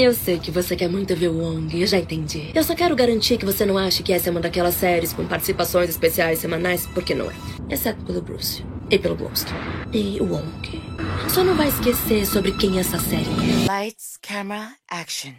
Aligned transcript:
Eu 0.00 0.13
sei 0.13 0.39
que 0.39 0.49
você 0.49 0.73
quer 0.73 0.87
muito 0.87 1.13
ver 1.17 1.27
o 1.27 1.37
Wong, 1.37 1.79
eu 1.79 1.85
já 1.85 1.97
entendi. 1.97 2.49
Eu 2.55 2.63
só 2.63 2.73
quero 2.73 2.95
garantir 2.95 3.37
que 3.37 3.45
você 3.45 3.65
não 3.65 3.77
ache 3.77 4.01
que 4.01 4.13
essa 4.13 4.29
é 4.29 4.31
uma 4.31 4.39
daquelas 4.39 4.75
séries 4.75 5.11
com 5.11 5.25
participações 5.27 5.89
especiais 5.89 6.39
semanais, 6.39 6.87
porque 6.93 7.13
não 7.13 7.29
é. 7.29 7.33
Exceto 7.69 8.01
pelo 8.05 8.21
Bruce. 8.21 8.63
E 8.89 8.97
pelo 8.97 9.15
Blonsky. 9.15 9.51
E 9.91 10.17
o 10.21 10.25
Wong. 10.31 10.81
Só 11.29 11.43
não 11.43 11.55
vai 11.55 11.67
esquecer 11.67 12.25
sobre 12.25 12.53
quem 12.53 12.79
essa 12.79 12.97
série 12.99 13.25
é. 13.25 13.67
Lights, 13.67 14.17
camera, 14.21 14.69
action. 14.89 15.33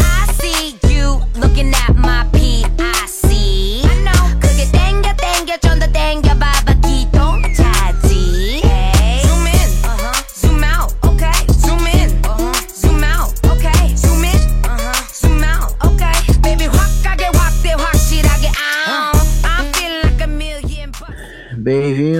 I 0.00 0.32
see 0.40 0.78
you 0.90 1.20
looking 1.38 1.70
at 1.74 1.94
my 1.94 2.24
PIC. 2.32 2.64
I 3.84 3.94
know. 4.02 4.40
그게 4.40 4.64
땡겨 4.72 5.14
땡겨 5.14 5.58
좀더 5.58 5.92
땡겨 5.92 6.34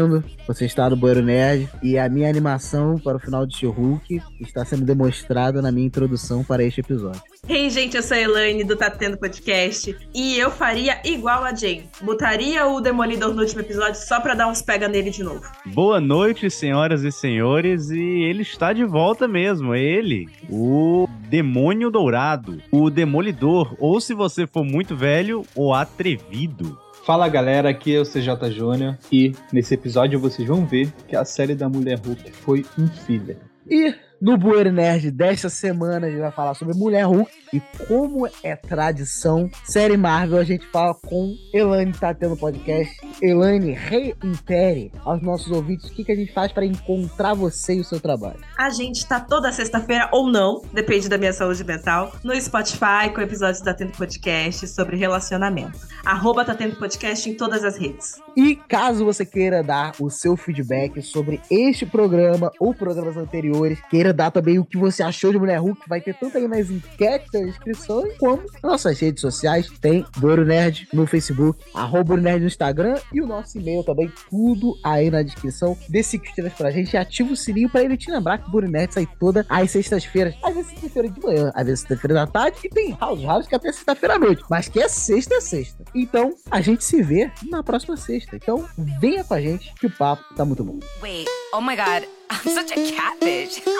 Bem-vindo, 0.04 0.24
você 0.46 0.66
está 0.66 0.90
no 0.90 0.96
Bueiro 0.96 1.22
Nerd 1.22 1.68
e 1.82 1.98
a 1.98 2.08
minha 2.08 2.28
animação 2.28 2.98
para 2.98 3.16
o 3.16 3.20
final 3.20 3.46
de 3.46 3.56
She-Hulk 3.56 4.20
está 4.40 4.62
sendo 4.64 4.84
demonstrada 4.84 5.62
na 5.62 5.72
minha 5.72 5.86
introdução 5.86 6.44
para 6.44 6.62
este 6.62 6.80
episódio. 6.80 7.22
Hey, 7.48 7.70
gente, 7.70 7.96
eu 7.96 8.02
sou 8.02 8.16
a 8.16 8.20
Elaine 8.20 8.64
do 8.64 8.76
Tá 8.76 8.90
Tendo 8.90 9.16
Podcast 9.16 9.96
e 10.14 10.36
eu 10.36 10.50
faria 10.50 11.00
igual 11.04 11.42
a 11.42 11.54
Jane. 11.54 11.88
Botaria 12.02 12.66
o 12.66 12.80
Demolidor 12.80 13.32
no 13.32 13.40
último 13.40 13.60
episódio 13.60 14.00
só 14.00 14.20
pra 14.20 14.34
dar 14.34 14.48
uns 14.48 14.60
pega 14.60 14.88
nele 14.88 15.10
de 15.10 15.22
novo. 15.22 15.42
Boa 15.66 16.00
noite, 16.00 16.50
senhoras 16.50 17.02
e 17.02 17.10
senhores, 17.10 17.90
e 17.90 17.98
ele 17.98 18.42
está 18.42 18.72
de 18.72 18.84
volta 18.84 19.26
mesmo, 19.26 19.74
ele, 19.74 20.28
o 20.50 21.08
Demônio 21.28 21.90
Dourado, 21.90 22.60
o 22.70 22.90
Demolidor, 22.90 23.74
ou 23.78 24.00
se 24.00 24.12
você 24.12 24.46
for 24.46 24.64
muito 24.64 24.94
velho, 24.94 25.44
o 25.54 25.72
Atrevido. 25.72 26.83
Fala 27.04 27.28
galera, 27.28 27.68
aqui 27.68 27.94
é 27.94 28.00
o 28.00 28.02
CJ 28.02 28.50
Júnior 28.50 28.96
e 29.12 29.34
nesse 29.52 29.74
episódio 29.74 30.18
vocês 30.18 30.48
vão 30.48 30.64
ver 30.64 30.90
que 31.06 31.14
a 31.14 31.22
série 31.22 31.54
da 31.54 31.68
Mulher 31.68 31.98
Hulk 31.98 32.32
foi 32.32 32.64
um 32.78 32.88
filler. 32.88 33.36
E 33.68 33.94
no 34.20 34.38
Bueiro 34.38 34.72
Nerd 34.72 35.10
desta 35.10 35.48
semana 35.48 36.06
a 36.06 36.10
gente 36.10 36.20
vai 36.20 36.30
falar 36.30 36.54
sobre 36.54 36.74
Mulher 36.74 37.04
Hulk 37.06 37.30
e 37.52 37.60
como 37.86 38.26
é 38.42 38.56
tradição, 38.56 39.50
série 39.64 39.96
Marvel, 39.96 40.38
a 40.38 40.44
gente 40.44 40.66
fala 40.66 40.94
com 40.94 41.36
Elaine 41.52 41.92
tá 41.92 42.12
tendo 42.12 42.36
podcast. 42.36 42.92
Elaine, 43.22 43.72
reimpere 43.72 44.90
aos 45.04 45.22
nossos 45.22 45.52
ouvintes 45.52 45.88
o 45.88 45.92
que, 45.92 46.04
que 46.04 46.12
a 46.12 46.16
gente 46.16 46.32
faz 46.32 46.50
para 46.52 46.64
encontrar 46.64 47.34
você 47.34 47.74
e 47.74 47.80
o 47.80 47.84
seu 47.84 48.00
trabalho. 48.00 48.40
A 48.58 48.70
gente 48.70 49.06
tá 49.06 49.20
toda 49.20 49.52
sexta-feira 49.52 50.08
ou 50.12 50.28
não, 50.28 50.62
depende 50.72 51.08
da 51.08 51.18
minha 51.18 51.32
saúde 51.32 51.62
mental, 51.62 52.12
no 52.24 52.34
Spotify 52.40 53.10
com 53.14 53.20
episódios 53.20 53.62
da 53.62 53.74
Tendo 53.74 53.92
Podcast 53.92 54.66
sobre 54.68 54.96
relacionamento. 54.96 55.78
Arroba 56.04 56.44
Tá 56.44 56.54
Tendo 56.54 56.76
Podcast 56.76 57.28
em 57.28 57.34
todas 57.34 57.62
as 57.62 57.76
redes. 57.76 58.20
E 58.36 58.56
caso 58.56 59.04
você 59.04 59.24
queira 59.24 59.62
dar 59.62 59.92
o 60.00 60.10
seu 60.10 60.36
feedback 60.36 61.00
sobre 61.02 61.40
este 61.48 61.86
programa 61.86 62.50
ou 62.58 62.74
programas 62.74 63.16
anteriores, 63.16 63.78
dar 64.12 64.30
também 64.30 64.58
o 64.58 64.64
que 64.64 64.76
você 64.76 65.02
achou 65.02 65.32
de 65.32 65.38
Mulher 65.38 65.58
Hulk, 65.58 65.80
vai 65.88 66.00
ter 66.00 66.14
tanto 66.14 66.36
aí 66.36 66.46
nas 66.46 66.70
enquetes 66.70 67.30
das 67.30 67.42
inscrições, 67.42 68.16
como 68.18 68.42
nas 68.42 68.62
nossas 68.62 68.98
redes 68.98 69.20
sociais. 69.20 69.70
Tem 69.80 70.04
Douro 70.18 70.44
Nerd 70.44 70.88
no 70.92 71.06
Facebook, 71.06 71.64
arroba 71.74 72.16
Nerd 72.16 72.40
no 72.40 72.46
Instagram 72.46 72.96
e 73.12 73.20
o 73.20 73.26
nosso 73.26 73.58
e-mail 73.58 73.82
também, 73.82 74.12
tudo 74.30 74.76
aí 74.82 75.10
na 75.10 75.22
descrição. 75.22 75.76
Dê 75.88 76.02
cinco 76.02 76.26
estrelas 76.26 76.52
pra 76.54 76.70
gente 76.70 76.92
e 76.92 76.96
ativa 76.96 77.32
o 77.32 77.36
sininho 77.36 77.70
pra 77.70 77.82
ele 77.82 77.96
te 77.96 78.10
lembrar 78.10 78.38
que 78.38 78.48
o 78.48 78.52
Douro 78.52 78.68
Nerd 78.68 78.92
sai 78.92 79.08
toda 79.18 79.44
às 79.48 79.70
sextas-feiras. 79.70 80.34
Às 80.42 80.54
vezes 80.54 80.70
sexta-feira 80.70 81.08
de 81.08 81.20
manhã, 81.20 81.52
às 81.54 81.66
vezes 81.66 81.80
sexta-feira 81.80 82.14
da 82.14 82.26
tarde 82.26 82.58
e 82.64 82.68
tem 82.68 82.96
House 83.00 83.22
House 83.22 83.46
que 83.46 83.54
é 83.54 83.56
até 83.56 83.72
sexta-feira 83.72 84.14
à 84.14 84.18
noite. 84.18 84.42
Mas 84.48 84.68
que 84.68 84.80
é 84.80 84.88
sexta, 84.88 85.34
é 85.34 85.40
sexta. 85.40 85.84
Então, 85.94 86.34
a 86.50 86.60
gente 86.60 86.84
se 86.84 87.02
vê 87.02 87.30
na 87.50 87.62
próxima 87.62 87.96
sexta. 87.96 88.36
Então, 88.36 88.64
venha 89.00 89.24
com 89.24 89.34
a 89.34 89.40
gente 89.40 89.72
que 89.74 89.86
o 89.86 89.90
papo 89.90 90.22
tá 90.34 90.44
muito 90.44 90.64
bom. 90.64 90.78
Wait, 91.02 91.26
oh 91.52 91.60
my 91.60 91.76
god, 91.76 92.04
I'm 92.42 92.50
such 92.52 92.72
a 92.72 92.92
catfish. 92.92 93.62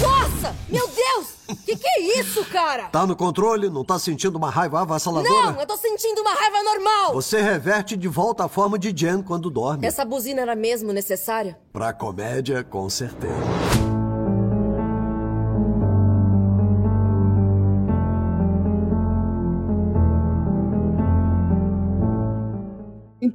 Nossa! 0.00 0.54
Meu 0.68 0.86
Deus! 0.88 1.58
Que 1.64 1.76
que 1.76 1.86
é 1.88 2.20
isso, 2.20 2.44
cara? 2.46 2.84
Tá 2.88 3.06
no 3.06 3.16
controle? 3.16 3.68
Não 3.70 3.84
tá 3.84 3.98
sentindo 3.98 4.36
uma 4.36 4.50
raiva 4.50 4.80
avassaladora? 4.80 5.52
Não, 5.52 5.60
eu 5.60 5.66
tô 5.66 5.76
sentindo 5.76 6.20
uma 6.20 6.32
raiva 6.32 6.62
normal! 6.62 7.14
Você 7.14 7.40
reverte 7.40 7.96
de 7.96 8.08
volta 8.08 8.44
à 8.44 8.48
forma 8.48 8.78
de 8.78 8.92
Jen 8.96 9.22
quando 9.22 9.50
dorme. 9.50 9.86
Essa 9.86 10.04
buzina 10.04 10.42
era 10.42 10.54
mesmo 10.54 10.92
necessária? 10.92 11.58
Pra 11.72 11.92
comédia, 11.92 12.62
com 12.62 12.88
certeza. 12.88 13.87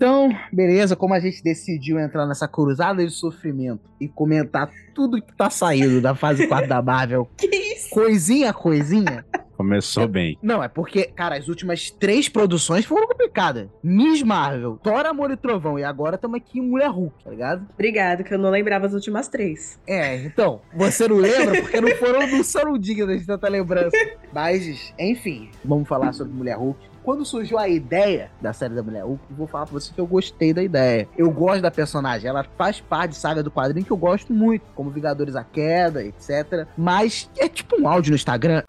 Então, 0.03 0.37
beleza, 0.51 0.97
como 0.97 1.13
a 1.13 1.19
gente 1.21 1.41
decidiu 1.41 1.97
entrar 1.97 2.27
nessa 2.27 2.45
cruzada 2.45 3.05
de 3.05 3.09
sofrimento 3.09 3.89
e 4.01 4.09
comentar 4.09 4.69
tudo 4.93 5.21
que 5.21 5.33
tá 5.33 5.49
saindo 5.49 6.01
da 6.01 6.13
fase 6.13 6.45
4 6.49 6.67
da 6.67 6.81
Marvel, 6.81 7.25
Que 7.37 7.47
isso? 7.47 7.89
coisinha 7.89 8.49
a 8.49 8.53
coisinha. 8.53 9.23
Começou 9.55 10.05
bem. 10.05 10.37
Não, 10.41 10.61
é 10.61 10.67
porque, 10.67 11.03
cara, 11.05 11.37
as 11.37 11.47
últimas 11.47 11.89
três 11.89 12.27
produções 12.27 12.83
foram 12.83 13.07
complicadas. 13.07 13.69
Miss 13.81 14.21
Marvel, 14.23 14.77
Thor, 14.83 15.05
Amor 15.05 15.31
e 15.31 15.37
Trovão, 15.37 15.79
e 15.79 15.85
agora 15.85 16.15
estamos 16.15 16.35
aqui 16.35 16.59
em 16.59 16.63
Mulher 16.63 16.89
Hulk, 16.89 17.23
tá 17.23 17.29
ligado? 17.29 17.65
Obrigado, 17.73 18.25
que 18.25 18.33
eu 18.33 18.37
não 18.39 18.49
lembrava 18.49 18.85
as 18.87 18.93
últimas 18.93 19.29
três. 19.29 19.79
É, 19.87 20.17
então, 20.17 20.59
você 20.75 21.07
não 21.07 21.15
lembra 21.15 21.61
porque 21.61 21.79
não 21.79 21.95
foram, 21.95 22.27
não 22.27 22.43
foram 22.43 22.77
dignas 22.77 23.21
de 23.21 23.27
tanta 23.27 23.47
lembrança. 23.47 23.95
Mas, 24.33 24.93
enfim, 24.99 25.49
vamos 25.63 25.87
falar 25.87 26.11
sobre 26.11 26.33
Mulher 26.33 26.57
Hulk. 26.57 26.91
Quando 27.03 27.25
surgiu 27.25 27.57
a 27.59 27.67
ideia 27.67 28.31
da 28.41 28.53
série 28.53 28.73
da 28.73 28.81
Mulher 28.81 29.01
eu 29.01 29.19
vou 29.29 29.45
falar 29.45 29.65
pra 29.65 29.73
você 29.73 29.93
que 29.93 29.99
eu 29.99 30.07
gostei 30.07 30.53
da 30.53 30.63
ideia. 30.63 31.07
Eu 31.17 31.29
gosto 31.29 31.61
da 31.61 31.69
personagem, 31.69 32.29
ela 32.29 32.45
faz 32.57 32.79
parte 32.79 33.11
de 33.11 33.17
saga 33.17 33.43
do 33.43 33.51
quadrinho 33.51 33.85
que 33.85 33.91
eu 33.91 33.97
gosto 33.97 34.33
muito, 34.33 34.63
como 34.73 34.89
Vingadores 34.89 35.35
a 35.35 35.43
Queda, 35.43 36.03
etc. 36.03 36.65
Mas 36.77 37.29
é 37.37 37.49
tipo 37.49 37.79
um 37.79 37.87
áudio 37.87 38.11
no 38.11 38.15
Instagram, 38.15 38.63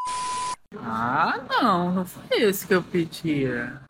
Ah, 0.83 1.41
não, 1.49 1.93
não 1.93 2.05
foi 2.05 2.43
esse 2.43 2.67
que 2.67 2.75
eu 2.75 2.83
pedia. 2.83 3.81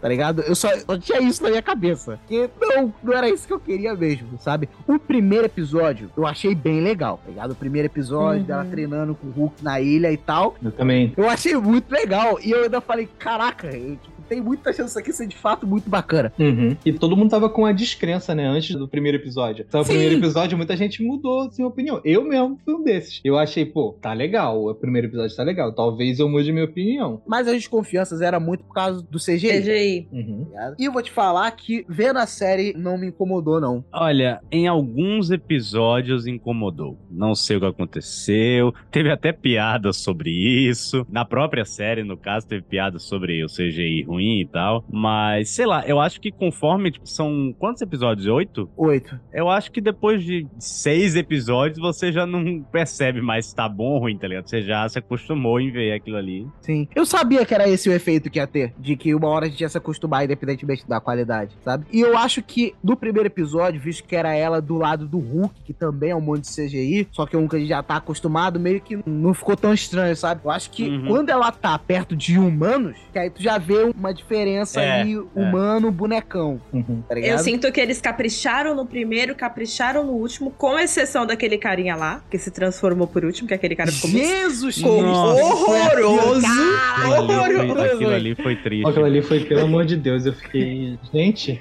Tá 0.00 0.08
ligado? 0.08 0.42
Eu 0.42 0.54
só, 0.54 0.68
só 0.78 0.98
tinha 0.98 1.20
isso 1.20 1.42
na 1.42 1.50
minha 1.50 1.62
cabeça. 1.62 2.18
Que 2.26 2.48
não, 2.60 2.92
não 3.02 3.12
era 3.12 3.28
isso 3.28 3.46
que 3.46 3.52
eu 3.52 3.60
queria 3.60 3.94
mesmo, 3.94 4.38
sabe? 4.38 4.68
O 4.86 4.98
primeiro 4.98 5.46
episódio 5.46 6.10
eu 6.16 6.26
achei 6.26 6.54
bem 6.54 6.80
legal, 6.80 7.18
tá 7.24 7.30
ligado? 7.30 7.50
O 7.52 7.56
primeiro 7.56 7.86
episódio 7.86 8.40
Uhum. 8.40 8.46
dela 8.46 8.64
treinando 8.64 9.14
com 9.14 9.26
o 9.28 9.30
Hulk 9.30 9.62
na 9.64 9.80
ilha 9.80 10.10
e 10.12 10.16
tal. 10.16 10.54
Eu 10.62 10.70
também. 10.72 11.12
Eu 11.16 11.28
achei 11.28 11.54
muito 11.56 11.90
legal. 11.90 12.38
E 12.42 12.50
eu 12.50 12.64
ainda 12.64 12.80
falei, 12.80 13.08
caraca, 13.18 13.66
eu, 13.68 13.96
tipo, 13.96 14.17
tem 14.28 14.40
muita 14.40 14.72
chance 14.72 14.88
disso 14.88 14.98
aqui 14.98 15.12
ser 15.12 15.26
de 15.26 15.36
fato 15.36 15.66
muito 15.66 15.88
bacana. 15.88 16.32
Uhum. 16.38 16.76
E 16.84 16.92
todo 16.92 17.16
mundo 17.16 17.30
tava 17.30 17.48
com 17.48 17.64
a 17.64 17.72
descrença, 17.72 18.34
né, 18.34 18.46
antes 18.46 18.74
do 18.74 18.88
primeiro 18.88 19.18
episódio. 19.18 19.64
Então, 19.66 19.80
o 19.80 19.84
primeiro 19.84 20.16
episódio, 20.16 20.56
muita 20.56 20.76
gente 20.76 21.02
mudou 21.02 21.42
assim, 21.42 21.62
a 21.62 21.66
opinião. 21.66 22.00
Eu 22.04 22.24
mesmo 22.24 22.58
fui 22.64 22.74
um 22.74 22.82
desses. 22.82 23.20
Eu 23.24 23.38
achei, 23.38 23.64
pô, 23.64 23.96
tá 24.00 24.12
legal, 24.12 24.66
o 24.66 24.74
primeiro 24.74 25.08
episódio 25.08 25.36
tá 25.36 25.42
legal. 25.42 25.72
Talvez 25.72 26.18
eu 26.18 26.28
mude 26.28 26.52
minha 26.52 26.64
opinião. 26.64 27.22
Mas 27.26 27.46
as 27.48 27.54
desconfianças 27.54 28.20
era 28.20 28.38
muito 28.38 28.64
por 28.64 28.74
causa 28.74 29.02
do 29.02 29.18
CGI. 29.18 29.60
CGI. 29.60 30.08
Uhum. 30.12 30.46
E 30.78 30.84
eu 30.84 30.92
vou 30.92 31.02
te 31.02 31.10
falar 31.10 31.50
que 31.52 31.84
vendo 31.88 32.18
a 32.18 32.26
série 32.26 32.74
não 32.76 32.98
me 32.98 33.08
incomodou, 33.08 33.60
não. 33.60 33.84
Olha, 33.92 34.40
em 34.50 34.66
alguns 34.66 35.30
episódios 35.30 36.26
incomodou. 36.26 36.98
Não 37.10 37.34
sei 37.34 37.56
o 37.56 37.60
que 37.60 37.66
aconteceu. 37.66 38.74
Teve 38.90 39.10
até 39.10 39.32
piada 39.32 39.92
sobre 39.92 40.30
isso. 40.30 41.06
Na 41.08 41.24
própria 41.24 41.64
série, 41.64 42.02
no 42.02 42.16
caso, 42.16 42.46
teve 42.46 42.62
piada 42.62 42.98
sobre 42.98 43.44
o 43.44 43.48
CGI 43.48 44.02
ruim 44.02 44.17
e 44.20 44.46
tal. 44.46 44.84
Mas, 44.90 45.50
sei 45.50 45.66
lá, 45.66 45.84
eu 45.86 46.00
acho 46.00 46.20
que 46.20 46.30
conforme. 46.30 46.90
tipo, 46.90 47.06
são 47.08 47.54
quantos 47.58 47.82
episódios? 47.82 48.26
Oito? 48.26 48.68
Oito. 48.76 49.18
Eu 49.32 49.48
acho 49.48 49.70
que 49.70 49.80
depois 49.80 50.22
de 50.22 50.46
seis 50.58 51.14
episódios 51.16 51.78
você 51.78 52.10
já 52.12 52.26
não 52.26 52.62
percebe 52.72 53.20
mais 53.20 53.46
se 53.46 53.54
tá 53.54 53.68
bom 53.68 53.92
ou 53.94 53.98
ruim, 54.00 54.16
tá 54.18 54.26
ligado? 54.28 54.48
Você 54.48 54.62
já 54.62 54.88
se 54.88 54.98
acostumou 54.98 55.60
em 55.60 55.70
ver 55.70 55.92
aquilo 55.92 56.16
ali. 56.16 56.46
Sim. 56.60 56.88
Eu 56.94 57.04
sabia 57.06 57.44
que 57.44 57.54
era 57.54 57.68
esse 57.68 57.88
o 57.88 57.92
efeito 57.92 58.30
que 58.30 58.38
ia 58.38 58.46
ter. 58.46 58.72
De 58.78 58.96
que 58.96 59.14
uma 59.14 59.28
hora 59.28 59.46
a 59.46 59.48
gente 59.48 59.60
ia 59.60 59.68
se 59.68 59.78
acostumar, 59.78 60.24
independentemente 60.24 60.88
da 60.88 61.00
qualidade, 61.00 61.56
sabe? 61.64 61.86
E 61.92 62.00
eu 62.00 62.16
acho 62.16 62.42
que 62.42 62.74
no 62.82 62.96
primeiro 62.96 63.26
episódio, 63.26 63.80
visto 63.80 64.04
que 64.06 64.16
era 64.16 64.34
ela 64.34 64.60
do 64.60 64.76
lado 64.76 65.06
do 65.06 65.18
Hulk, 65.18 65.62
que 65.64 65.72
também 65.72 66.10
é 66.10 66.16
um 66.16 66.20
monte 66.20 66.42
de 66.42 66.48
CGI, 66.54 67.08
só 67.12 67.26
que 67.26 67.36
é 67.36 67.38
um 67.38 67.46
que 67.48 67.56
a 67.56 67.58
gente 67.58 67.68
já 67.68 67.82
tá 67.82 67.96
acostumado, 67.96 68.58
meio 68.60 68.80
que 68.80 68.98
não 69.06 69.32
ficou 69.34 69.56
tão 69.56 69.72
estranho, 69.72 70.14
sabe? 70.16 70.40
Eu 70.44 70.50
acho 70.50 70.70
que 70.70 70.88
Uhum. 70.88 71.06
quando 71.06 71.28
ela 71.30 71.50
tá 71.52 71.78
perto 71.78 72.16
de 72.16 72.38
humanos, 72.38 72.96
que 73.12 73.18
aí 73.18 73.30
tu 73.30 73.42
já 73.42 73.58
vê 73.58 73.82
uma 73.96 74.07
diferença 74.12 74.80
É, 74.80 75.00
ali, 75.00 75.16
humano, 75.34 75.90
bonecão, 75.90 76.60
Uhum. 76.72 77.02
tá? 77.08 77.18
Eu 77.18 77.38
sinto 77.38 77.70
que 77.72 77.80
eles 77.80 78.00
capricharam 78.00 78.74
no 78.74 78.86
primeiro, 78.86 79.34
capricharam 79.34 80.04
no 80.04 80.12
último, 80.12 80.50
com 80.50 80.78
exceção 80.78 81.26
daquele 81.26 81.58
carinha 81.58 81.96
lá, 81.96 82.22
que 82.30 82.38
se 82.38 82.50
transformou 82.50 83.06
por 83.06 83.24
último, 83.24 83.48
que 83.48 83.54
aquele 83.54 83.74
cara 83.76 83.90
ficou 83.92 84.10
muito 84.10 84.26
Jesus 84.26 84.76
ficou 84.76 85.02
Nossa. 85.02 85.42
horroroso. 85.44 86.46
Foi, 86.46 87.08
Horroroso. 87.18 87.80
aquilo 87.94 88.10
ali 88.14 88.34
foi 88.34 88.56
triste. 88.56 88.86
Aquilo 88.88 89.04
ali 89.04 89.22
foi, 89.22 89.40
pelo 89.40 89.62
amor 89.62 89.84
de 89.84 89.96
Deus, 89.96 90.26
eu 90.26 90.32
fiquei. 90.32 90.98
Gente. 91.12 91.60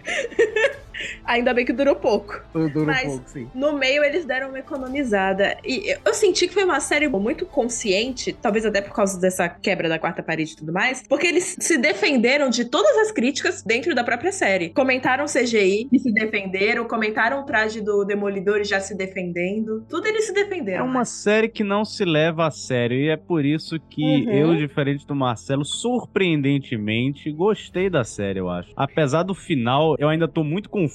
Ainda 1.26 1.54
bem 1.54 1.66
que 1.66 1.74
durou 1.74 1.96
pouco. 1.96 2.42
Durou 2.54 2.86
Mas- 2.86 3.04
pouco, 3.08 3.30
sim. 3.30 3.48
No 3.54 3.74
meio 3.74 4.04
eles 4.04 4.26
deram 4.26 4.50
uma 4.50 4.60
economizada. 4.60 5.58
E 5.66 5.94
eu- 6.06 6.14
senti 6.14 6.48
que 6.48 6.54
foi 6.54 6.64
uma 6.64 6.80
série 6.80 7.08
muito 7.08 7.46
consciente, 7.46 8.34
talvez 8.34 8.66
até 8.66 8.82
por 8.82 8.94
causa 8.94 9.20
dessa 9.20 9.48
quebra 9.48 9.88
da 9.88 10.00
quarta 10.00 10.24
parede 10.24 10.54
e 10.54 10.56
tudo 10.58 10.74
mais, 10.74 11.04
porque 11.08 11.28
eles 11.28 11.56
se 11.60 11.78
defenderam 11.78 12.50
de 12.50 12.66
todas 12.66 12.98
as 12.98 13.12
críticas 13.12 13.62
dentro 13.62 13.94
da 13.94 14.04
própria 14.04 14.32
série. 14.32 14.70
Comentaram 14.70 15.26
CGI 15.26 15.88
e 15.92 16.00
se 16.00 16.12
defenderam, 16.12 16.86
comentaram 16.88 17.42
o 17.42 17.44
traje 17.46 17.82
do 17.82 18.04
Demolidor 18.04 18.62
e 18.62 18.64
já 18.64 18.80
se 18.80 18.96
defendendo. 18.98 19.86
Tudo 19.90 20.08
eles 20.08 20.26
se 20.26 20.32
É 20.32 20.34
defenderam. 20.44 20.86
uma 20.86 21.06
série 21.06 21.48
que 21.50 21.64
não 21.64 21.86
se 21.86 22.04
leva 22.04 22.48
a 22.48 22.52
sério 22.52 22.98
e 22.98 23.10
é 23.10 23.18
por 23.18 23.46
isso 23.46 23.80
que 23.90 24.04
Uhum. 24.04 24.32
eu, 24.34 24.56
diferente 24.56 25.06
do 25.06 25.16
Marcelo, 25.16 25.64
surpreendentemente 25.64 27.32
gostei 27.32 27.90
da 27.90 28.04
série, 28.04 28.40
eu 28.40 28.50
acho. 28.50 28.72
Apesar 28.76 29.24
do 29.24 29.34
final, 29.36 29.96
eu 30.00 30.10
ainda 30.10 30.28
tô 30.28 30.44
muito 30.44 30.70
confuso 30.70 30.87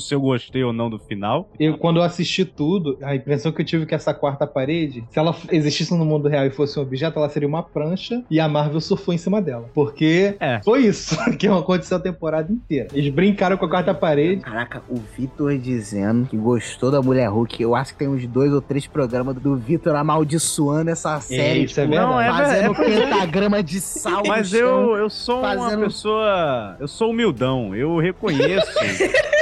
se 0.00 0.14
eu 0.14 0.20
gostei 0.20 0.62
ou 0.64 0.72
não 0.72 0.88
do 0.90 0.98
final. 0.98 1.48
Eu, 1.58 1.76
quando 1.78 1.96
eu 1.98 2.02
assisti 2.02 2.44
tudo, 2.44 2.98
a 3.02 3.14
impressão 3.14 3.52
que 3.52 3.60
eu 3.62 3.64
tive 3.64 3.84
é 3.84 3.86
que 3.86 3.94
essa 3.94 4.12
quarta 4.14 4.46
parede, 4.46 5.04
se 5.10 5.18
ela 5.18 5.34
existisse 5.50 5.94
no 5.94 6.04
mundo 6.04 6.28
real 6.28 6.46
e 6.46 6.50
fosse 6.50 6.78
um 6.78 6.82
objeto, 6.82 7.18
ela 7.18 7.28
seria 7.28 7.48
uma 7.48 7.62
prancha 7.62 8.22
e 8.30 8.38
a 8.40 8.48
Marvel 8.48 8.80
surfou 8.80 9.12
em 9.14 9.18
cima 9.18 9.40
dela. 9.40 9.68
Porque 9.74 10.36
É. 10.40 10.60
foi 10.64 10.82
isso 10.86 11.16
que 11.38 11.46
aconteceu 11.46 11.96
a 11.96 12.00
temporada 12.00 12.52
inteira. 12.52 12.88
Eles 12.92 13.12
brincaram 13.12 13.56
com 13.56 13.64
a 13.66 13.68
quarta 13.68 13.94
parede. 13.94 14.40
Caraca, 14.42 14.82
o 14.88 14.96
Vitor 15.16 15.56
dizendo 15.58 16.26
que 16.26 16.36
gostou 16.36 16.90
da 16.90 17.00
Mulher 17.02 17.28
Hulk. 17.28 17.62
Eu 17.62 17.74
acho 17.74 17.92
que 17.92 17.98
tem 17.98 18.08
uns 18.08 18.26
dois 18.26 18.52
ou 18.52 18.60
três 18.60 18.86
programas 18.86 19.36
do 19.36 19.56
Vitor 19.56 19.94
amaldiçoando 19.94 20.90
essa 20.90 21.20
série. 21.20 21.64
isso 21.64 21.80
é 21.80 21.84
tipo, 21.84 21.94
verdade. 21.96 22.12
Não, 22.12 22.20
é 22.20 22.28
fazendo 22.30 22.74
verdade. 22.74 23.02
pentagrama 23.10 23.62
de 23.62 23.80
sal. 23.80 24.22
Mas 24.26 24.48
chão. 24.48 24.58
eu, 24.58 24.96
eu 24.96 25.10
sou 25.10 25.38
uma 25.40 25.54
fazendo- 25.56 25.84
pessoa. 25.84 26.76
Eu 26.80 26.88
sou 26.88 27.10
humildão. 27.10 27.74
Eu 27.74 27.98
reconheço 27.98 28.66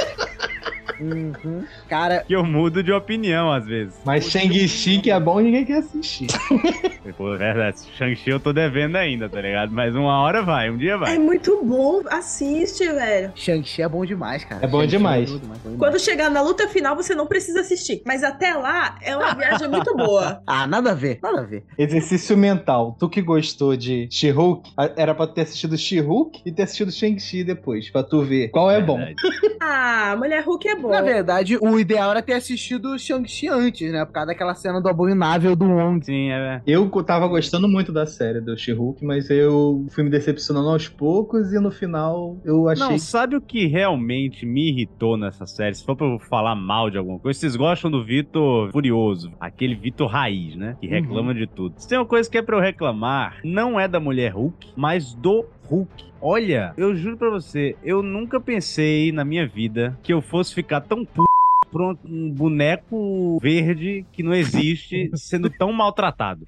Uhum. 0.99 1.63
Cara, 1.89 2.23
que 2.27 2.33
eu 2.35 2.43
mudo 2.43 2.83
de 2.83 2.91
opinião 2.91 3.51
às 3.51 3.65
vezes. 3.65 3.95
Mas 4.05 4.25
Shang-Chi 4.29 4.99
que 5.01 5.11
é 5.11 5.19
bom 5.19 5.39
ninguém 5.39 5.65
quer 5.65 5.77
assistir. 5.79 6.27
Pô, 7.17 7.33
é 7.33 7.37
verdade. 7.37 7.77
Shang-Chi 7.97 8.29
eu 8.29 8.39
tô 8.39 8.53
devendo 8.53 8.95
ainda, 8.95 9.27
tá 9.29 9.41
ligado? 9.41 9.71
Mas 9.71 9.93
uma 9.95 10.21
hora 10.21 10.41
vai, 10.41 10.69
um 10.69 10.77
dia 10.77 10.93
É 10.93 10.97
vai. 10.97 11.17
muito 11.19 11.63
bom, 11.63 12.01
assiste, 12.09 12.85
velho. 12.87 13.31
Shang-Chi 13.35 13.81
é 13.81 13.89
bom 13.89 14.05
demais, 14.05 14.43
cara. 14.43 14.63
É 14.65 14.67
bom 14.67 14.79
Shang-Chi 14.79 14.97
demais. 14.97 15.31
bom 15.31 15.37
demais, 15.39 15.59
bom 15.61 15.69
demais. 15.71 15.79
Quando 15.79 15.99
chegar 16.03 16.29
na 16.29 16.41
luta 16.41 16.67
final, 16.69 16.95
você 16.95 17.13
não 17.13 17.27
precisa 17.27 17.59
assistir. 17.61 18.01
Mas 18.05 18.23
até 18.23 18.53
lá, 18.53 18.97
é 19.01 19.15
uma 19.15 19.33
viagem 19.35 19.67
muito 19.67 19.95
boa. 19.95 20.41
Ah, 20.47 20.65
nada 20.67 20.91
a 20.91 20.95
ver, 20.95 21.19
nada 21.21 21.41
a 21.41 21.43
ver. 21.43 21.63
Exercício 21.77 22.37
mental. 22.37 22.95
Tu 22.99 23.09
que 23.09 23.21
gostou 23.21 23.75
de 23.75 24.07
She-Hulk, 24.11 24.71
era 24.95 25.13
pra 25.13 25.27
ter 25.27 25.41
assistido 25.41 25.77
She-Hulk 25.77 26.41
e 26.45 26.51
ter 26.51 26.63
assistido 26.63 26.91
Shang-Chi 26.91 27.43
depois, 27.43 27.89
pra 27.89 28.03
tu 28.03 28.21
ver 28.23 28.49
qual 28.49 28.71
é 28.71 28.81
bom. 28.81 28.97
Verdade. 28.97 29.15
Ah, 29.65 30.15
Mulher 30.17 30.43
Hulk 30.43 30.67
é 30.67 30.75
bom. 30.83 30.89
Na 30.89 31.01
verdade, 31.01 31.57
o 31.59 31.79
ideal 31.79 32.11
era 32.11 32.21
ter 32.21 32.33
assistido 32.33 32.97
Shang-Chi 32.97 33.47
antes, 33.47 33.91
né? 33.91 34.05
Por 34.05 34.11
causa 34.11 34.27
daquela 34.27 34.53
cena 34.53 34.79
do 34.81 34.87
abominável 34.87 35.55
do 35.55 35.65
Wong. 35.65 36.05
Sim, 36.05 36.31
é. 36.31 36.61
Eu 36.65 36.89
tava 37.03 37.27
gostando 37.27 37.67
muito 37.67 37.91
da 37.91 38.05
série 38.05 38.39
do 38.39 38.57
She-Hulk, 38.57 39.03
mas 39.03 39.29
eu 39.29 39.85
fui 39.91 40.03
me 40.03 40.09
decepcionando 40.09 40.69
aos 40.69 40.87
poucos 40.87 41.51
e 41.51 41.59
no 41.59 41.71
final 41.71 42.37
eu 42.45 42.69
achei. 42.69 42.87
Não, 42.87 42.97
sabe 42.97 43.35
o 43.35 43.41
que 43.41 43.65
realmente 43.67 44.45
me 44.45 44.69
irritou 44.69 45.17
nessa 45.17 45.45
série? 45.45 45.75
Se 45.75 45.83
for 45.83 45.95
pra 45.95 46.07
eu 46.07 46.19
falar 46.19 46.55
mal 46.55 46.89
de 46.89 46.97
alguma 46.97 47.19
coisa, 47.19 47.39
vocês 47.39 47.55
gostam 47.55 47.89
do 47.89 48.03
Vitor 48.03 48.71
Furioso, 48.71 49.31
aquele 49.39 49.75
Vitor 49.75 50.07
Raiz, 50.07 50.55
né? 50.55 50.77
Que 50.79 50.87
reclama 50.87 51.33
de 51.33 51.47
tudo. 51.47 51.75
Se 51.77 51.87
tem 51.87 51.97
uma 51.97 52.05
coisa 52.05 52.29
que 52.29 52.37
é 52.37 52.41
pra 52.41 52.57
eu 52.57 52.61
reclamar, 52.61 53.37
não 53.43 53.79
é 53.79 53.87
da 53.87 53.99
mulher 53.99 54.33
Hulk, 54.33 54.73
mas 54.75 55.13
do 55.13 55.45
Hulk. 55.73 56.05
Olha, 56.21 56.73
eu 56.77 56.95
juro 56.95 57.17
pra 57.17 57.29
você, 57.29 57.75
eu 57.83 58.01
nunca 58.03 58.39
pensei 58.39 59.11
na 59.11 59.25
minha 59.25 59.47
vida 59.47 59.97
que 60.03 60.13
eu 60.13 60.21
fosse 60.21 60.53
ficar 60.53 60.81
tão 60.81 61.03
p... 61.03 61.21
por 61.71 61.81
um- 61.81 61.97
um 62.05 62.29
boneco 62.31 63.37
verde 63.41 64.05
que 64.13 64.21
não 64.23 64.33
existe 64.33 65.09
sendo 65.17 65.49
tão 65.49 65.71
maltratado. 65.73 66.45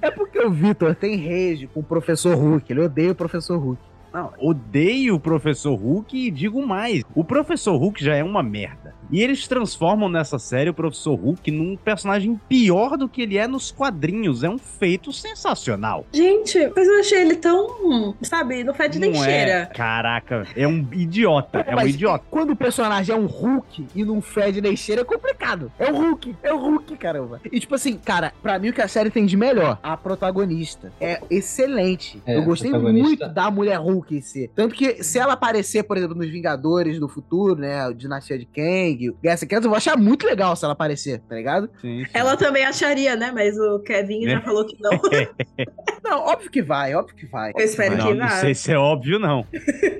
É 0.00 0.10
porque 0.10 0.38
o 0.40 0.50
Vitor 0.50 0.94
tem 0.94 1.16
rage 1.16 1.66
com 1.66 1.80
o 1.80 1.84
professor 1.84 2.34
Hulk. 2.36 2.72
Ele 2.72 2.80
odeia 2.80 3.12
o 3.12 3.14
professor 3.14 3.58
Hulk. 3.58 3.82
Não, 4.12 4.32
odeio 4.40 5.14
o 5.14 5.20
Professor 5.20 5.72
Hulk 5.76 6.16
e 6.16 6.32
digo 6.32 6.66
mais: 6.66 7.04
o 7.14 7.22
Professor 7.22 7.76
Hulk 7.76 8.02
já 8.02 8.16
é 8.16 8.24
uma 8.24 8.42
merda. 8.42 8.92
E 9.10 9.22
eles 9.22 9.46
transformam 9.48 10.08
nessa 10.08 10.38
série 10.38 10.70
o 10.70 10.74
Professor 10.74 11.14
Hulk 11.14 11.50
num 11.50 11.76
personagem 11.76 12.38
pior 12.48 12.96
do 12.96 13.08
que 13.08 13.22
ele 13.22 13.36
é 13.36 13.46
nos 13.46 13.70
quadrinhos. 13.70 14.42
É 14.44 14.48
um 14.48 14.58
feito 14.58 15.12
sensacional. 15.12 16.06
Gente, 16.12 16.58
mas 16.74 16.86
eu 16.86 17.00
achei 17.00 17.20
ele 17.20 17.36
tão, 17.36 18.14
sabe, 18.22 18.62
não 18.64 18.74
fede 18.74 18.98
nem 18.98 19.12
Não 19.12 19.24
é, 19.24 19.28
cheira. 19.28 19.66
caraca, 19.74 20.46
é 20.56 20.66
um 20.66 20.86
idiota. 20.92 21.60
É 21.60 21.74
um 21.74 21.86
idiota. 21.86 22.24
Quando 22.30 22.50
o 22.50 22.56
personagem 22.56 23.14
é 23.14 23.18
um 23.18 23.26
Hulk 23.26 23.86
e 23.94 24.04
não 24.04 24.20
fede 24.20 24.60
nem 24.60 24.76
cheira, 24.76 25.02
é 25.02 25.04
complicado. 25.04 25.72
É 25.78 25.90
o 25.90 25.96
Hulk, 25.96 26.36
é 26.42 26.52
o 26.52 26.58
Hulk, 26.58 26.96
caramba. 26.96 27.40
E 27.50 27.58
tipo 27.58 27.74
assim, 27.74 27.96
cara, 27.96 28.32
pra 28.42 28.58
mim 28.58 28.68
o 28.68 28.72
que 28.72 28.82
a 28.82 28.88
série 28.88 29.10
tem 29.10 29.26
de 29.26 29.36
melhor, 29.36 29.78
a 29.82 29.96
protagonista 29.96 30.92
é 31.00 31.20
excelente. 31.30 32.22
É, 32.26 32.36
eu 32.36 32.44
gostei 32.44 32.72
a 32.72 32.78
muito 32.78 33.28
da 33.28 33.50
mulher 33.50 33.78
Hulk 33.78 34.16
em 34.16 34.20
si. 34.20 34.50
Tanto 34.54 34.74
que 34.74 35.02
se 35.02 35.18
ela 35.18 35.32
aparecer, 35.32 35.82
por 35.82 35.96
exemplo, 35.96 36.16
nos 36.16 36.30
Vingadores 36.30 37.00
do 37.00 37.08
futuro, 37.08 37.56
né, 37.60 37.88
o 37.88 37.92
Dinastia 37.94 38.38
de 38.38 38.46
Kang, 38.46 38.99
Guerra 39.22 39.36
Secreta, 39.36 39.66
eu 39.66 39.70
vou 39.70 39.76
achar 39.76 39.96
muito 39.96 40.26
legal 40.26 40.54
se 40.54 40.64
ela 40.64 40.72
aparecer, 40.74 41.20
tá 41.28 41.34
ligado? 41.34 41.70
Sim, 41.80 42.04
sim. 42.04 42.10
Ela 42.12 42.36
também 42.36 42.64
acharia, 42.64 43.16
né? 43.16 43.30
Mas 43.34 43.56
o 43.58 43.78
Kevin 43.80 44.24
já 44.24 44.38
É. 44.38 44.40
falou 44.42 44.66
que 44.66 44.76
não. 44.80 44.90
Não, 46.02 46.20
óbvio 46.20 46.50
que 46.50 46.62
vai, 46.62 46.94
óbvio 46.94 47.14
que 47.14 47.26
vai. 47.26 47.52
Eu 47.54 47.64
espero 47.64 47.96
não, 47.96 48.06
que 48.06 48.14
não 48.14 48.28
vá. 48.28 48.34
sei 48.36 48.54
se 48.54 48.72
é 48.72 48.78
óbvio, 48.78 49.18
não. 49.18 49.44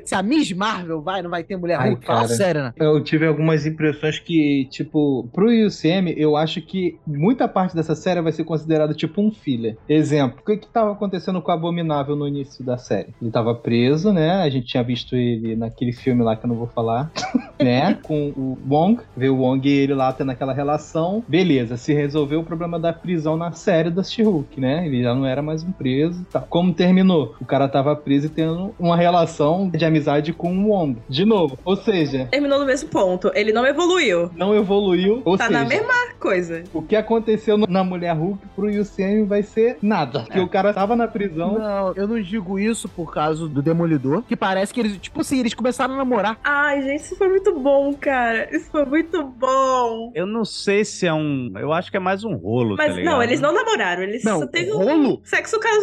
Se 0.04 0.14
a 0.14 0.22
Miss 0.22 0.50
Marvel 0.52 1.00
vai, 1.02 1.22
não 1.22 1.30
vai 1.30 1.44
ter 1.44 1.56
mulher 1.56 1.78
Ai, 1.78 1.90
Hulk, 1.90 2.06
fala 2.06 2.28
sério, 2.28 2.62
né? 2.62 2.72
Eu 2.78 3.02
tive 3.02 3.26
algumas 3.26 3.66
impressões 3.66 4.18
que, 4.18 4.66
tipo, 4.70 5.28
pro 5.32 5.46
UCM, 5.46 6.14
eu 6.16 6.36
acho 6.36 6.60
que 6.62 6.98
muita 7.06 7.46
parte 7.46 7.76
dessa 7.76 7.94
série 7.94 8.20
vai 8.20 8.32
ser 8.32 8.44
considerada 8.44 8.94
tipo 8.94 9.20
um 9.20 9.30
filler. 9.30 9.76
Exemplo, 9.88 10.40
o 10.40 10.44
que 10.44 10.56
que 10.56 10.68
tava 10.68 10.92
acontecendo 10.92 11.40
com 11.42 11.50
o 11.50 11.54
Abominável 11.54 12.16
no 12.16 12.26
início 12.26 12.64
da 12.64 12.78
série? 12.78 13.08
Ele 13.20 13.30
tava 13.30 13.54
preso, 13.54 14.12
né? 14.12 14.42
A 14.42 14.48
gente 14.48 14.66
tinha 14.66 14.82
visto 14.82 15.14
ele 15.14 15.54
naquele 15.54 15.92
filme 15.92 16.22
lá 16.22 16.34
que 16.34 16.44
eu 16.44 16.48
não 16.48 16.56
vou 16.56 16.66
falar, 16.66 17.10
né? 17.60 17.98
Com 18.02 18.30
o 18.30 18.58
Wong, 18.68 19.00
ver 19.16 19.28
o 19.28 19.36
Wong 19.36 19.68
e 19.68 19.72
ele 19.72 19.94
lá 19.94 20.12
tendo 20.12 20.30
aquela 20.30 20.52
relação. 20.52 21.22
Beleza, 21.28 21.76
se 21.76 21.92
resolveu 21.92 22.40
o 22.40 22.44
problema 22.44 22.78
da 22.78 22.92
prisão 22.92 23.36
na 23.36 23.52
série 23.52 23.90
da 23.90 24.02
She-Hulk, 24.02 24.60
né? 24.60 24.86
Ele 24.86 25.02
já 25.02 25.14
não 25.14 25.26
era 25.26 25.42
mais 25.42 25.62
um 25.62 25.70
preso 25.70 25.89
e 25.90 26.24
tal. 26.32 26.46
Como 26.48 26.72
terminou? 26.72 27.34
O 27.40 27.44
cara 27.44 27.68
tava 27.68 27.94
preso 27.96 28.26
e 28.26 28.30
tendo 28.30 28.74
uma 28.78 28.96
relação 28.96 29.68
de 29.68 29.84
amizade 29.84 30.32
com 30.32 30.52
o 30.56 30.68
Wong. 30.70 30.98
De 31.08 31.24
novo. 31.24 31.58
Ou 31.64 31.76
seja, 31.76 32.26
Terminou 32.30 32.58
no 32.58 32.66
mesmo 32.66 32.88
ponto. 32.88 33.30
Ele 33.34 33.52
não 33.52 33.66
evoluiu. 33.66 34.30
não 34.36 34.54
evoluiu. 34.54 35.22
Ou 35.24 35.36
tá 35.36 35.46
seja, 35.46 35.58
na 35.58 35.68
mesma 35.68 35.92
coisa. 36.18 36.62
o 36.72 36.82
que 36.82 36.96
aconteceu 36.96 37.56
na 37.56 37.82
Mulher 37.84 38.14
Hulk 38.16 38.46
pro 38.54 38.66
UCM 38.68 39.24
vai 39.26 39.42
ser 39.42 39.78
nada. 39.82 40.20
Porque 40.20 40.40
o 40.40 40.48
cara 40.48 40.72
tava 40.72 40.94
na 40.96 41.08
prisão. 41.08 41.58
Não, 41.58 41.92
eu 41.94 42.06
não 42.06 42.20
digo 42.20 42.58
isso 42.58 42.88
por 42.88 43.12
causa 43.12 43.48
do 43.48 43.62
Demolidor, 43.62 44.22
que 44.22 44.36
parece 44.36 44.72
que 44.72 44.80
eles, 44.80 44.96
tipo 44.98 45.20
assim, 45.20 45.40
eles 45.40 45.54
começaram 45.54 45.94
a 45.94 45.96
namorar. 45.96 46.38
Ai, 46.44 46.82
gente, 46.82 47.00
isso 47.00 47.16
foi 47.16 47.28
muito 47.28 47.58
bom, 47.58 47.92
cara. 47.94 48.48
Isso 48.54 48.70
foi 48.70 48.84
muito 48.84 49.22
bom. 49.24 50.12
Eu 50.14 50.26
não 50.26 50.44
sei 50.44 50.84
se 50.84 51.06
é 51.06 51.12
um. 51.12 51.50
Eu 51.56 51.72
acho 51.72 51.90
que 51.90 51.96
é 51.96 52.00
mais 52.00 52.24
um 52.24 52.34
rolo, 52.34 52.76
tá 52.76 52.84
Mas 52.86 52.96
ligado? 52.96 53.14
não, 53.14 53.22
eles 53.22 53.40
não 53.40 53.52
namoraram. 53.52 54.02
Eles 54.02 54.24
Não, 54.24 54.40
só 54.40 54.46
teve 54.46 54.70
rolo? 54.70 55.14
um 55.14 55.20
sexo 55.24 55.58
casual. 55.58 55.79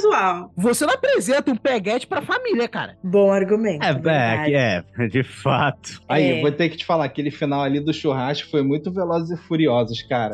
Você 0.55 0.85
não 0.85 0.93
apresenta 0.93 1.51
um 1.51 1.55
peguete 1.55 2.07
pra 2.07 2.21
família, 2.21 2.67
cara. 2.67 2.97
Bom 3.03 3.31
argumento. 3.31 3.83
É, 3.85 3.89
é, 3.91 4.43
que 4.45 4.55
é, 4.55 5.07
de 5.07 5.23
fato. 5.23 6.01
Aí, 6.07 6.23
É. 6.23 6.37
eu 6.37 6.41
vou 6.41 6.51
ter 6.51 6.69
que 6.69 6.77
te 6.77 6.85
falar, 6.85 7.05
aquele 7.05 7.31
final 7.31 7.61
ali 7.61 7.79
do 7.79 7.93
churrasco 7.93 8.49
foi 8.49 8.61
muito 8.63 8.91
Velozes 8.91 9.37
e 9.37 9.41
Furiosos, 9.47 10.01
cara. 10.03 10.31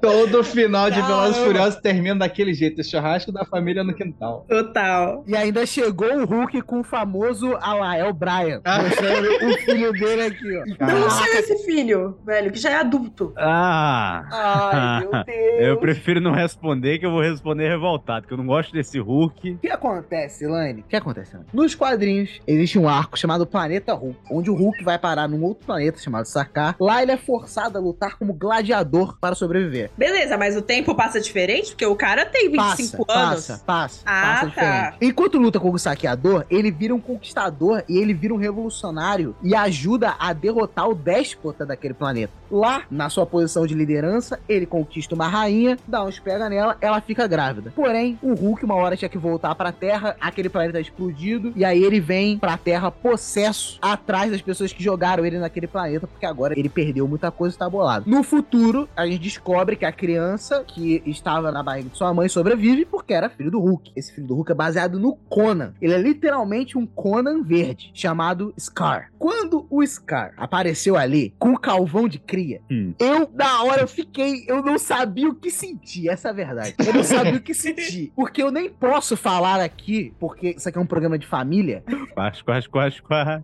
Todo 0.00 0.42
final 0.44 0.90
de 0.90 0.96
Caramba. 1.00 1.16
Velozes 1.16 1.36
e 1.40 1.44
Furiosos 1.44 1.80
termina 1.80 2.16
daquele 2.16 2.54
jeito, 2.54 2.80
o 2.80 2.84
churrasco 2.84 3.32
da 3.32 3.44
família 3.44 3.82
no 3.84 3.94
quintal. 3.94 4.44
Total. 4.48 5.24
E 5.26 5.36
ainda 5.36 5.64
chegou 5.66 6.08
o 6.12 6.24
Hulk 6.24 6.62
com 6.62 6.80
o 6.80 6.84
famoso 6.84 7.56
Alael 7.60 8.12
Brian. 8.12 8.60
Ah. 8.64 8.82
Mostrando 8.82 9.28
o 9.28 9.52
filho 9.58 9.92
dele 9.92 10.22
aqui, 10.22 10.56
ó. 10.58 10.64
Então 10.66 10.88
não 11.00 11.10
saiu 11.10 11.34
esse 11.34 11.64
filho, 11.64 12.18
velho, 12.24 12.50
que 12.52 12.58
já 12.58 12.70
é 12.70 12.76
adulto. 12.76 13.32
Ah! 13.36 14.24
Ai, 14.32 15.00
meu 15.00 15.10
Deus. 15.24 15.60
Eu 15.60 15.76
prefiro 15.78 16.20
não 16.20 16.32
responder, 16.32 16.71
que 16.80 17.06
eu 17.06 17.10
vou 17.10 17.20
responder 17.20 17.68
revoltado, 17.68 18.26
que 18.26 18.32
eu 18.32 18.38
não 18.38 18.46
gosto 18.46 18.72
desse 18.72 18.98
Hulk. 18.98 19.52
O 19.52 19.58
que 19.58 19.70
acontece, 19.70 20.46
Lane? 20.46 20.80
O 20.80 20.84
que 20.84 20.96
acontece, 20.96 21.34
Lane? 21.34 21.46
Nos 21.52 21.74
quadrinhos, 21.74 22.40
existe 22.46 22.78
um 22.78 22.88
arco 22.88 23.18
chamado 23.18 23.46
Planeta 23.46 23.94
Hulk, 23.94 24.18
onde 24.30 24.50
o 24.50 24.54
Hulk 24.54 24.82
vai 24.84 24.98
parar 24.98 25.28
num 25.28 25.42
outro 25.42 25.66
planeta 25.66 25.98
chamado 25.98 26.26
Sakaar. 26.26 26.76
Lá 26.80 27.02
ele 27.02 27.12
é 27.12 27.16
forçado 27.16 27.78
a 27.78 27.80
lutar 27.80 28.16
como 28.18 28.32
gladiador 28.32 29.16
para 29.20 29.34
sobreviver. 29.34 29.90
Beleza, 29.96 30.36
mas 30.38 30.56
o 30.56 30.62
tempo 30.62 30.94
passa 30.94 31.20
diferente? 31.20 31.70
Porque 31.70 31.86
o 31.86 31.96
cara 31.96 32.24
tem 32.26 32.50
25 32.50 33.04
passa, 33.06 33.18
anos. 33.20 33.46
Passa, 33.46 33.64
passa, 33.64 34.02
Ah, 34.06 34.22
passa 34.22 34.40
tá. 34.40 34.48
diferente. 34.50 34.96
Enquanto 35.00 35.38
luta 35.38 35.60
com 35.60 35.70
o 35.70 35.78
saqueador, 35.78 36.44
ele 36.50 36.70
vira 36.70 36.94
um 36.94 37.00
conquistador 37.00 37.82
e 37.88 37.98
ele 37.98 38.14
vira 38.14 38.32
um 38.34 38.38
revolucionário 38.38 39.34
e 39.42 39.54
ajuda 39.54 40.14
a 40.18 40.32
derrotar 40.32 40.88
o 40.88 40.94
déspota 40.94 41.66
daquele 41.66 41.94
planeta. 41.94 42.32
Lá, 42.50 42.82
na 42.90 43.08
sua 43.08 43.26
posição 43.26 43.66
de 43.66 43.74
liderança, 43.74 44.38
ele 44.48 44.66
conquista 44.66 45.14
uma 45.14 45.26
rainha, 45.28 45.76
dá 45.86 46.04
uns 46.04 46.18
pega 46.18 46.48
nela 46.48 46.61
nela, 46.62 46.76
ela 46.80 47.00
fica 47.00 47.26
grávida. 47.26 47.72
Porém, 47.74 48.18
o 48.22 48.34
Hulk 48.34 48.64
uma 48.64 48.74
hora 48.74 48.96
tinha 48.96 49.08
que 49.08 49.18
voltar 49.18 49.54
pra 49.54 49.72
Terra, 49.72 50.16
aquele 50.20 50.48
planeta 50.48 50.80
explodido, 50.80 51.52
e 51.56 51.64
aí 51.64 51.82
ele 51.82 52.00
vem 52.00 52.38
pra 52.38 52.56
Terra 52.56 52.90
possesso 52.90 53.78
atrás 53.82 54.30
das 54.30 54.40
pessoas 54.42 54.72
que 54.72 54.82
jogaram 54.82 55.24
ele 55.24 55.38
naquele 55.38 55.66
planeta, 55.66 56.06
porque 56.06 56.26
agora 56.26 56.58
ele 56.58 56.68
perdeu 56.68 57.06
muita 57.08 57.30
coisa 57.30 57.54
e 57.54 57.58
tá 57.58 57.68
bolado. 57.68 58.08
No 58.08 58.22
futuro, 58.22 58.88
a 58.96 59.06
gente 59.06 59.18
descobre 59.20 59.76
que 59.76 59.84
a 59.84 59.92
criança 59.92 60.64
que 60.66 61.02
estava 61.06 61.50
na 61.50 61.62
barriga 61.62 61.88
de 61.90 61.96
sua 61.98 62.12
mãe 62.14 62.28
sobrevive 62.28 62.84
porque 62.84 63.12
era 63.12 63.28
filho 63.28 63.50
do 63.50 63.60
Hulk. 63.60 63.92
Esse 63.96 64.12
filho 64.14 64.26
do 64.26 64.34
Hulk 64.34 64.52
é 64.52 64.54
baseado 64.54 64.98
no 64.98 65.14
Conan. 65.28 65.74
Ele 65.80 65.92
é 65.94 65.98
literalmente 65.98 66.78
um 66.78 66.86
Conan 66.86 67.42
verde, 67.42 67.90
chamado 67.94 68.54
Scar. 68.58 69.10
Quando 69.18 69.66
o 69.70 69.84
Scar 69.86 70.32
apareceu 70.36 70.96
ali 70.96 71.34
com 71.38 71.52
o 71.52 71.58
calvão 71.58 72.08
de 72.08 72.18
cria, 72.18 72.60
Hum. 72.70 72.92
eu, 72.98 73.28
na 73.34 73.62
hora, 73.64 73.82
eu 73.82 73.88
fiquei. 73.88 74.44
Eu 74.46 74.62
não 74.62 74.78
sabia 74.78 75.28
o 75.28 75.34
que 75.34 75.50
sentir, 75.50 76.08
essa 76.08 76.28
é 76.28 76.30
a 76.30 76.34
verdade. 76.34 76.51
Eu 76.86 76.94
não 76.94 77.02
sabia 77.02 77.34
o 77.34 77.40
que 77.40 77.54
sentir. 77.54 78.12
Porque 78.14 78.42
eu 78.42 78.50
nem 78.50 78.68
posso 78.70 79.16
falar 79.16 79.60
aqui, 79.60 80.14
porque 80.18 80.50
isso 80.50 80.68
aqui 80.68 80.78
é 80.78 80.80
um 80.80 80.86
programa 80.86 81.18
de 81.18 81.26
família. 81.26 81.82
Quase, 82.14 82.44
quase, 82.44 82.68
quase, 82.68 83.02
quase. 83.02 83.42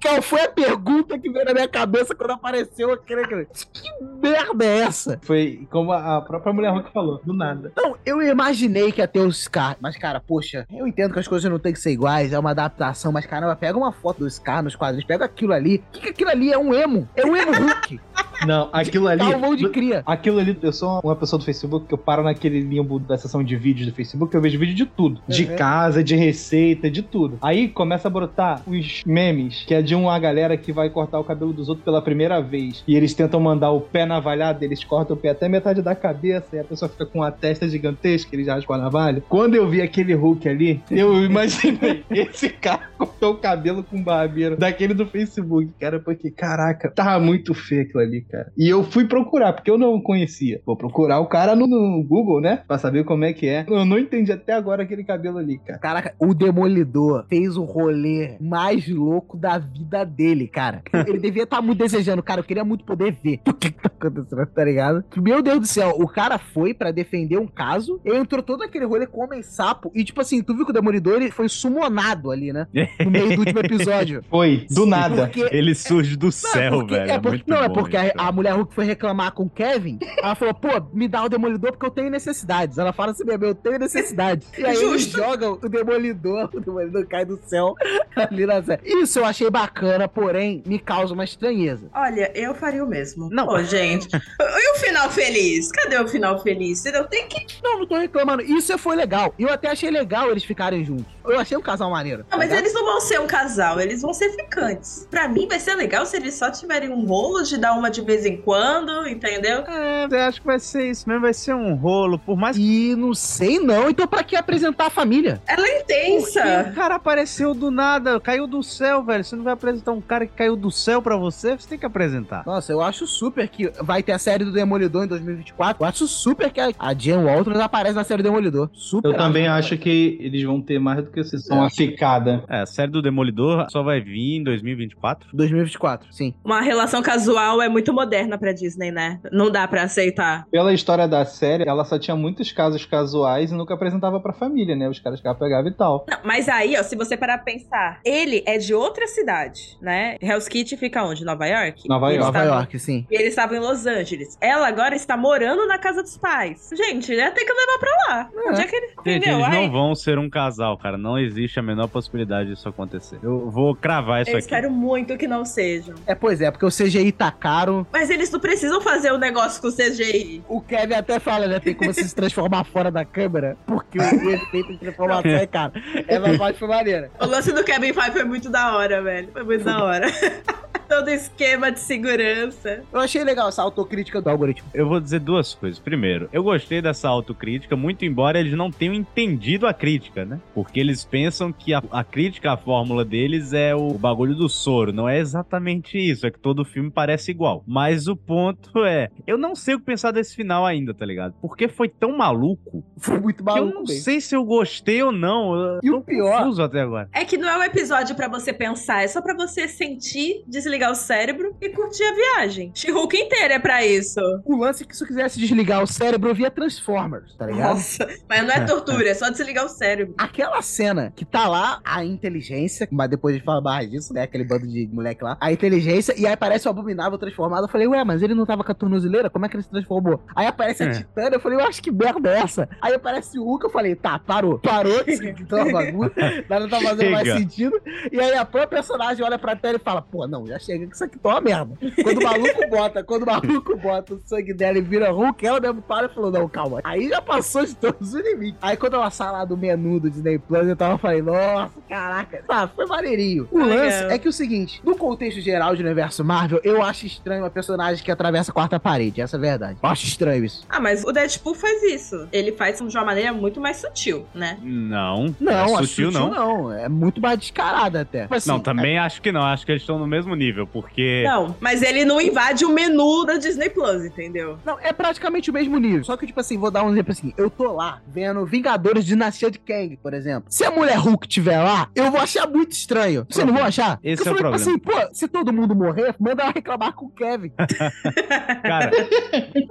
Qual 0.00 0.22
foi 0.22 0.42
a 0.42 0.48
pergunta 0.48 1.18
que 1.18 1.30
veio 1.30 1.44
na 1.44 1.52
minha 1.52 1.68
cabeça 1.68 2.14
quando 2.14 2.30
apareceu 2.32 2.92
aquele. 2.92 3.26
Que 3.26 4.04
merda 4.20 4.64
é 4.64 4.78
essa? 4.80 5.18
Foi 5.22 5.66
como 5.70 5.92
a 5.92 6.20
própria 6.20 6.52
mulher 6.52 6.70
Hulk 6.70 6.92
falou, 6.92 7.20
do 7.24 7.32
nada. 7.32 7.72
Não, 7.76 7.96
eu 8.06 8.22
imaginei 8.22 8.92
que 8.92 9.00
ia 9.00 9.08
ter 9.08 9.20
o 9.20 9.32
Scar. 9.32 9.76
Mas, 9.80 9.96
cara, 9.96 10.20
poxa, 10.20 10.66
eu 10.72 10.86
entendo 10.86 11.12
que 11.12 11.18
as 11.18 11.28
coisas 11.28 11.50
não 11.50 11.58
tem 11.58 11.72
que 11.72 11.80
ser 11.80 11.90
iguais, 11.90 12.32
é 12.32 12.38
uma 12.38 12.50
adaptação, 12.50 13.10
mas 13.12 13.26
caramba, 13.26 13.56
pega 13.56 13.76
uma 13.76 13.92
foto 13.92 14.20
do 14.20 14.30
Scar 14.30 14.62
nos 14.62 14.76
quadrinhos, 14.76 15.04
pega 15.06 15.24
aquilo 15.24 15.52
ali. 15.52 15.82
O 15.88 15.92
que, 15.92 16.00
que 16.00 16.08
aquilo 16.10 16.30
ali 16.30 16.52
é 16.52 16.58
um 16.58 16.72
emo? 16.72 17.08
É 17.16 17.26
um 17.26 17.36
emo 17.36 17.52
Hulk. 17.52 18.00
Não, 18.46 18.68
aquilo 18.72 19.08
ali. 19.08 19.18
Calvão 19.18 19.56
de 19.56 19.68
cria. 19.68 20.02
Aquilo 20.06 20.38
ali, 20.38 20.56
eu 20.62 20.72
sou 20.72 21.00
uma 21.02 21.16
pessoa 21.16 21.38
do 21.38 21.44
Facebook 21.44 21.86
que 21.86 21.94
eu 21.94 21.98
paro 21.98 22.17
naquele 22.22 22.60
limbo 22.60 22.98
da 22.98 23.16
seção 23.16 23.42
de 23.42 23.56
vídeos 23.56 23.88
do 23.88 23.94
Facebook, 23.94 24.34
eu 24.34 24.40
vejo 24.40 24.58
vídeo 24.58 24.74
de 24.74 24.86
tudo. 24.86 25.20
De 25.28 25.44
Uhum. 25.44 25.56
casa, 25.56 26.02
de 26.04 26.14
receita, 26.16 26.90
de 26.90 27.02
tudo. 27.02 27.38
Aí 27.42 27.68
começa 27.68 28.08
a 28.08 28.10
brotar 28.10 28.62
os 28.66 29.02
memes, 29.06 29.64
que 29.66 29.74
é 29.74 29.82
de 29.82 29.94
uma 29.94 30.18
galera 30.18 30.56
que 30.56 30.72
vai 30.72 30.90
cortar 30.90 31.18
o 31.18 31.24
cabelo 31.24 31.52
dos 31.52 31.68
outros 31.68 31.84
pela 31.84 32.02
primeira 32.02 32.40
vez. 32.40 32.82
E 32.86 32.94
eles 32.96 33.14
tentam 33.14 33.40
mandar 33.40 33.70
o 33.70 33.80
pé 33.80 34.04
navalhado, 34.06 34.64
eles 34.64 34.82
cortam 34.84 35.16
o 35.16 35.18
pé 35.18 35.30
até 35.30 35.48
metade 35.48 35.82
da 35.82 35.94
cabeça, 35.94 36.56
e 36.56 36.58
a 36.58 36.64
pessoa 36.64 36.88
fica 36.88 37.06
com 37.06 37.22
a 37.22 37.30
testa 37.30 37.68
gigantesca, 37.68 38.34
eles 38.34 38.46
raspam 38.48 38.74
a 38.76 38.78
navalha. 38.78 39.22
Quando 39.28 39.54
eu 39.54 39.68
vi 39.68 39.80
aquele 39.80 40.14
Hulk 40.14 40.48
ali, 40.48 40.80
eu 40.90 41.22
imaginei 41.24 42.04
esse 42.10 42.48
cara 42.50 42.88
cortou 42.98 43.32
o 43.32 43.36
cabelo 43.36 43.82
com 43.82 44.02
barbeiro 44.02 44.56
daquele 44.56 44.94
do 44.94 45.06
Facebook, 45.06 45.70
cara, 45.80 45.98
porque, 46.00 46.30
caraca, 46.30 46.90
tava 46.90 47.18
muito 47.24 47.54
feio 47.54 47.82
aquilo 47.82 48.00
ali, 48.00 48.20
cara. 48.22 48.52
E 48.56 48.68
eu 48.68 48.82
fui 48.84 49.06
procurar, 49.06 49.52
porque 49.52 49.70
eu 49.70 49.78
não 49.78 50.00
conhecia. 50.00 50.60
Vou 50.66 50.76
procurar 50.76 51.20
o 51.20 51.26
cara 51.26 51.54
no, 51.54 51.66
no 51.66 52.04
Google, 52.08 52.40
né? 52.40 52.62
Pra 52.66 52.78
saber 52.78 53.04
como 53.04 53.24
é 53.24 53.32
que 53.32 53.46
é. 53.46 53.64
Eu 53.68 53.84
não 53.84 53.98
entendi 53.98 54.32
até 54.32 54.52
agora 54.54 54.82
aquele 54.82 55.04
cabelo 55.04 55.38
ali, 55.38 55.58
cara. 55.58 55.78
Caraca, 55.78 56.14
o 56.18 56.32
Demolidor 56.34 57.24
fez 57.28 57.56
o 57.56 57.64
rolê 57.64 58.36
mais 58.40 58.88
louco 58.88 59.36
da 59.36 59.58
vida 59.58 60.04
dele, 60.04 60.48
cara. 60.48 60.82
Ele 61.06 61.18
devia 61.18 61.44
estar 61.44 61.60
muito 61.62 61.78
desejando, 61.78 62.22
cara. 62.22 62.40
Eu 62.40 62.44
queria 62.44 62.64
muito 62.64 62.84
poder 62.84 63.16
ver 63.22 63.40
o 63.48 63.52
que, 63.52 63.70
que 63.70 63.80
tá 63.82 63.90
acontecendo, 63.94 64.46
tá 64.46 64.64
ligado? 64.64 65.04
Meu 65.16 65.42
Deus 65.42 65.60
do 65.60 65.66
céu, 65.66 65.94
o 65.98 66.08
cara 66.08 66.38
foi 66.38 66.72
pra 66.74 66.90
defender 66.90 67.38
um 67.38 67.46
caso, 67.46 68.00
ele 68.04 68.16
entrou 68.18 68.42
todo 68.42 68.62
aquele 68.62 68.84
rolê 68.84 69.06
com 69.06 69.22
homem 69.24 69.42
sapo, 69.42 69.90
e 69.94 70.04
tipo 70.04 70.20
assim, 70.20 70.42
tu 70.42 70.54
viu 70.54 70.64
que 70.64 70.70
o 70.70 70.74
Demolidor 70.74 71.14
ele 71.16 71.30
foi 71.30 71.48
sumonado 71.48 72.30
ali, 72.30 72.52
né? 72.52 72.66
No 73.04 73.10
meio 73.10 73.34
do 73.34 73.40
último 73.40 73.60
episódio. 73.60 74.22
Foi, 74.30 74.66
do 74.70 74.86
nada. 74.86 75.26
Porque 75.28 75.48
Ele 75.54 75.74
surge 75.74 76.16
do 76.16 76.30
céu, 76.30 76.72
porque- 76.80 76.94
velho. 76.94 77.10
É 77.10 77.18
porque, 77.18 77.28
muito 77.38 77.48
não, 77.48 77.56
é 77.62 77.68
bom 77.68 77.74
porque 77.74 77.96
a, 77.96 78.06
isso. 78.06 78.14
a 78.16 78.32
mulher 78.32 78.52
Hulk 78.54 78.74
foi 78.74 78.84
reclamar 78.84 79.32
com 79.32 79.44
o 79.44 79.50
Kevin. 79.50 79.98
Ela 80.22 80.34
falou, 80.34 80.54
pô, 80.54 80.68
me 80.92 81.08
dá 81.08 81.24
o 81.24 81.28
demolidor 81.28 81.72
porque 81.72 81.86
eu 81.86 81.90
tenho 81.98 82.10
necessidades. 82.10 82.78
Ela 82.78 82.92
fala 82.92 83.10
assim 83.10 83.24
mesmo, 83.24 83.44
eu 83.44 83.54
tenho 83.54 83.78
necessidades. 83.78 84.46
E 84.58 84.64
aí 84.64 84.76
eles 84.76 85.02
jogam 85.02 85.58
o 85.62 85.68
demolidor, 85.68 86.50
o 86.54 86.60
demolidor 86.60 87.06
cai 87.06 87.24
do 87.24 87.38
céu 87.46 87.74
ali 88.16 88.46
na 88.46 88.62
série. 88.62 88.82
Isso 88.84 89.18
eu 89.18 89.24
achei 89.24 89.48
bacana, 89.50 90.08
porém, 90.08 90.62
me 90.66 90.78
causa 90.78 91.14
uma 91.14 91.24
estranheza. 91.24 91.88
Olha, 91.94 92.30
eu 92.34 92.54
faria 92.54 92.84
o 92.84 92.88
mesmo. 92.88 93.28
Não. 93.30 93.46
Pô, 93.46 93.62
gente. 93.62 94.08
E 94.14 94.72
o 94.72 94.78
final 94.78 95.10
feliz? 95.10 95.70
Cadê 95.70 95.98
o 95.98 96.08
final 96.08 96.40
feliz? 96.42 96.80
Entendeu? 96.80 97.04
Tem 97.06 97.28
que. 97.28 97.46
Não, 97.62 97.80
não 97.80 97.86
tô 97.86 97.96
reclamando. 97.96 98.42
Isso 98.42 98.76
foi 98.78 98.96
legal. 98.96 99.34
Eu 99.38 99.48
até 99.48 99.70
achei 99.70 99.90
legal 99.90 100.30
eles 100.30 100.44
ficarem 100.44 100.84
juntos. 100.84 101.06
Eu 101.24 101.38
achei 101.38 101.56
um 101.56 101.62
casal 101.62 101.90
maneiro. 101.90 102.24
Não, 102.30 102.38
mas 102.38 102.48
tá 102.50 102.56
eles 102.56 102.72
não 102.72 102.84
vão 102.84 103.00
ser 103.00 103.20
um 103.20 103.26
casal, 103.26 103.80
eles 103.80 104.00
vão 104.02 104.14
ser 104.14 104.30
ficantes. 104.30 105.06
Pra 105.10 105.28
mim 105.28 105.46
vai 105.46 105.60
ser 105.60 105.74
legal 105.74 106.06
se 106.06 106.16
eles 106.16 106.34
só 106.34 106.50
tiverem 106.50 106.90
um 106.90 107.04
rolo 107.04 107.42
de 107.42 107.58
dar 107.58 107.74
uma 107.74 107.90
de 107.90 108.00
vez 108.00 108.24
em 108.24 108.38
quando, 108.38 109.06
entendeu? 109.06 109.62
É, 109.66 110.06
eu 110.10 110.20
acho 110.22 110.40
que 110.40 110.46
vai 110.46 110.58
ser 110.58 110.90
isso 110.90 111.08
mesmo, 111.08 111.22
vai 111.22 111.34
ser 111.34 111.54
um 111.54 111.74
rolo, 111.74 111.87
por 112.18 112.36
mais 112.36 112.56
E 112.56 112.94
não 112.96 113.14
sei 113.14 113.58
não, 113.58 113.88
então 113.88 114.06
pra 114.06 114.22
que 114.22 114.36
apresentar 114.36 114.86
a 114.86 114.90
família? 114.90 115.40
Ela 115.46 115.66
é 115.66 115.80
intensa. 115.80 116.68
o 116.70 116.74
cara 116.74 116.96
apareceu 116.96 117.54
do 117.54 117.70
nada, 117.70 118.20
caiu 118.20 118.46
do 118.46 118.62
céu, 118.62 119.02
velho. 119.02 119.24
Você 119.24 119.36
não 119.36 119.44
vai 119.44 119.52
apresentar 119.52 119.92
um 119.92 120.00
cara 120.00 120.26
que 120.26 120.34
caiu 120.34 120.56
do 120.56 120.70
céu 120.70 121.00
pra 121.00 121.16
você? 121.16 121.56
Você 121.56 121.68
tem 121.68 121.78
que 121.78 121.86
apresentar. 121.86 122.42
Nossa, 122.46 122.72
eu 122.72 122.80
acho 122.80 123.06
super 123.06 123.48
que 123.48 123.70
vai 123.80 124.02
ter 124.02 124.12
a 124.12 124.18
série 124.18 124.44
do 124.44 124.52
Demolidor 124.52 125.04
em 125.04 125.08
2024. 125.08 125.82
Eu 125.82 125.88
acho 125.88 126.06
super 126.06 126.50
que 126.50 126.60
a, 126.60 126.94
Jen 126.94 127.24
Walters 127.24 127.60
aparece 127.60 127.94
na 127.94 128.04
série 128.04 128.22
do 128.22 128.26
Demolidor. 128.26 128.70
Super. 128.72 129.08
Eu 129.08 129.16
também 129.16 129.46
acho 129.48 129.76
que 129.78 130.18
eles 130.20 130.42
vão 130.42 130.60
ter 130.60 130.78
mais 130.78 131.04
do 131.04 131.10
que 131.10 131.22
só 131.24 131.54
uma 131.54 131.70
ficada. 131.70 132.44
É, 132.48 132.60
a 132.60 132.66
série 132.66 132.90
do 132.90 133.02
Demolidor 133.02 133.66
só 133.70 133.82
vai 133.82 134.00
vir 134.00 134.36
em 134.36 134.44
2024. 134.44 135.28
2024, 135.32 136.12
sim. 136.12 136.34
Uma 136.44 136.60
relação 136.60 137.02
casual 137.02 137.60
é 137.62 137.68
muito 137.68 137.92
moderna 137.92 138.38
pra 138.38 138.52
Disney, 138.52 138.90
né? 138.90 139.20
Não 139.32 139.50
dá 139.50 139.66
pra 139.66 139.84
aceitar. 139.84 140.46
Pela 140.50 140.72
história 140.72 141.06
da 141.06 141.24
série, 141.24 141.67
ela 141.68 141.84
só 141.84 141.98
tinha 141.98 142.16
muitos 142.16 142.52
casos 142.52 142.84
casuais 142.84 143.50
e 143.50 143.54
nunca 143.54 143.74
apresentava 143.74 144.20
pra 144.20 144.32
família, 144.32 144.74
né? 144.76 144.88
Os 144.88 144.98
caras 144.98 145.20
que 145.20 145.26
ela 145.26 145.36
pegava 145.36 145.68
e 145.68 145.72
tal. 145.72 146.04
Não, 146.08 146.18
mas 146.24 146.48
aí, 146.48 146.76
ó, 146.78 146.82
se 146.82 146.96
você 146.96 147.16
parar 147.16 147.38
pra 147.38 147.52
pensar, 147.52 148.00
ele 148.04 148.42
é 148.46 148.58
de 148.58 148.74
outra 148.74 149.06
cidade, 149.06 149.76
né? 149.80 150.16
Hell's 150.20 150.48
Kitty 150.48 150.76
fica 150.76 151.02
onde? 151.04 151.24
Nova 151.24 151.46
York? 151.46 151.88
Nova 151.88 152.06
York. 152.10 152.18
Nova 152.24 152.38
estavam- 152.38 152.58
York, 152.58 152.78
sim. 152.78 153.06
E 153.10 153.14
eles 153.14 153.28
estavam 153.30 153.56
em 153.56 153.60
Los 153.60 153.86
Angeles. 153.86 154.36
Ela 154.40 154.68
agora 154.68 154.94
está 154.94 155.16
morando 155.16 155.66
na 155.66 155.78
casa 155.78 156.02
dos 156.02 156.16
pais. 156.16 156.70
Gente, 156.74 157.12
ia 157.12 157.30
ter 157.30 157.44
que 157.44 157.52
levar 157.52 157.78
pra 157.78 157.90
lá. 158.08 158.30
Onde 158.48 158.60
é 158.62 158.66
que 158.66 158.76
ele. 158.76 158.86
Gente, 158.88 158.98
Entendeu? 159.18 159.34
eles 159.40 159.46
Ai, 159.48 159.62
não 159.66 159.70
vão 159.72 159.94
ser 159.94 160.18
um 160.18 160.28
casal, 160.30 160.76
cara. 160.78 160.96
Não 160.98 161.18
existe 161.18 161.58
a 161.58 161.62
menor 161.62 161.88
possibilidade 161.88 162.50
disso 162.50 162.68
acontecer. 162.68 163.18
Eu 163.22 163.50
vou 163.50 163.74
cravar 163.74 164.22
isso 164.22 164.30
eu 164.30 164.36
aqui. 164.36 164.44
espero 164.46 164.70
muito 164.70 165.16
que 165.16 165.26
não 165.26 165.44
sejam. 165.44 165.94
É, 166.06 166.14
pois 166.14 166.40
é, 166.40 166.50
porque 166.50 166.64
o 166.66 166.70
CGI 166.70 167.12
tá 167.12 167.30
caro. 167.30 167.86
Mas 167.92 168.10
eles 168.10 168.30
não 168.30 168.40
precisam 168.40 168.80
fazer 168.80 169.12
o 169.12 169.18
negócio 169.18 169.60
com 169.60 169.68
o 169.68 169.72
CGI. 169.72 170.42
O 170.48 170.60
Kevin 170.60 170.94
até 170.94 171.18
fala, 171.18 171.46
né? 171.46 171.57
Tem 171.60 171.74
como 171.74 171.92
se 171.92 172.14
transformar 172.14 172.64
fora 172.64 172.90
da 172.90 173.04
câmera, 173.04 173.56
porque 173.66 173.98
o 173.98 174.02
efeito 174.30 174.72
de 174.72 174.78
transformação 174.78 175.30
é 175.30 175.46
caro. 175.46 175.72
Essa 176.06 176.38
parte 176.38 176.58
foi 176.58 176.68
maneira. 176.68 177.10
O 177.20 177.26
lance 177.26 177.52
do 177.52 177.64
Kevin 177.64 177.92
Feige 177.92 178.12
foi 178.12 178.24
muito 178.24 178.50
da 178.50 178.76
hora, 178.76 179.02
velho. 179.02 179.28
Foi 179.32 179.42
muito 179.42 179.64
da 179.64 179.82
hora. 179.82 180.06
Todo 180.88 181.08
esquema 181.10 181.70
de 181.70 181.80
segurança. 181.80 182.82
Eu 182.92 183.00
achei 183.00 183.22
legal 183.22 183.48
essa 183.48 183.62
autocrítica 183.62 184.20
do 184.20 184.28
algoritmo. 184.30 184.68
Eu 184.72 184.88
vou 184.88 185.00
dizer 185.00 185.20
duas 185.20 185.54
coisas. 185.54 185.78
Primeiro, 185.78 186.28
eu 186.32 186.42
gostei 186.42 186.80
dessa 186.80 187.08
autocrítica, 187.08 187.76
muito 187.76 188.04
embora 188.04 188.38
eles 188.40 188.54
não 188.54 188.70
tenham 188.70 188.94
entendido 188.94 189.66
a 189.66 189.74
crítica, 189.74 190.24
né? 190.24 190.40
Porque 190.54 190.80
eles 190.80 191.04
pensam 191.04 191.52
que 191.52 191.74
a, 191.74 191.82
a 191.90 192.02
crítica, 192.02 192.52
a 192.52 192.56
fórmula 192.56 193.04
deles 193.04 193.52
é 193.52 193.74
o 193.74 193.90
bagulho 193.94 194.34
do 194.34 194.48
soro. 194.48 194.92
Não 194.92 195.08
é 195.08 195.18
exatamente 195.18 195.98
isso, 195.98 196.26
é 196.26 196.30
que 196.30 196.38
todo 196.38 196.64
filme 196.64 196.90
parece 196.90 197.30
igual. 197.30 197.62
Mas 197.66 198.06
o 198.08 198.16
ponto 198.16 198.70
é, 198.84 199.08
eu 199.26 199.36
não 199.36 199.54
sei 199.54 199.74
o 199.74 199.78
que 199.78 199.84
pensar 199.86 200.10
desse 200.10 200.34
final 200.34 200.64
ainda, 200.64 200.94
tá 200.94 201.04
ligado? 201.04 201.34
Porque 201.40 201.68
foi 201.68 201.88
tão 201.88 202.16
maluco 202.16 202.82
Foi 202.96 203.20
muito 203.20 203.42
que 203.44 203.50
eu 203.50 203.54
maluco 203.54 203.74
não 203.74 203.82
mesmo. 203.82 204.02
sei 204.02 204.20
se 204.20 204.34
eu 204.34 204.44
gostei 204.44 205.02
ou 205.02 205.12
não. 205.12 205.54
Eu 205.54 205.78
E 205.82 205.88
tô 205.90 205.96
o 205.98 206.02
pior- 206.02 206.60
até 206.60 206.80
agora. 206.80 207.08
É 207.12 207.24
que 207.24 207.36
não 207.36 207.48
é 207.48 207.58
um 207.58 207.62
episódio 207.62 208.16
pra 208.16 208.26
você 208.28 208.52
pensar, 208.52 209.04
é 209.04 209.08
só 209.08 209.20
pra 209.20 209.34
você 209.34 209.68
sentir, 209.68 210.42
desligar 210.46 210.77
o 210.86 210.94
cérebro 210.94 211.54
e 211.60 211.68
curtir 211.70 212.04
a 212.04 212.14
viagem. 212.14 212.70
She-Hulk 212.74 213.16
inteira 213.16 213.54
é 213.54 213.58
pra 213.58 213.84
isso. 213.84 214.20
O 214.44 214.56
lance 214.56 214.84
é 214.84 214.86
que 214.86 214.96
se 214.96 215.02
eu 215.02 215.08
quisesse 215.08 215.38
desligar 215.38 215.82
o 215.82 215.86
cérebro, 215.86 216.30
eu 216.30 216.34
via 216.34 216.50
Transformers, 216.50 217.34
tá 217.36 217.46
ligado? 217.46 217.74
Nossa, 217.74 218.08
mas 218.28 218.42
não 218.46 218.50
é 218.54 218.64
tortura, 218.64 219.08
é 219.08 219.14
só 219.14 219.28
desligar 219.30 219.64
o 219.64 219.68
cérebro. 219.68 220.14
Aquela 220.16 220.62
cena 220.62 221.12
que 221.16 221.24
tá 221.24 221.48
lá 221.48 221.80
a 221.84 222.04
inteligência, 222.04 222.86
mas 222.90 223.10
depois 223.10 223.34
a 223.34 223.38
gente 223.38 223.44
fala 223.46 223.60
mais 223.60 223.90
disso, 223.90 224.12
né? 224.12 224.22
Aquele 224.22 224.44
bando 224.44 224.66
de 224.66 224.86
moleque 224.92 225.24
lá. 225.24 225.36
A 225.40 225.50
inteligência, 225.52 226.14
e 226.18 226.26
aí 226.26 226.32
aparece 226.32 226.66
o 226.68 226.70
abominável 226.70 227.18
transformado. 227.18 227.64
Eu 227.64 227.68
falei, 227.68 227.86
ué, 227.88 228.04
mas 228.04 228.22
ele 228.22 228.34
não 228.34 228.46
tava 228.46 228.62
com 228.62 228.70
a 228.72 228.74
tornozeleira? 228.74 229.28
Como 229.30 229.44
é 229.44 229.48
que 229.48 229.56
ele 229.56 229.62
se 229.62 229.70
transformou? 229.70 230.22
Aí 230.36 230.46
aparece 230.46 230.82
É. 230.84 230.86
a 230.86 230.92
Titânia, 230.92 231.36
eu 231.36 231.40
falei, 231.40 231.58
eu 231.58 231.64
acho 231.64 231.82
que 231.82 231.90
merda 231.90 232.30
é 232.30 232.38
essa? 232.40 232.68
Aí 232.80 232.94
aparece 232.94 233.38
o 233.38 233.44
Hulk, 233.44 233.64
eu 233.64 233.70
falei, 233.70 233.94
tá, 233.94 234.18
parou. 234.18 234.58
Parou, 234.58 235.02
que 235.04 235.54
uma 235.54 235.64
bagunça, 235.72 236.14
nada 236.48 236.68
tá 236.68 236.80
fazendo 236.80 237.10
mais 237.10 237.28
sentido. 237.28 237.80
E 238.12 238.20
aí 238.20 238.34
a 238.34 238.44
própria 238.44 238.68
personagem 238.68 239.24
olha 239.24 239.38
pra 239.38 239.56
tela 239.56 239.76
e 239.76 239.80
fala, 239.80 240.02
pô, 240.02 240.26
não, 240.26 240.46
já 240.46 240.58
chega 240.68 240.86
que 240.86 240.94
isso 240.94 241.04
aqui 241.04 241.18
tá 241.18 241.30
uma 241.30 241.40
merda. 241.40 241.74
Quando 242.02 242.18
o 242.18 242.24
maluco 242.24 242.68
bota, 242.68 243.02
quando 243.02 243.22
o 243.22 243.26
maluco 243.26 243.76
bota 243.76 244.14
o 244.14 244.20
sangue 244.24 244.52
dela 244.52 244.76
e 244.78 244.82
vira 244.82 245.10
Hulk, 245.10 245.46
ela 245.46 245.60
mesmo 245.60 245.80
para 245.80 246.06
e 246.06 246.08
falou, 246.10 246.30
não, 246.30 246.48
calma. 246.48 246.80
Aí 246.84 247.08
já 247.08 247.22
passou 247.22 247.64
de 247.64 247.74
todos 247.74 248.14
os 248.14 248.20
limites. 248.22 248.58
Aí 248.60 248.76
quando 248.76 248.94
ela 248.94 249.10
sai 249.10 249.32
lá 249.32 249.44
do 249.44 249.56
menu 249.56 250.00
do 250.00 250.10
Disney 250.10 250.38
Plus, 250.38 250.68
eu 250.68 250.76
tava 250.76 250.98
falando, 250.98 251.26
nossa, 251.26 251.72
caraca. 251.88 252.42
Tá, 252.46 252.68
foi 252.68 252.86
maneirinho. 252.86 253.48
O 253.50 253.58
lance 253.58 254.04
é 254.04 254.18
que 254.18 254.28
o 254.28 254.32
seguinte, 254.32 254.80
no 254.84 254.96
contexto 254.96 255.40
geral 255.40 255.74
do 255.74 255.80
universo 255.80 256.24
Marvel, 256.24 256.60
eu 256.62 256.82
acho 256.82 257.06
estranho 257.06 257.42
uma 257.42 257.50
personagem 257.50 258.04
que 258.04 258.10
atravessa 258.10 258.50
a 258.50 258.54
quarta 258.54 258.78
parede, 258.78 259.20
essa 259.20 259.36
é 259.36 259.38
a 259.38 259.40
verdade. 259.40 259.78
Eu 259.82 259.88
acho 259.88 260.06
estranho 260.06 260.44
isso. 260.44 260.64
Ah, 260.68 260.80
mas 260.80 261.04
o 261.04 261.12
Deadpool 261.12 261.54
faz 261.54 261.82
isso. 261.82 262.28
Ele 262.32 262.52
faz 262.52 262.78
de 262.78 262.96
uma 262.96 263.04
maneira 263.04 263.32
muito 263.32 263.60
mais 263.60 263.78
sutil, 263.78 264.26
né? 264.34 264.58
Não. 264.62 265.34
Não, 265.40 265.52
é 265.52 265.62
acho 265.62 265.86
sutil, 265.86 266.10
não. 266.10 266.72
É 266.72 266.88
muito 266.88 267.20
mais 267.20 267.38
descarada 267.38 268.02
até. 268.02 268.22
Tipo 268.22 268.34
assim, 268.34 268.50
Não, 268.50 268.60
também 268.60 268.98
acho 268.98 269.20
que 269.22 269.32
não. 269.32 269.42
Acho 269.42 269.64
que 269.64 269.72
eles 269.72 269.82
estão 269.82 269.98
no 269.98 270.06
mesmo 270.06 270.34
nível, 270.34 270.57
porque. 270.66 271.24
Não, 271.24 271.54
mas 271.60 271.82
ele 271.82 272.04
não 272.04 272.20
invade 272.20 272.64
o 272.64 272.70
menu 272.70 273.24
da 273.24 273.36
Disney 273.36 273.70
Plus, 273.70 274.04
entendeu? 274.04 274.58
Não, 274.64 274.78
é 274.80 274.92
praticamente 274.92 275.50
o 275.50 275.52
mesmo 275.52 275.78
nível. 275.78 276.04
Só 276.04 276.16
que, 276.16 276.26
tipo 276.26 276.40
assim, 276.40 276.58
vou 276.58 276.70
dar 276.70 276.84
um 276.84 276.90
exemplo 276.90 277.12
assim. 277.12 277.32
Eu 277.36 277.50
tô 277.50 277.72
lá 277.72 278.00
vendo 278.06 278.44
Vingadores 278.46 279.04
Dinastia 279.04 279.50
de 279.50 279.58
Kang, 279.58 279.96
por 279.96 280.14
exemplo. 280.14 280.44
Se 280.48 280.64
a 280.64 280.70
mulher 280.70 280.96
Hulk 280.98 281.26
tiver 281.28 281.60
lá, 281.60 281.90
eu 281.94 282.10
vou 282.10 282.20
achar 282.20 282.48
muito 282.48 282.72
estranho. 282.72 283.26
Você 283.28 283.44
não 283.44 283.54
vão 283.54 283.64
achar? 283.64 283.98
Esse 284.02 284.22
Porque 284.24 284.28
é 284.28 284.32
o 284.32 284.34
eu 284.34 284.52
falei, 284.52 284.58
tipo 284.58 284.70
assim, 284.70 284.78
pô, 284.78 285.14
se 285.14 285.28
todo 285.28 285.52
mundo 285.52 285.74
morrer, 285.74 286.14
manda 286.18 286.42
ela 286.42 286.52
reclamar 286.52 286.92
com 286.92 287.06
o 287.06 287.10
Kevin. 287.10 287.52
Cara, 288.62 288.90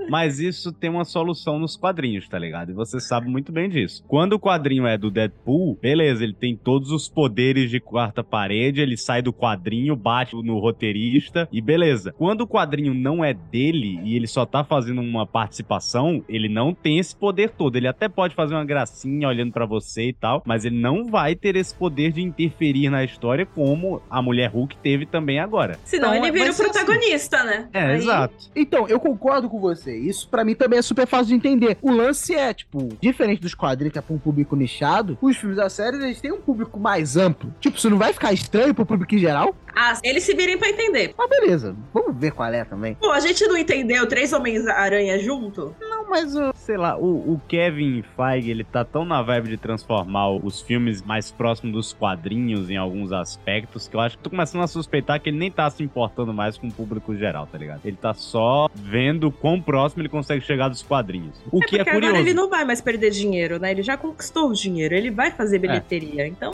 mas 0.09 0.39
isso 0.39 0.71
tem 0.71 0.89
uma 0.89 1.05
solução 1.05 1.59
nos 1.59 1.75
quadrinhos, 1.75 2.27
tá 2.27 2.37
ligado? 2.37 2.71
E 2.71 2.73
você 2.73 2.99
sabe 2.99 3.27
muito 3.29 3.51
bem 3.51 3.69
disso. 3.69 4.03
Quando 4.07 4.33
o 4.33 4.39
quadrinho 4.39 4.85
é 4.85 4.97
do 4.97 5.09
Deadpool, 5.09 5.77
beleza, 5.81 6.23
ele 6.23 6.33
tem 6.33 6.55
todos 6.55 6.91
os 6.91 7.07
poderes 7.09 7.69
de 7.69 7.79
quarta 7.79 8.23
parede, 8.23 8.81
ele 8.81 8.97
sai 8.97 9.21
do 9.21 9.33
quadrinho, 9.33 9.95
bate 9.95 10.35
no 10.35 10.59
roteirista 10.81 11.49
e 11.51 11.59
beleza. 11.59 12.13
Quando 12.17 12.41
o 12.41 12.47
quadrinho 12.47 12.93
não 12.93 13.25
é 13.25 13.33
dele 13.33 13.99
e 14.03 14.15
ele 14.15 14.27
só 14.27 14.45
tá 14.45 14.63
fazendo 14.63 15.01
uma 15.01 15.25
participação, 15.25 16.23
ele 16.29 16.47
não 16.47 16.73
tem 16.73 16.99
esse 16.99 17.15
poder 17.15 17.49
todo. 17.49 17.75
Ele 17.75 17.87
até 17.87 18.07
pode 18.07 18.35
fazer 18.35 18.53
uma 18.53 18.63
gracinha 18.63 19.27
olhando 19.27 19.51
pra 19.51 19.65
você 19.65 20.09
e 20.09 20.13
tal, 20.13 20.43
mas 20.45 20.63
ele 20.65 20.79
não 20.79 21.05
vai 21.05 21.35
ter 21.35 21.55
esse 21.55 21.73
poder 21.73 22.11
de 22.11 22.21
interferir 22.21 22.89
na 22.89 23.03
história 23.03 23.45
como 23.45 24.01
a 24.09 24.21
mulher 24.21 24.49
Hulk 24.51 24.77
teve 24.77 25.05
também 25.05 25.39
agora. 25.39 25.79
Senão 25.83 26.13
Então, 26.13 26.25
ele 26.25 26.31
vira 26.31 26.51
o 26.51 26.53
ser 26.53 26.63
assim. 26.63 26.71
protagonista, 26.73 27.43
né? 27.43 27.67
É, 27.73 27.81
Aí- 27.85 27.95
exato. 27.95 28.35
Então, 28.55 28.87
eu 28.87 28.99
concordo 28.99 29.49
com 29.49 29.59
você. 29.59 29.97
Isso 29.97 30.29
pra 30.29 30.45
mim 30.45 30.53
também 30.55 30.79
é 30.79 30.81
super 30.81 31.07
fácil 31.07 31.27
de 31.27 31.33
entender. 31.35 31.77
O 31.81 31.91
lance 31.91 32.33
é, 32.35 32.53
tipo, 32.53 32.89
diferente 33.01 33.41
dos 33.41 33.55
quadrinhos 33.55 33.93
que 33.93 33.99
é 33.99 34.01
pra 34.01 34.13
um 34.15 34.19
público 34.19 34.55
nichado, 34.55 35.17
os 35.21 35.35
filmes 35.37 35.57
da 35.57 35.69
série, 35.69 35.97
eles 35.97 36.21
têm 36.21 36.31
um 36.31 36.41
público 36.41 36.79
mais 36.79 37.17
amplo. 37.17 37.53
Tipo, 37.59 37.77
isso 37.77 37.89
não 37.89 37.97
vai 37.97 38.13
ficar 38.13 38.31
estranho 38.33 38.73
pro 38.73 38.85
público 38.85 39.15
em 39.15 39.17
geral? 39.19 39.55
Ah, 39.79 39.95
eles 40.03 40.23
se 40.23 40.33
virem 40.33 40.57
pra 40.57 40.69
entender. 40.69 41.13
Mas 41.15 41.29
beleza, 41.29 41.75
vamos 41.93 42.17
ver 42.17 42.31
qual 42.31 42.51
é 42.51 42.65
também. 42.65 42.95
Pô, 42.95 43.11
a 43.11 43.19
gente 43.19 43.45
não 43.45 43.55
entendeu 43.55 44.07
três 44.07 44.33
Homens-Aranha 44.33 45.19
junto? 45.19 45.75
Não, 45.79 46.09
mas 46.09 46.33
eu, 46.33 46.51
sei 46.55 46.77
lá, 46.77 46.97
o, 46.97 47.33
o 47.33 47.41
Kevin 47.47 48.03
Feige, 48.15 48.49
ele 48.49 48.63
tá 48.63 48.83
tão 48.83 49.05
na 49.05 49.21
vibe 49.21 49.49
de 49.49 49.57
transformar 49.57 50.31
os 50.31 50.61
filmes 50.61 51.03
mais 51.03 51.29
próximos 51.29 51.73
dos 51.73 51.93
quadrinhos 51.93 52.71
em 52.71 52.75
alguns 52.75 53.11
aspectos 53.11 53.87
que 53.87 53.95
eu 53.95 53.99
acho 53.99 54.17
que 54.17 54.23
tô 54.23 54.31
começando 54.31 54.63
a 54.63 54.67
suspeitar 54.67 55.21
que 55.21 55.29
ele 55.29 55.37
nem 55.37 55.51
tá 55.51 55.69
se 55.69 55.83
importando 55.83 56.33
mais 56.33 56.57
com 56.57 56.67
o 56.67 56.71
público 56.71 57.15
geral, 57.15 57.45
tá 57.45 57.59
ligado? 57.59 57.81
Ele 57.85 57.97
tá 57.97 58.15
só 58.15 58.67
vendo 58.73 59.31
quão 59.31 59.61
próximo 59.61 60.01
ele 60.01 60.09
consegue 60.09 60.43
chegar 60.43 60.69
dos 60.69 60.81
quadrinhos. 60.81 61.35
O 61.51 61.59
que 61.59 61.79
é 61.79 61.85
curioso. 61.85 62.07
agora 62.07 62.19
ele 62.19 62.33
não 62.33 62.49
vai 62.49 62.65
mais 62.65 62.81
perder 62.81 63.11
dinheiro, 63.11 63.59
né? 63.59 63.69
Ele 63.69 63.83
já 63.83 63.95
conquistou 63.95 64.49
o 64.49 64.53
dinheiro, 64.53 64.95
ele 64.95 65.11
vai 65.11 65.29
fazer 65.29 65.59
bilheteria. 65.59 66.25
Então, 66.25 66.49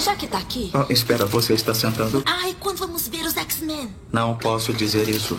já 0.00 0.16
que 0.16 0.26
tá 0.26 0.38
aqui. 0.38 0.70
Oh, 0.74 0.90
espera, 0.90 1.26
você 1.26 1.52
está 1.52 1.74
sentando. 1.74 2.22
Ai, 2.26 2.56
quando 2.58 2.78
vamos 2.78 3.06
ver 3.08 3.22
os 3.24 3.36
X-Men? 3.36 3.94
Não 4.10 4.34
posso 4.36 4.72
dizer 4.72 5.08
isso. 5.08 5.38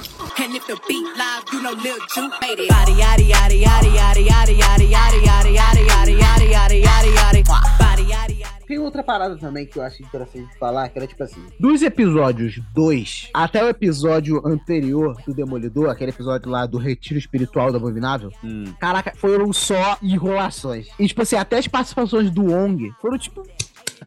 Tem 8.71 8.79
outra 8.79 9.03
parada 9.03 9.35
também 9.35 9.65
que 9.65 9.77
eu 9.77 9.83
acho 9.83 10.01
interessante 10.01 10.57
falar, 10.57 10.87
que 10.87 10.97
era 10.97 11.05
tipo 11.05 11.21
assim: 11.21 11.45
dos 11.59 11.81
episódios 11.81 12.61
2 12.73 13.29
até 13.33 13.61
o 13.61 13.67
episódio 13.67 14.41
anterior 14.47 15.17
do 15.27 15.33
Demolidor, 15.33 15.89
aquele 15.89 16.11
episódio 16.11 16.49
lá 16.49 16.65
do 16.65 16.77
Retiro 16.77 17.19
Espiritual 17.19 17.69
do 17.69 17.75
Abominável, 17.75 18.31
hum. 18.41 18.63
caraca, 18.79 19.11
foram 19.17 19.51
só 19.51 19.97
enrolações. 20.01 20.87
E 20.97 21.05
tipo 21.05 21.21
assim, 21.21 21.35
até 21.35 21.57
as 21.57 21.67
participações 21.67 22.31
do 22.31 22.49
Ong 22.49 22.89
foram 23.01 23.17
tipo 23.17 23.43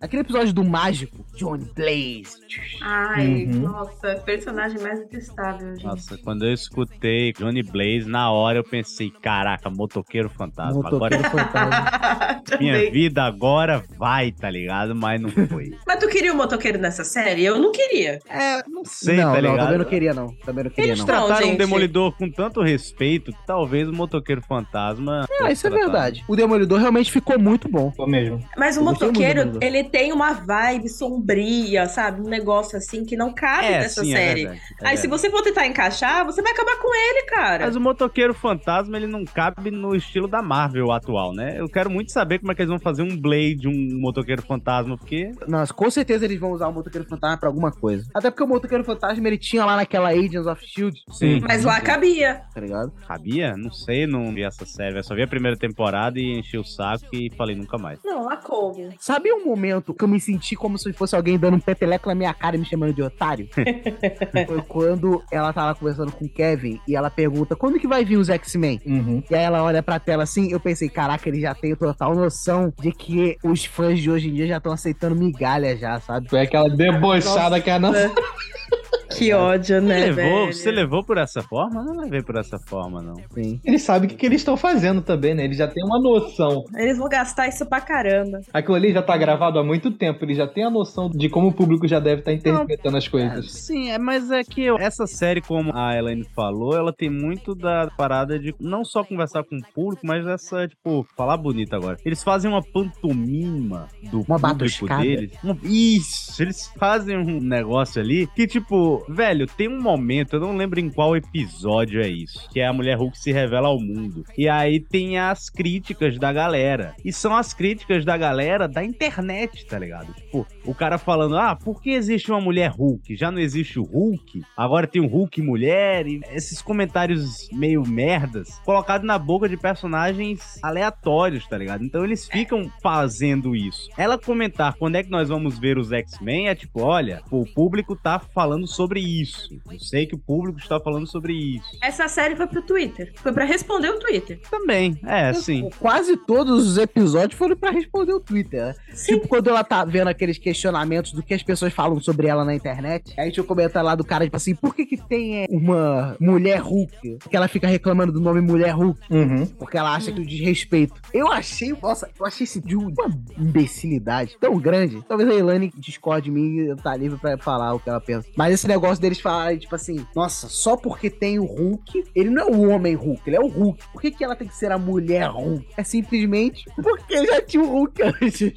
Aquele 0.00 0.22
episódio 0.22 0.52
do 0.52 0.64
mágico, 0.64 1.24
Johnny 1.36 1.64
Blaze. 1.74 2.36
ai, 2.82 3.44
Uhum. 3.46 3.60
nossa, 3.60 4.16
personagem 4.26 4.80
mais 4.80 4.98
detestável, 5.00 5.74
gente. 5.74 5.84
Nossa, 5.84 6.18
quando 6.18 6.44
eu 6.44 6.52
escutei 6.52 7.32
Johnny 7.32 7.62
Blaze, 7.62 8.06
na 8.08 8.30
hora 8.30 8.58
eu 8.58 8.64
pensei, 8.64 9.10
caraca, 9.22 9.70
motoqueiro 9.70 10.28
fantasma. 10.28 10.82
Motoqueiro 10.82 11.24
agora 11.24 11.30
fantasma. 11.30 12.42
minha 12.60 12.90
vida 12.90 13.22
agora 13.22 13.82
vai, 13.96 14.32
tá 14.32 14.50
ligado? 14.50 14.94
Mas 14.94 15.20
não 15.20 15.30
foi. 15.30 15.72
Mas 15.86 15.98
tu 16.00 16.08
queria 16.08 16.32
o 16.32 16.36
motoqueiro 16.36 16.78
nessa 16.78 17.04
série? 17.04 17.44
Eu 17.44 17.58
não 17.58 17.72
queria. 17.72 18.18
É, 18.28 18.62
Não 18.68 18.84
sei, 18.84 19.16
não, 19.16 19.32
tá 19.32 19.40
não, 19.42 19.50
ligado? 19.52 19.64
também 19.66 19.78
não 19.78 19.84
queria 19.86 20.14
não. 20.14 20.26
Também 20.44 20.64
não 20.64 20.70
queria 20.70 20.90
Eles 20.90 20.98
não. 20.98 21.06
tra- 21.06 21.18
trataram 21.20 21.46
gente. 21.46 21.54
o 21.54 21.58
Demolidor 21.58 22.12
com 22.16 22.30
tanto 22.30 22.60
respeito 22.62 23.32
que 23.32 23.46
talvez 23.46 23.88
o 23.88 23.92
motoqueiro 23.92 24.42
fantasma. 24.42 25.26
É, 25.30 25.34
isso 25.34 25.44
é 25.44 25.48
fosse 25.48 25.62
tratado. 25.70 25.92
verdade. 25.92 26.24
O 26.28 26.36
Demolidor 26.36 26.80
realmente 26.80 27.10
ficou 27.10 27.38
muito 27.38 27.68
bom. 27.68 27.92
Foi 27.96 28.06
mesmo. 28.10 28.40
Mas 28.56 28.76
o 28.76 28.82
motoqueiro, 28.84 29.44
Demolidor. 29.44 29.62
Ele 29.84 29.90
tem 29.90 30.12
uma 30.12 30.32
vibe 30.32 30.88
sombria, 30.88 31.86
sabe? 31.86 32.20
Um 32.20 32.28
negócio 32.28 32.76
assim 32.76 33.04
que 33.04 33.16
não 33.16 33.32
cabe 33.32 33.66
É, 33.66 33.80
nessa 33.80 34.02
sim, 34.02 34.12
é 34.12 34.16
série. 34.16 34.40
verdade, 34.46 34.62
é 34.82 34.88
Aí 34.88 34.96
se 34.96 35.06
você 35.06 35.30
for 35.30 35.42
tentar 35.42 35.66
encaixar, 35.66 36.24
você 36.24 36.42
vai 36.42 36.52
acabar 36.52 36.76
com 36.76 36.94
ele, 36.94 37.22
cara. 37.26 37.66
Mas 37.66 37.76
o 37.76 37.80
motoqueiro 37.80 38.34
fantasma, 38.34 38.96
ele 38.96 39.06
não 39.06 39.24
cabe 39.24 39.70
no 39.70 39.94
estilo 39.94 40.28
da 40.28 40.42
Marvel 40.42 40.90
atual, 40.92 41.32
né? 41.32 41.56
Eu 41.58 41.68
quero 41.68 41.90
muito 41.90 42.12
saber 42.12 42.38
como 42.38 42.52
é 42.52 42.54
que 42.54 42.62
eles 42.62 42.70
vão 42.70 42.78
fazer 42.78 43.02
um 43.02 43.16
Blade, 43.16 43.66
um 43.68 44.00
motoqueiro 44.00 44.42
fantasma, 44.42 44.96
porque 44.98 45.30
Nossa, 45.46 45.72
com 45.72 45.90
certeza 45.90 46.24
eles 46.24 46.38
vão 46.38 46.52
usar 46.52 46.68
o 46.68 46.72
Motoqueiro 46.72 47.06
Fantasma 47.08 47.38
pra 47.38 47.48
alguma 47.48 47.70
coisa. 47.72 48.04
Até 48.14 48.30
porque 48.30 48.42
o 48.42 48.46
Motoqueiro 48.46 48.84
Fantasma 48.84 49.26
ele 49.26 49.38
tinha 49.38 49.64
lá 49.64 49.76
naquela 49.76 50.10
Agents 50.10 50.46
of 50.46 50.64
Shield, 50.66 50.98
Sim. 51.12 51.40
Mas 51.46 51.64
lá 51.64 51.80
cabia. 51.80 52.42
tá 52.54 52.60
ligado? 52.60 52.92
Sabia? 53.06 53.56
Não 53.56 53.70
sei, 53.72 54.06
não 54.06 54.32
vi 54.32 54.42
essa 54.42 54.66
série. 54.66 54.98
Eu 54.98 55.02
só 55.04 55.14
vi 55.14 55.22
a 55.22 55.26
primeira 55.28 55.56
temporada 55.56 56.18
e 56.18 56.38
enchi 56.38 56.58
o 56.58 56.64
saco 56.64 57.04
e 57.12 57.30
falei 57.36 57.54
nunca 57.56 57.78
mais. 57.78 57.98
Não, 58.04 58.24
lá 58.24 58.36
coube. 58.36 58.90
Sabe 58.98 59.32
um 59.32 59.44
momento 59.44 59.73
que 59.82 60.04
eu 60.04 60.08
me 60.08 60.20
senti 60.20 60.56
como 60.56 60.78
se 60.78 60.92
fosse 60.92 61.14
alguém 61.14 61.38
dando 61.38 61.56
um 61.56 61.60
peteleco 61.60 62.08
na 62.08 62.14
minha 62.14 62.34
cara 62.34 62.56
e 62.56 62.58
me 62.58 62.64
chamando 62.64 62.94
de 62.94 63.02
otário? 63.02 63.48
Foi 64.46 64.62
quando 64.62 65.22
ela 65.30 65.52
tava 65.52 65.74
conversando 65.74 66.12
com 66.12 66.24
o 66.24 66.28
Kevin 66.28 66.80
e 66.86 66.96
ela 66.96 67.10
pergunta 67.10 67.56
quando 67.56 67.78
que 67.78 67.86
vai 67.86 68.04
vir 68.04 68.16
os 68.16 68.28
X-Men? 68.28 68.80
Uhum. 68.86 69.22
E 69.30 69.34
aí 69.34 69.42
ela 69.42 69.62
olha 69.62 69.82
pra 69.82 69.98
tela 69.98 70.22
assim, 70.22 70.50
eu 70.50 70.60
pensei, 70.60 70.88
caraca, 70.88 71.28
ele 71.28 71.40
já 71.40 71.54
tem 71.54 71.74
total 71.74 72.14
noção 72.14 72.72
de 72.80 72.92
que 72.92 73.36
os 73.42 73.64
fãs 73.64 74.00
de 74.00 74.10
hoje 74.10 74.28
em 74.28 74.34
dia 74.34 74.46
já 74.46 74.56
estão 74.58 74.72
aceitando 74.72 75.16
migalha 75.16 75.76
já, 75.76 76.00
sabe? 76.00 76.28
Foi 76.28 76.40
aquela 76.40 76.68
debochada 76.68 77.60
que 77.60 77.70
a 77.70 77.78
nossa. 77.78 78.12
Que 79.18 79.32
ódio, 79.32 79.76
Você 79.76 79.80
né, 79.80 79.94
levou, 80.06 80.14
velho? 80.14 80.52
você 80.52 80.70
levou 80.70 81.04
por 81.04 81.18
essa 81.18 81.42
forma? 81.42 81.80
Eu 81.80 81.84
Não 81.84 82.00
levei 82.02 82.22
por 82.22 82.36
essa 82.36 82.58
forma, 82.58 83.02
não. 83.02 83.14
Sim. 83.32 83.60
Eles 83.64 83.82
sabem 83.82 84.06
o 84.06 84.10
que, 84.10 84.16
que 84.16 84.26
eles 84.26 84.40
estão 84.40 84.56
fazendo 84.56 85.02
também, 85.02 85.34
né? 85.34 85.44
Eles 85.44 85.56
já 85.58 85.66
têm 85.68 85.84
uma 85.84 86.00
noção. 86.00 86.64
Eles 86.76 86.98
vão 86.98 87.08
gastar 87.08 87.48
isso 87.48 87.64
pra 87.66 87.80
caramba. 87.80 88.40
Aquilo 88.52 88.74
ali 88.76 88.92
já 88.92 89.02
tá 89.02 89.16
gravado 89.16 89.58
há 89.58 89.64
muito 89.64 89.90
tempo. 89.90 90.24
Eles 90.24 90.36
já 90.36 90.46
têm 90.46 90.64
a 90.64 90.70
noção 90.70 91.08
de 91.10 91.28
como 91.28 91.48
o 91.48 91.52
público 91.52 91.86
já 91.86 92.00
deve 92.00 92.20
estar 92.20 92.32
interpretando 92.32 92.96
as 92.96 93.08
coisas. 93.08 93.50
Sim, 93.52 93.90
é, 93.90 93.98
mas 93.98 94.30
é 94.30 94.42
que 94.42 94.62
eu- 94.62 94.76
essa 94.78 95.06
série, 95.06 95.40
como 95.40 95.70
a 95.74 95.96
Elaine 95.96 96.24
falou, 96.34 96.76
ela 96.76 96.92
tem 96.92 97.10
muito 97.10 97.54
da 97.54 97.88
parada 97.96 98.38
de 98.38 98.54
não 98.60 98.84
só 98.84 99.04
conversar 99.04 99.44
com 99.44 99.56
o 99.56 99.62
público, 99.74 100.06
mas 100.06 100.26
essa, 100.26 100.66
tipo, 100.68 101.06
falar 101.16 101.36
bonito 101.36 101.74
agora. 101.74 101.96
Eles 102.04 102.22
fazem 102.22 102.50
uma 102.50 102.62
pantomima 102.62 103.88
do 104.10 104.18
Uma 104.18 104.38
público 104.38 104.40
batuscada. 104.40 105.02
deles. 105.02 105.30
Uma- 105.42 105.56
Isso, 105.64 106.42
eles 106.42 106.70
fazem 106.78 107.16
um 107.16 107.40
negócio 107.40 108.00
ali 108.00 108.26
que, 108.34 108.46
tipo, 108.46 109.03
velho, 109.08 109.46
tem 109.46 109.68
um 109.68 109.80
momento, 109.80 110.34
eu 110.34 110.40
não 110.40 110.56
lembro 110.56 110.80
em 110.80 110.90
qual 110.90 111.16
episódio 111.16 112.02
é 112.02 112.08
isso, 112.08 112.48
que 112.50 112.60
é 112.60 112.66
a 112.66 112.72
mulher 112.72 112.96
Hulk 112.96 113.18
se 113.18 113.32
revela 113.32 113.68
ao 113.68 113.80
mundo. 113.80 114.24
E 114.36 114.48
aí 114.48 114.80
tem 114.80 115.18
as 115.18 115.48
críticas 115.48 116.18
da 116.18 116.32
galera. 116.32 116.94
E 117.04 117.12
são 117.12 117.36
as 117.36 117.52
críticas 117.52 118.04
da 118.04 118.16
galera 118.16 118.68
da 118.68 118.84
internet, 118.84 119.66
tá 119.66 119.78
ligado? 119.78 120.12
Tipo, 120.14 120.46
o 120.64 120.74
cara 120.74 120.98
falando, 120.98 121.36
ah, 121.36 121.56
por 121.56 121.82
que 121.82 121.90
existe 121.90 122.30
uma 122.30 122.40
mulher 122.40 122.70
Hulk? 122.70 123.16
Já 123.16 123.30
não 123.30 123.38
existe 123.38 123.78
o 123.78 123.84
Hulk? 123.84 124.42
Agora 124.56 124.86
tem 124.86 125.02
o 125.02 125.06
Hulk 125.06 125.42
mulher? 125.42 126.06
E 126.06 126.20
esses 126.32 126.60
comentários 126.62 127.48
meio 127.52 127.86
merdas 127.86 128.60
colocados 128.64 129.06
na 129.06 129.18
boca 129.18 129.48
de 129.48 129.56
personagens 129.56 130.58
aleatórios, 130.62 131.46
tá 131.46 131.56
ligado? 131.56 131.84
Então 131.84 132.04
eles 132.04 132.26
ficam 132.26 132.70
fazendo 132.82 133.54
isso. 133.54 133.88
Ela 133.96 134.18
comentar 134.18 134.74
quando 134.74 134.96
é 134.96 135.02
que 135.02 135.10
nós 135.10 135.28
vamos 135.28 135.58
ver 135.58 135.78
os 135.78 135.92
X-Men 135.92 136.48
é 136.48 136.54
tipo, 136.54 136.82
olha, 136.82 137.22
o 137.30 137.44
público 137.44 137.96
tá 137.96 138.18
falando 138.18 138.66
sobre 138.66 138.93
sobre 138.94 139.00
isso. 139.00 139.48
Eu 139.70 139.80
sei 139.80 140.06
que 140.06 140.14
o 140.14 140.18
público 140.18 140.58
está 140.58 140.78
falando 140.78 141.06
sobre 141.06 141.32
isso. 141.32 141.64
Essa 141.82 142.06
série 142.08 142.36
foi 142.36 142.46
pro 142.46 142.62
Twitter. 142.62 143.12
Foi 143.16 143.32
pra 143.32 143.44
responder 143.44 143.88
o 143.90 143.98
Twitter. 143.98 144.40
Também, 144.50 144.98
é, 145.04 145.32
sim. 145.32 145.68
Quase 145.80 146.16
todos 146.16 146.66
os 146.66 146.78
episódios 146.78 147.36
foram 147.38 147.56
pra 147.56 147.70
responder 147.70 148.12
o 148.12 148.20
Twitter. 148.20 148.66
né? 148.66 148.74
Tipo, 149.04 149.26
quando 149.28 149.48
ela 149.48 149.64
tá 149.64 149.84
vendo 149.84 150.08
aqueles 150.08 150.38
questionamentos 150.38 151.12
do 151.12 151.22
que 151.22 151.34
as 151.34 151.42
pessoas 151.42 151.72
falam 151.72 152.00
sobre 152.00 152.28
ela 152.28 152.44
na 152.44 152.54
internet, 152.54 153.12
aí 153.18 153.32
tinha 153.32 153.42
um 153.42 153.46
comentário 153.46 153.86
lá 153.86 153.94
do 153.94 154.04
cara, 154.04 154.24
tipo 154.24 154.36
assim, 154.36 154.54
por 154.54 154.74
que 154.74 154.86
que 154.86 154.96
tem 154.96 155.42
é, 155.42 155.46
uma 155.50 156.16
mulher 156.20 156.58
Hulk? 156.60 157.18
Que 157.28 157.36
ela 157.36 157.48
fica 157.48 157.66
reclamando 157.66 158.12
do 158.12 158.20
nome 158.20 158.40
mulher 158.40 158.70
Hulk, 158.74 159.00
Uhum. 159.10 159.46
porque 159.46 159.76
ela 159.76 159.94
acha 159.94 160.12
que 160.12 160.20
o 160.20 160.26
desrespeito. 160.26 160.94
Eu 161.12 161.28
achei, 161.30 161.74
nossa, 161.82 162.08
eu 162.18 162.26
achei 162.26 162.44
esse 162.44 162.60
de 162.60 162.76
uma 162.76 162.92
imbecilidade 163.38 164.36
tão 164.40 164.56
grande. 164.58 165.02
Talvez 165.08 165.28
a 165.28 165.34
Elane 165.34 165.72
discorde 165.76 166.24
de 166.24 166.30
mim 166.30 166.58
e 166.70 166.76
tá 166.76 166.96
livre 166.96 167.18
pra 167.18 167.36
falar 167.38 167.74
o 167.74 167.80
que 167.80 167.88
ela 167.88 168.00
pensa. 168.00 168.28
Mas 168.36 168.54
esse 168.54 168.66
negócio 168.68 168.83
deles 168.98 169.20
falarem, 169.20 169.58
tipo 169.58 169.74
assim, 169.74 170.06
nossa, 170.14 170.48
só 170.48 170.76
porque 170.76 171.10
tem 171.10 171.38
o 171.38 171.44
Hulk, 171.44 172.04
ele 172.14 172.30
não 172.30 172.42
é 172.42 172.50
o 172.50 172.68
homem 172.70 172.94
Hulk, 172.94 173.22
ele 173.26 173.36
é 173.36 173.40
o 173.40 173.48
Hulk. 173.48 173.84
Por 173.92 174.00
que, 174.00 174.10
que 174.10 174.24
ela 174.24 174.36
tem 174.36 174.48
que 174.48 174.56
ser 174.56 174.70
a 174.70 174.78
mulher 174.78 175.28
Hulk? 175.28 175.66
É 175.76 175.84
simplesmente 175.84 176.64
porque 176.82 177.26
já 177.26 177.40
tinha 177.40 177.62
o 177.62 177.66
Hulk 177.66 178.02
antes. 178.02 178.52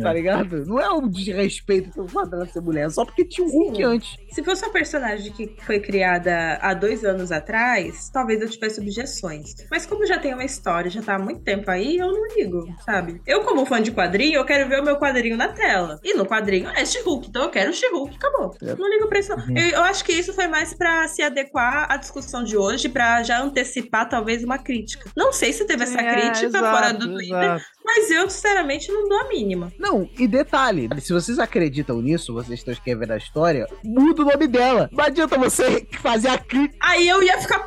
tá 0.00 0.12
ligado? 0.12 0.64
Não 0.66 0.80
é 0.80 0.90
um 0.90 1.08
desrespeito 1.08 1.90
pelo 1.90 2.08
fato 2.08 2.30
dela 2.30 2.46
ser 2.46 2.60
mulher, 2.60 2.86
é 2.86 2.90
só 2.90 3.04
porque 3.04 3.24
tinha 3.24 3.46
o 3.46 3.50
Hulk 3.50 3.76
Sim. 3.76 3.84
antes. 3.84 4.16
Se 4.30 4.42
fosse 4.42 4.64
uma 4.64 4.72
personagem 4.72 5.32
que 5.32 5.54
foi 5.62 5.80
criada 5.80 6.58
há 6.60 6.74
dois 6.74 7.04
anos 7.04 7.32
atrás, 7.32 8.10
talvez 8.10 8.40
eu 8.40 8.48
tivesse 8.48 8.80
objeções. 8.80 9.54
Mas 9.70 9.86
como 9.86 10.06
já 10.06 10.18
tem 10.18 10.34
uma 10.34 10.44
história, 10.44 10.90
já 10.90 11.02
tá 11.02 11.14
há 11.16 11.18
muito 11.18 11.40
tempo 11.40 11.70
aí, 11.70 11.96
eu 11.96 12.06
não 12.06 12.26
ligo, 12.36 12.66
sabe? 12.84 13.20
Eu, 13.26 13.44
como 13.44 13.64
fã 13.66 13.80
de 13.80 13.92
quadrinho, 13.92 14.36
eu 14.36 14.44
quero 14.44 14.68
ver 14.68 14.80
o 14.80 14.84
meu 14.84 14.96
quadrinho 14.98 15.36
na 15.36 15.48
tela. 15.48 15.98
E 16.02 16.14
no 16.14 16.26
quadrinho 16.26 16.68
é 16.70 16.84
She-Hulk, 16.84 17.28
então 17.28 17.44
eu 17.44 17.50
quero 17.50 17.72
She-Hulk, 17.72 18.16
acabou. 18.16 18.54
Não 18.60 18.90
ligo 18.90 19.08
pra 19.08 19.18
isso. 19.18 19.35
Não. 19.36 19.56
Eu, 19.56 19.68
eu 19.70 19.82
acho 19.84 20.04
que 20.04 20.12
isso 20.12 20.32
foi 20.32 20.46
mais 20.48 20.72
pra 20.74 21.06
se 21.08 21.22
adequar 21.22 21.86
à 21.90 21.96
discussão 21.96 22.42
de 22.44 22.56
hoje, 22.56 22.88
pra 22.88 23.22
já 23.22 23.40
antecipar 23.40 24.08
talvez 24.08 24.42
uma 24.44 24.58
crítica. 24.58 25.10
Não 25.16 25.32
sei 25.32 25.52
se 25.52 25.64
teve 25.66 25.82
essa 25.84 26.00
É, 26.00 26.12
crítica 26.14 26.46
exato, 26.46 26.64
fora 26.76 26.92
do 26.92 27.06
Twitter, 27.14 27.42
exato. 27.42 27.64
mas 27.84 28.10
eu, 28.10 28.28
sinceramente, 28.30 28.90
não 28.90 29.08
dou 29.08 29.20
a 29.20 29.28
mínima. 29.28 29.72
Não, 29.78 30.08
e 30.18 30.26
detalhe, 30.26 30.88
se 31.00 31.12
vocês 31.12 31.38
acreditam 31.38 32.00
nisso, 32.00 32.32
vocês 32.32 32.58
estão 32.58 32.72
escrevendo 32.72 33.12
a 33.12 33.16
história, 33.16 33.66
muda 33.84 34.22
o 34.22 34.24
nome 34.24 34.46
dela. 34.46 34.88
Não 34.92 35.04
adianta 35.04 35.38
você 35.38 35.86
fazer 36.00 36.28
a 36.28 36.38
crítica. 36.38 36.76
Aí 36.80 37.08
eu 37.08 37.22
ia 37.22 37.40
ficar 37.40 37.64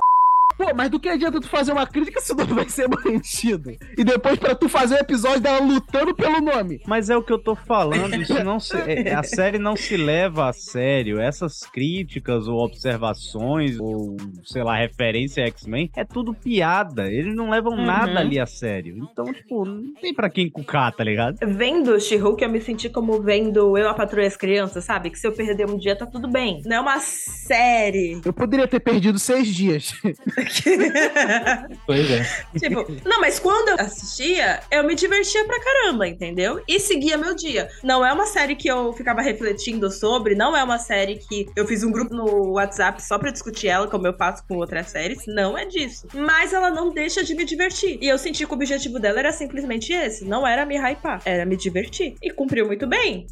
Pô, 0.60 0.74
mas 0.76 0.90
do 0.90 1.00
que 1.00 1.08
adianta 1.08 1.40
tu 1.40 1.48
fazer 1.48 1.72
uma 1.72 1.88
crítica 1.88 2.20
se 2.20 2.34
o 2.34 2.36
nome 2.36 2.52
vai 2.52 2.68
ser 2.70 2.90
mantido? 2.90 3.72
E 3.98 4.04
depois 4.04 4.38
pra 4.38 4.54
tu 4.54 4.68
fazer 4.68 4.96
o 4.96 4.98
episódio 5.00 5.40
dela 5.40 5.62
lutando 5.66 6.14
pelo 6.14 6.42
nome. 6.42 6.82
Mas 6.86 7.10
é 7.10 7.16
o 7.16 7.24
que 7.24 7.32
eu 7.32 7.40
tô 7.40 7.56
falando, 7.56 8.14
isso 8.16 8.44
não 8.44 8.60
se, 8.60 8.76
é- 8.76 9.14
a 9.14 9.24
série 9.24 9.58
não 9.58 9.78
se 9.78 9.96
leva 9.96 10.50
a 10.50 10.54
sério. 10.54 11.18
Essas 11.18 11.62
críticas 11.62 12.46
ou 12.46 12.60
observações 12.60 13.80
ou, 13.80 14.18
sei 14.44 14.62
lá, 14.62 14.76
referência 14.76 15.46
a 15.46 15.48
X-Men, 15.48 15.90
é 15.96 16.04
tudo 16.04 16.34
piada. 16.34 17.10
Eles 17.10 17.34
não 17.34 17.50
levam 17.50 17.72
Uhum. 17.74 17.86
nada 17.86 18.20
ali 18.20 18.38
a 18.38 18.46
sério. 18.46 18.98
Então, 18.98 19.32
tipo, 19.32 19.64
não 19.64 19.94
tem 19.94 20.14
pra 20.14 20.30
quem 20.30 20.50
cucar, 20.50 20.94
tá 20.94 21.06
ligado? 21.06 21.38
Vendo 21.42 21.98
She-Hulk, 22.02 22.44
eu 22.44 22.50
me 22.50 22.60
senti 22.60 22.90
como 22.90 23.22
vendo 23.22 23.78
Eu, 23.78 23.88
a 23.88 23.94
Patroa 23.94 24.24
e 24.26 24.28
as 24.28 24.36
Crianças, 24.36 24.84
sabe? 24.84 25.10
Que 25.10 25.18
se 25.18 25.26
eu 25.26 25.32
perder 25.32 25.70
um 25.70 25.78
dia, 25.78 25.96
tá 25.96 26.06
tudo 26.06 26.28
bem. 26.28 26.62
Não 26.66 26.76
é 26.76 26.82
uma 26.82 27.00
série. 27.00 28.20
Eu 28.26 28.34
poderia 28.34 28.68
ter 28.68 28.82
perdido 28.82 29.18
seis 29.18 29.48
dias. 29.48 29.94
Pois 31.86 32.12
é. 32.12 32.24
tipo, 32.58 32.86
não, 33.06 33.22
mas 33.22 33.40
quando 33.40 33.70
eu 33.70 33.86
assistia, 33.86 34.60
eu 34.72 34.84
me 34.84 34.96
divertia 34.96 35.44
pra 35.46 35.60
caramba, 35.60 36.08
entendeu? 36.08 36.62
E 36.68 36.80
seguia 36.80 37.18
meu 37.18 37.36
dia. 37.36 37.70
Não 37.84 38.06
é 38.06 38.12
uma 38.12 38.26
série 38.26 38.56
que 38.56 38.68
eu 38.68 38.94
ficava 38.94 39.22
refletindo 39.22 39.90
sobre, 39.92 40.36
não 40.36 40.56
é 40.56 40.64
uma 40.64 40.78
série 40.78 41.18
que 41.18 41.48
eu 41.56 41.66
fiz 41.66 41.84
um 41.84 41.92
grupo 41.92 42.14
no 42.14 42.54
WhatsApp 42.54 43.02
só 43.02 43.18
pra 43.18 43.32
discutir 43.32 43.68
ela, 43.68 43.88
como 43.88 44.08
eu 44.08 44.14
faço 44.14 44.44
com 44.48 44.58
outras 44.58 44.90
séries. 44.90 45.26
Não 45.28 45.58
é 45.58 45.66
disso. 45.66 46.08
Mas 46.14 46.54
ela 46.54 46.70
não 46.70 46.92
deixa 46.92 47.24
de 47.24 47.34
me 47.36 47.46
divertir. 47.46 47.98
E 48.02 48.08
eu 48.08 48.18
senti 48.18 48.46
que 48.46 48.52
o 48.52 48.56
objetivo 48.56 49.00
dela 49.00 49.20
era 49.20 49.32
simplesmente 49.32 49.94
esse. 49.94 50.26
Não 50.26 50.46
era 50.46 50.66
me 50.66 50.78
hypar, 50.78 51.22
era 51.26 51.46
me 51.46 51.56
divertir. 51.56 52.16
E 52.22 52.32
cumpriu 52.32 52.66
muito 52.66 52.88
bem. 52.88 53.28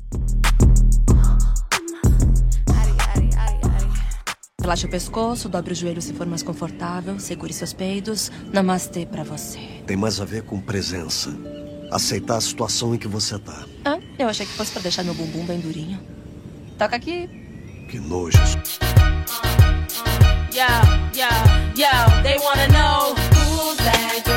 Relaxe 4.68 4.86
o 4.86 4.90
pescoço, 4.90 5.48
dobre 5.48 5.72
o 5.72 5.76
joelho 5.76 6.02
se 6.02 6.12
for 6.12 6.28
mais 6.28 6.44
confortável, 6.44 7.18
segure 7.22 7.54
seus 7.54 7.72
peidos. 7.72 8.30
Namastê 8.52 9.06
pra 9.06 9.24
você. 9.24 9.60
Tem 9.86 9.96
mais 9.96 10.20
a 10.20 10.26
ver 10.26 10.44
com 10.44 10.60
presença. 10.60 11.34
Aceitar 11.90 12.36
a 12.36 12.42
situação 12.42 12.94
em 12.94 12.98
que 12.98 13.08
você 13.08 13.40
tá. 13.40 13.64
Ah, 13.86 13.98
eu 14.20 14.28
achei 14.28 14.46
que 14.46 14.52
fosse 14.52 14.74
pra 14.74 14.82
deixar 14.82 15.06
meu 15.06 15.14
bumbum 15.14 15.46
bem 15.46 15.62
durinho. 15.62 15.98
Toca 16.78 16.98
aqui. 16.98 17.30
Que 17.90 17.98
nojo. 17.98 18.38
Yo, 20.52 20.68
yo, 21.16 21.30
yo, 21.78 22.24
they 22.24 22.38
wanna 22.38 22.68
know 22.68 23.16
who's 23.16 23.78
that 23.78 24.22
girl. 24.26 24.37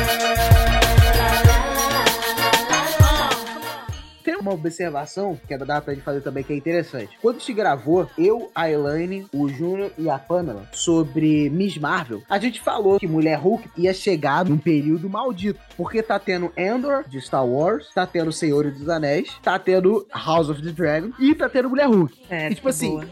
Uma 4.51 4.59
observação 4.59 5.39
que 5.47 5.57
dá 5.57 5.81
pra 5.81 5.93
gente 5.93 6.03
fazer 6.03 6.21
também 6.21 6.43
que 6.43 6.53
é 6.53 6.55
interessante. 6.55 7.17
Quando 7.21 7.37
a 7.37 7.39
gente 7.39 7.53
gravou, 7.53 8.07
eu, 8.17 8.51
a 8.53 8.69
Elaine, 8.69 9.27
o 9.33 9.47
Júnior 9.47 9.91
e 9.97 10.09
a 10.09 10.19
Pamela, 10.19 10.67
sobre 10.71 11.49
Miss 11.49 11.77
Marvel, 11.77 12.21
a 12.29 12.37
gente 12.37 12.59
falou 12.59 12.99
que 12.99 13.07
Mulher 13.07 13.39
Hulk 13.39 13.69
ia 13.77 13.93
chegar 13.93 14.45
num 14.45 14.57
período 14.57 15.09
maldito. 15.09 15.59
Porque 15.77 16.03
tá 16.03 16.19
tendo 16.19 16.51
Endor, 16.57 17.03
de 17.07 17.19
Star 17.21 17.45
Wars, 17.45 17.89
tá 17.93 18.05
tendo 18.05 18.31
Senhor 18.31 18.69
dos 18.71 18.89
Anéis, 18.89 19.31
tá 19.41 19.57
tendo 19.57 20.05
House 20.13 20.49
of 20.49 20.61
the 20.61 20.71
Dragon 20.71 21.11
e 21.19 21.33
tá 21.33 21.47
tendo 21.47 21.69
Mulher 21.69 21.87
Hulk. 21.87 22.21
É, 22.29 22.47
e 22.47 22.55
tipo 22.55 22.61
que 22.63 22.69
assim, 22.69 22.89
boa. 22.89 23.05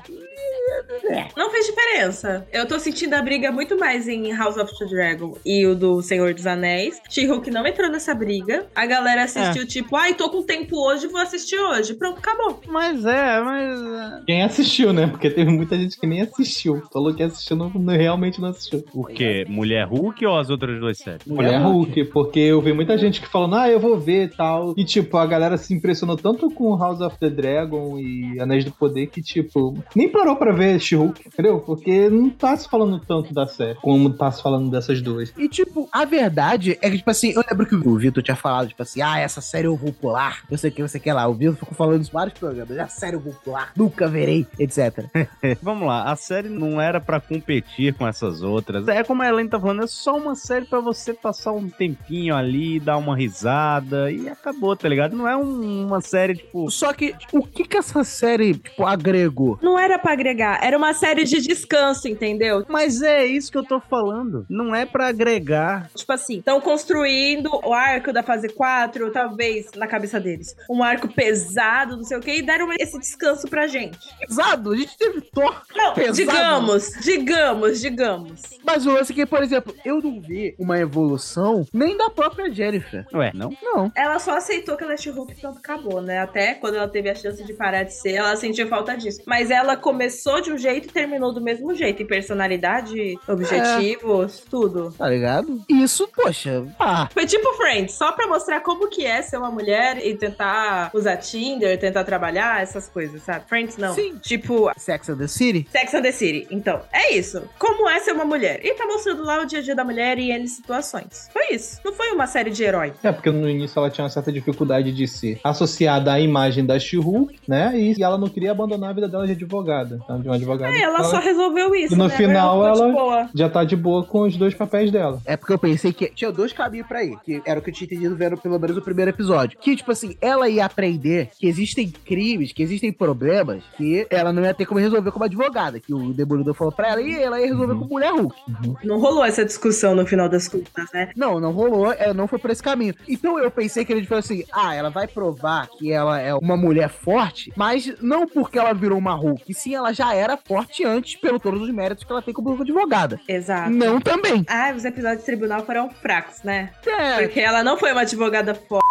Não 1.36 1.50
fez 1.52 1.66
diferença. 1.66 2.48
Eu 2.52 2.68
tô 2.68 2.80
sentindo 2.80 3.14
a 3.14 3.22
briga 3.22 3.52
muito 3.52 3.78
mais 3.78 4.08
em 4.08 4.32
House 4.36 4.58
of 4.58 4.72
the 4.78 4.86
Dragon 4.86 5.36
e 5.46 5.66
o 5.66 5.76
do 5.76 6.02
Senhor 6.02 6.34
dos 6.34 6.46
Anéis. 6.46 7.00
She-Hulk 7.10 7.50
não 7.52 7.66
entrou 7.66 7.90
nessa 7.90 8.14
briga. 8.14 8.66
A 8.76 8.86
galera 8.86 9.24
assistiu, 9.24 9.66
tipo, 9.68 9.96
ai, 9.96 10.14
tô 10.14 10.30
com 10.30 10.44
tempo 10.44 10.76
hoje, 10.78 11.08
vou 11.08 11.20
assistir 11.22 11.58
hoje. 11.60 11.94
Pronto, 11.94 12.20
acabou. 12.20 12.60
Mas 12.68 13.06
é, 13.06 13.40
mas. 13.42 14.24
Quem 14.26 14.44
assistiu, 14.44 14.94
né? 14.94 15.08
Porque 15.08 15.30
teve 15.30 15.50
muita 15.52 15.78
gente 15.78 16.00
que 16.00 16.06
nem 16.08 16.22
assistiu. 16.22 16.82
Falou 16.92 17.14
que 17.14 17.24
assistiu, 17.24 17.56
não, 17.56 17.70
não- 17.70 17.94
realmente 17.94 18.40
não 18.42 18.50
assistiu. 18.50 18.84
O 18.94 19.06
quê? 19.06 19.46
Mulher 19.48 19.86
Hulk 19.88 20.26
ou 20.26 20.38
as 20.38 20.50
outras 20.50 20.80
duas 20.80 20.98
séries? 20.98 21.26
Mulher 21.26 21.60
Hulk, 21.62 22.06
porque 22.06 22.40
eu 22.40 22.62
vi 22.62 22.74
muita 22.74 22.98
gente 22.98 23.22
que 23.22 23.28
falando, 23.28 23.56
ah, 23.56 23.70
eu 23.70 23.80
vou 23.80 24.00
ver 24.00 24.26
e 24.26 24.30
tal. 24.30 24.74
E, 24.78 24.84
tipo, 24.86 25.18
a 25.18 25.26
galera 25.26 25.58
se 25.58 25.74
impressionou 25.74 26.16
tanto 26.16 26.50
com 26.52 26.78
House 26.78 27.02
of 27.02 27.18
the 27.20 27.30
Dragon 27.30 27.98
e 28.00 28.40
Anéis 28.40 28.64
do 28.66 28.72
Poder 28.72 29.08
que, 29.08 29.22
tipo, 29.22 29.78
nem 29.96 30.10
parou 30.10 30.29
pra 30.36 30.52
ver 30.52 30.80
She-Hulk, 30.80 31.24
entendeu? 31.28 31.60
Porque 31.60 32.10
não 32.10 32.30
tá 32.30 32.56
se 32.56 32.68
falando 32.70 33.00
tanto 33.00 33.34
da 33.34 33.48
série 33.48 33.76
como 33.82 34.10
tá 34.12 34.32
se 34.32 34.42
falando 34.42 34.70
dessas 34.70 35.02
duas. 35.02 35.34
E, 35.38 35.48
tipo, 35.48 35.88
a 35.92 36.06
verdade 36.06 36.78
é 36.82 36.90
que, 36.90 36.98
tipo 36.98 37.10
assim, 37.10 37.32
eu 37.32 37.44
lembro 37.50 37.66
que 37.66 37.76
o 37.76 37.98
Vitor 37.98 38.22
tinha 38.24 38.36
falado, 38.36 38.68
tipo 38.70 38.82
assim, 38.82 39.02
ah, 39.02 39.20
essa 39.20 39.42
série 39.42 39.68
eu 39.68 39.76
vou 39.76 39.92
pular, 39.94 40.42
não 40.50 40.58
sei 40.58 40.70
o 40.70 40.74
que, 40.74 40.82
não 40.82 40.88
sei 40.90 41.00
o 41.00 41.04
que 41.04 41.12
lá. 41.12 41.28
O 41.28 41.34
Vitor 41.34 41.56
ficou 41.56 41.74
falando 41.76 42.02
isso 42.02 42.12
vários 42.12 42.38
programas, 42.38 42.78
a 42.78 42.88
série 42.88 43.16
eu 43.16 43.20
vou 43.20 43.34
pular, 43.34 43.72
nunca 43.76 44.08
verei, 44.08 44.46
etc. 44.58 45.06
Vamos 45.62 45.88
lá, 45.88 46.04
a 46.12 46.16
série 46.16 46.50
não 46.50 46.80
era 46.82 47.00
pra 47.00 47.20
competir 47.20 47.94
com 47.94 48.08
essas 48.08 48.42
outras. 48.42 48.88
É 48.88 49.04
como 49.04 49.22
a 49.24 49.28
Helene 49.28 49.50
tá 49.50 49.60
falando, 49.60 49.84
é 49.84 49.88
só 49.88 50.18
uma 50.18 50.36
série 50.36 50.66
pra 50.66 50.80
você 50.80 51.14
passar 51.14 51.52
um 51.52 51.70
tempinho 51.70 52.36
ali, 52.36 52.80
dar 52.80 52.98
uma 52.98 53.16
risada 53.16 54.12
e 54.12 54.28
acabou, 54.30 54.76
tá 54.76 54.88
ligado? 54.88 55.16
Não 55.16 55.28
é 55.28 55.36
um- 55.36 55.86
uma 55.88 56.02
série, 56.02 56.36
tipo. 56.36 56.70
Só 56.70 56.94
que, 56.94 57.16
o 57.32 57.42
que 57.46 57.64
que 57.66 57.78
essa 57.78 58.04
série, 58.04 58.54
tipo, 58.56 58.86
agregou? 58.86 59.58
Não 59.62 59.78
era 59.78 59.98
pra 59.98 60.12
agregar, 60.20 60.60
era 60.62 60.78
uma 60.78 60.94
série 60.94 61.24
de 61.24 61.42
descanso, 61.42 62.08
entendeu? 62.08 62.66
Mas 62.68 63.02
é 63.02 63.26
isso 63.26 63.52
que 63.52 63.58
eu 63.58 63.64
tô 63.64 63.80
falando. 63.80 64.46
Não 64.50 64.76
é 64.76 64.86
pra 64.86 65.08
agregar. 65.08 65.90
Tipo 65.96 66.12
assim, 66.12 66.40
estão 66.40 66.60
construindo 66.60 67.50
o 67.64 67.74
arco 67.74 68.12
da 68.12 68.22
fase 68.22 68.50
4, 68.50 69.12
talvez, 69.12 69.72
na 69.76 69.88
cabeça 69.88 70.20
deles. 70.20 70.56
Um 70.70 70.84
arco 70.84 71.08
pesado, 71.08 71.96
não 71.96 72.04
sei 72.04 72.18
o 72.18 72.22
que, 72.22 72.32
e 72.32 72.42
deram 72.42 72.70
esse 72.78 73.00
descanso 73.00 73.48
pra 73.48 73.66
gente. 73.68 73.98
Pesado? 74.20 74.72
A 74.72 74.76
gente 74.78 74.98
teve 74.98 75.22
Thor 75.22 75.62
Não, 75.76 75.94
pesado. 75.94 76.18
digamos, 76.18 76.92
digamos, 77.02 77.80
digamos. 77.80 78.42
Mas 78.64 78.86
o 78.86 78.92
lance 78.92 79.12
é 79.12 79.16
que, 79.16 79.26
por 79.26 79.42
exemplo, 79.42 79.74
eu 79.86 80.02
não 80.02 80.20
vi 80.20 80.54
uma 80.60 80.78
evolução 80.78 81.66
nem 81.74 81.96
da 81.98 82.10
própria 82.10 82.52
Jennifer. 82.52 83.06
Ué, 83.14 83.32
não? 83.34 83.56
Não. 83.62 83.92
Ela 83.96 84.20
só 84.20 84.36
aceitou 84.36 84.76
que 84.76 84.84
ela 84.84 84.94
é 84.94 84.98
She-Hulk 84.98 85.32
e 85.32 85.36
pronto, 85.36 85.58
acabou, 85.60 86.02
né? 86.02 86.20
Até 86.20 86.56
quando 86.56 86.76
ela 86.76 86.88
teve 86.88 87.10
a 87.10 87.16
chance 87.16 87.44
de 87.44 87.54
parar 87.54 87.84
de 87.84 87.94
ser, 87.94 88.14
ela 88.14 88.36
sentiu 88.36 88.68
falta 88.68 88.96
disso. 88.98 89.22
Mas 89.26 89.50
ela 89.50 89.76
começou 89.76 90.09
de 90.44 90.52
um 90.52 90.58
jeito 90.58 90.88
e 90.88 90.92
terminou 90.92 91.34
do 91.34 91.42
mesmo 91.42 91.74
jeito. 91.74 92.04
Em 92.04 92.06
personalidade, 92.06 93.18
objetivos, 93.28 94.44
tudo. 94.50 94.92
Tá 94.98 95.08
ligado? 95.08 95.62
Isso, 95.68 96.08
poxa, 96.08 96.66
ah. 96.80 97.08
Foi 97.12 97.26
tipo 97.26 97.54
Friends, 97.54 97.94
só 97.94 98.12
pra 98.12 98.28
mostrar 98.28 98.62
como 98.62 98.90
que 98.90 99.06
é 99.06 99.22
ser 99.22 99.38
uma 99.38 99.52
mulher 99.52 100.06
e 100.06 100.16
tentar 100.16 100.92
usar 100.94 101.18
Tinder, 101.18 101.80
tentar 101.80 102.04
trabalhar, 102.04 102.62
essas 102.62 102.88
coisas, 102.88 103.22
sabe? 103.24 103.46
Friends 103.48 103.78
não. 103.78 103.94
Sim. 103.94 104.18
Tipo, 104.22 104.72
Sex 104.78 105.10
and 105.10 105.18
the 105.18 105.28
City? 105.28 105.68
Sex 105.72 105.94
and 105.94 106.02
the 106.02 106.12
City. 106.12 106.48
Então, 106.52 106.82
é 106.92 107.16
isso. 107.16 107.44
Como 107.58 107.90
é 107.90 108.00
ser 108.00 108.12
uma 108.12 108.26
mulher? 108.26 108.60
E 108.64 108.74
tá 108.74 108.86
mostrando 108.86 109.24
lá 109.24 109.42
o 109.42 109.46
dia 109.46 109.60
a 109.60 109.62
dia 109.62 109.76
da 109.76 109.84
mulher 109.84 110.18
em 110.18 110.32
N 110.32 110.48
situações. 110.48 111.30
Foi 111.32 111.56
isso. 111.56 111.80
Não 111.84 111.94
foi 111.94 112.12
uma 112.12 112.28
série 112.28 112.52
de 112.52 112.64
herói. 112.64 112.94
É, 113.04 113.12
porque 113.12 113.32
no 113.32 113.50
início 113.50 113.80
ela 113.80 113.90
tinha 113.90 114.04
uma 114.04 114.10
certa 114.10 114.32
dificuldade 114.32 114.92
de 114.92 115.08
ser 115.08 115.40
associada 115.44 116.14
à 116.14 116.20
imagem 116.20 116.66
da 116.66 116.80
She-Hulk, 116.80 117.40
né? 117.48 117.72
E 117.76 118.02
ela 118.02 118.18
não 118.18 118.28
queria 118.28 118.52
abandonar 118.52 118.92
a 118.92 118.94
vida 118.94 119.08
dela 119.08 119.26
de 119.26 119.34
advogada. 119.34 119.89
Então, 119.96 120.22
de 120.22 120.24
de 120.24 120.30
um 120.30 120.34
advogado. 120.34 120.74
É, 120.74 120.82
ela 120.82 121.04
só 121.04 121.18
resolveu 121.18 121.74
isso. 121.76 121.94
E 121.94 121.98
no 121.98 122.08
né? 122.08 122.16
final 122.16 122.74
ficou 122.74 122.90
de 122.90 122.98
ela 122.98 123.30
já 123.34 123.50
tá 123.50 123.64
de 123.64 123.76
boa 123.76 124.04
com 124.04 124.22
os 124.22 124.38
dois 124.38 124.54
papéis 124.54 124.92
dela. 124.92 125.22
É 125.26 125.36
porque 125.36 125.54
eu 125.54 125.60
pensei 125.60 125.92
que 125.92 126.10
tinha 126.10 126.32
dois 126.32 126.54
caminhos 126.54 126.88
pra 126.88 127.04
ir, 127.04 127.18
que 127.24 127.42
era 127.46 127.60
o 127.60 127.64
que 127.64 127.70
eu 127.70 127.74
tinha 127.74 127.86
entendido 127.86 128.16
vendo 128.16 128.38
pelo 128.38 128.60
menos 128.60 128.78
o 128.78 128.82
primeiro 128.82 129.10
episódio. 129.10 129.58
Que, 129.60 129.76
tipo 129.76 129.92
assim, 129.92 130.16
ela 130.22 130.48
ia 130.48 130.66
aprender 130.66 131.32
que 131.38 131.48
existem 131.48 131.90
crimes, 131.90 132.52
que 132.52 132.62
existem 132.62 132.92
problemas 132.92 133.64
que 133.76 134.06
ela 134.10 134.32
não 134.32 134.44
ia 134.44 134.54
ter 134.54 134.66
como 134.66 134.80
resolver 134.80 135.12
como 135.12 135.26
advogada, 135.26 135.80
que 135.80 135.94
o 135.94 136.14
Demolidor 136.14 136.54
falou 136.54 136.72
pra 136.72 136.90
ela 136.90 137.02
e 137.02 137.16
ela 137.16 137.40
ia 137.40 137.48
resolver 137.48 137.76
com 137.76 137.86
mulher 137.86 138.12
Hulk. 138.12 138.36
Não 138.84 139.00
rolou 139.00 139.24
essa 139.24 139.46
discussão 139.46 139.96
no 139.96 140.06
final 140.06 140.30
das 140.30 140.48
contas, 140.48 140.86
né? 140.94 141.12
Não, 141.16 141.40
não 141.40 141.52
rolou, 141.52 141.92
é, 141.92 142.14
não 142.14 142.28
foi 142.28 142.40
por 142.40 142.52
esse 142.52 142.62
caminho. 142.62 142.94
Então 143.08 143.40
eu 143.40 143.50
pensei 143.50 143.86
que 143.86 143.92
ele 143.92 144.06
falou 144.06 144.20
assim: 144.20 144.44
ah, 144.52 144.74
ela 144.74 144.90
vai 144.90 145.08
provar 145.08 145.68
que 145.68 145.92
ela 145.92 146.20
é 146.20 146.34
uma 146.34 146.58
mulher 146.58 146.90
forte, 146.90 147.52
mas 147.56 147.94
não 148.02 148.28
porque 148.28 148.58
ela 148.58 148.74
virou 148.74 148.98
uma 148.98 149.14
Hulk, 149.14 149.44
e 149.48 149.54
sim 149.54 149.76
ela 149.80 149.94
já 149.94 150.14
era 150.14 150.38
forte 150.38 150.86
antes, 150.86 151.16
pelo 151.16 151.40
todos 151.40 151.62
os 151.62 151.70
méritos 151.72 152.04
que 152.04 152.12
ela 152.12 152.22
tem 152.22 152.34
como 152.34 152.62
advogada. 152.62 153.20
Exato. 153.28 153.70
Não 153.70 154.00
também. 154.00 154.46
Ah, 154.48 154.74
os 154.76 154.86
episódios 154.86 155.20
de 155.20 155.26
tribunal 155.26 155.66
foram 155.66 155.90
fracos, 155.90 156.44
né? 156.44 156.72
É. 156.86 157.22
Porque 157.22 157.40
ela 157.40 157.64
não 157.64 157.78
foi 157.78 157.92
uma 157.92 158.02
advogada 158.02 158.54
foda. 158.54 158.84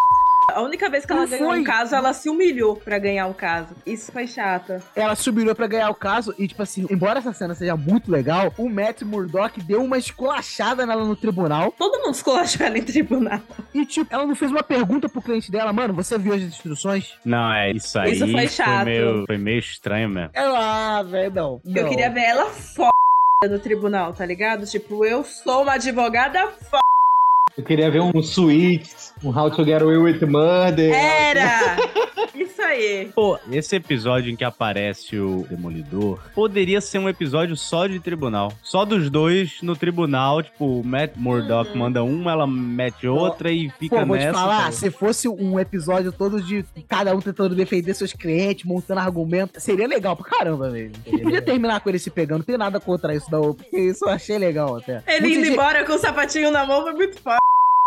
A 0.55 0.61
única 0.61 0.89
vez 0.89 1.05
que 1.05 1.11
ela 1.11 1.21
Não 1.21 1.29
ganhou 1.29 1.49
foi. 1.49 1.59
um 1.59 1.63
caso, 1.63 1.95
ela 1.95 2.13
se 2.13 2.29
humilhou 2.29 2.75
pra 2.75 2.97
ganhar 2.99 3.27
o 3.27 3.33
caso. 3.33 3.75
Isso 3.85 4.11
foi 4.11 4.27
chato. 4.27 4.81
Ela 4.95 5.15
subiu 5.15 5.53
pra 5.55 5.67
ganhar 5.67 5.89
o 5.89 5.95
caso 5.95 6.33
e, 6.37 6.47
tipo 6.47 6.61
assim, 6.61 6.85
embora 6.89 7.19
essa 7.19 7.33
cena 7.33 7.53
seja 7.55 7.75
muito 7.75 8.11
legal, 8.11 8.53
o 8.57 8.69
Matt 8.69 9.01
Murdock 9.01 9.61
deu 9.61 9.83
uma 9.83 9.97
esculachada 9.97 10.85
nela 10.85 11.03
no 11.05 11.15
tribunal. 11.15 11.73
Todo 11.77 11.99
mundo 11.99 12.13
esculachou 12.13 12.65
ela 12.65 12.77
em 12.77 12.83
tribunal. 12.83 13.39
E, 13.73 13.85
tipo, 13.85 14.13
ela 14.13 14.25
não 14.25 14.35
fez 14.35 14.51
uma 14.51 14.63
pergunta 14.63 15.07
pro 15.09 15.21
cliente 15.21 15.51
dela, 15.51 15.71
mano, 15.73 15.93
você 15.93 16.17
viu 16.17 16.33
as 16.33 16.41
instruções? 16.41 17.13
Não, 17.23 17.53
é 17.53 17.71
isso 17.71 17.97
aí. 17.97 18.13
Isso 18.13 18.27
foi 18.27 18.47
chato. 18.47 18.85
meio, 18.85 19.25
foi 19.25 19.37
meio 19.37 19.59
estranho 19.59 20.09
mesmo. 20.09 20.29
Ela, 20.33 20.99
ah, 20.99 21.03
velho, 21.03 21.33
não. 21.33 21.61
Eu 21.65 21.83
não. 21.83 21.89
queria 21.89 22.09
ver 22.09 22.21
ela 22.21 22.45
foda 22.47 22.89
no 23.49 23.59
tribunal, 23.59 24.13
tá 24.13 24.25
ligado? 24.25 24.65
Tipo, 24.65 25.05
eu 25.05 25.23
sou 25.23 25.63
uma 25.63 25.73
advogada 25.73 26.47
foda. 26.69 26.83
Eu 27.57 27.63
queria 27.63 27.91
ver 27.91 28.01
um 28.01 28.21
Suits, 28.21 29.13
um 29.23 29.29
How 29.37 29.49
to 29.51 29.63
Get 29.65 29.81
Away 29.81 29.97
with 29.97 30.19
Murder. 30.25 30.93
Era! 30.93 31.77
Isso 32.35 32.61
aí. 32.61 33.09
Pô, 33.13 33.37
esse 33.51 33.75
episódio 33.75 34.31
em 34.31 34.35
que 34.35 34.43
aparece 34.45 35.17
o 35.17 35.45
Demolidor 35.49 36.19
poderia 36.33 36.79
ser 36.79 36.99
um 36.99 37.09
episódio 37.09 37.55
só 37.57 37.85
de 37.85 37.99
tribunal. 37.99 38.53
Só 38.63 38.85
dos 38.85 39.09
dois 39.09 39.57
no 39.61 39.75
tribunal, 39.75 40.41
tipo, 40.43 40.79
o 40.79 40.83
Matt 40.85 41.11
Murdock 41.17 41.75
manda 41.77 42.01
uma, 42.03 42.31
ela 42.31 42.47
mete 42.47 43.07
outra 43.07 43.51
e 43.51 43.69
fica 43.77 43.99
Pô, 43.99 44.05
vou 44.05 44.15
nessa. 44.15 44.31
te 44.31 44.33
falar, 44.35 44.59
cara. 44.61 44.71
se 44.71 44.89
fosse 44.91 45.27
um 45.27 45.59
episódio 45.59 46.11
todo 46.13 46.41
de 46.41 46.63
cada 46.87 47.13
um 47.13 47.19
tentando 47.19 47.55
defender 47.55 47.93
seus 47.93 48.13
clientes, 48.13 48.63
montando 48.63 49.01
argumento, 49.01 49.59
seria 49.59 49.87
legal 49.87 50.15
pra 50.15 50.29
caramba, 50.29 50.69
velho. 50.69 50.91
E 51.05 51.17
podia 51.17 51.41
terminar 51.41 51.81
com 51.81 51.89
ele 51.89 51.99
se 51.99 52.09
pegando, 52.09 52.39
não 52.39 52.45
tem 52.45 52.57
nada 52.57 52.79
contra 52.79 53.13
isso, 53.13 53.27
não, 53.31 53.53
porque 53.53 53.77
isso 53.77 54.05
eu 54.05 54.09
achei 54.09 54.37
legal 54.37 54.77
até. 54.77 55.03
Ele 55.07 55.21
Muita 55.21 55.27
indo 55.27 55.45
gente- 55.45 55.53
embora 55.53 55.83
com 55.85 55.93
o 55.93 55.97
sapatinho 55.97 56.51
na 56.51 56.65
mão 56.65 56.83
foi 56.83 56.93
muito 56.93 57.19
foda, 57.21 57.37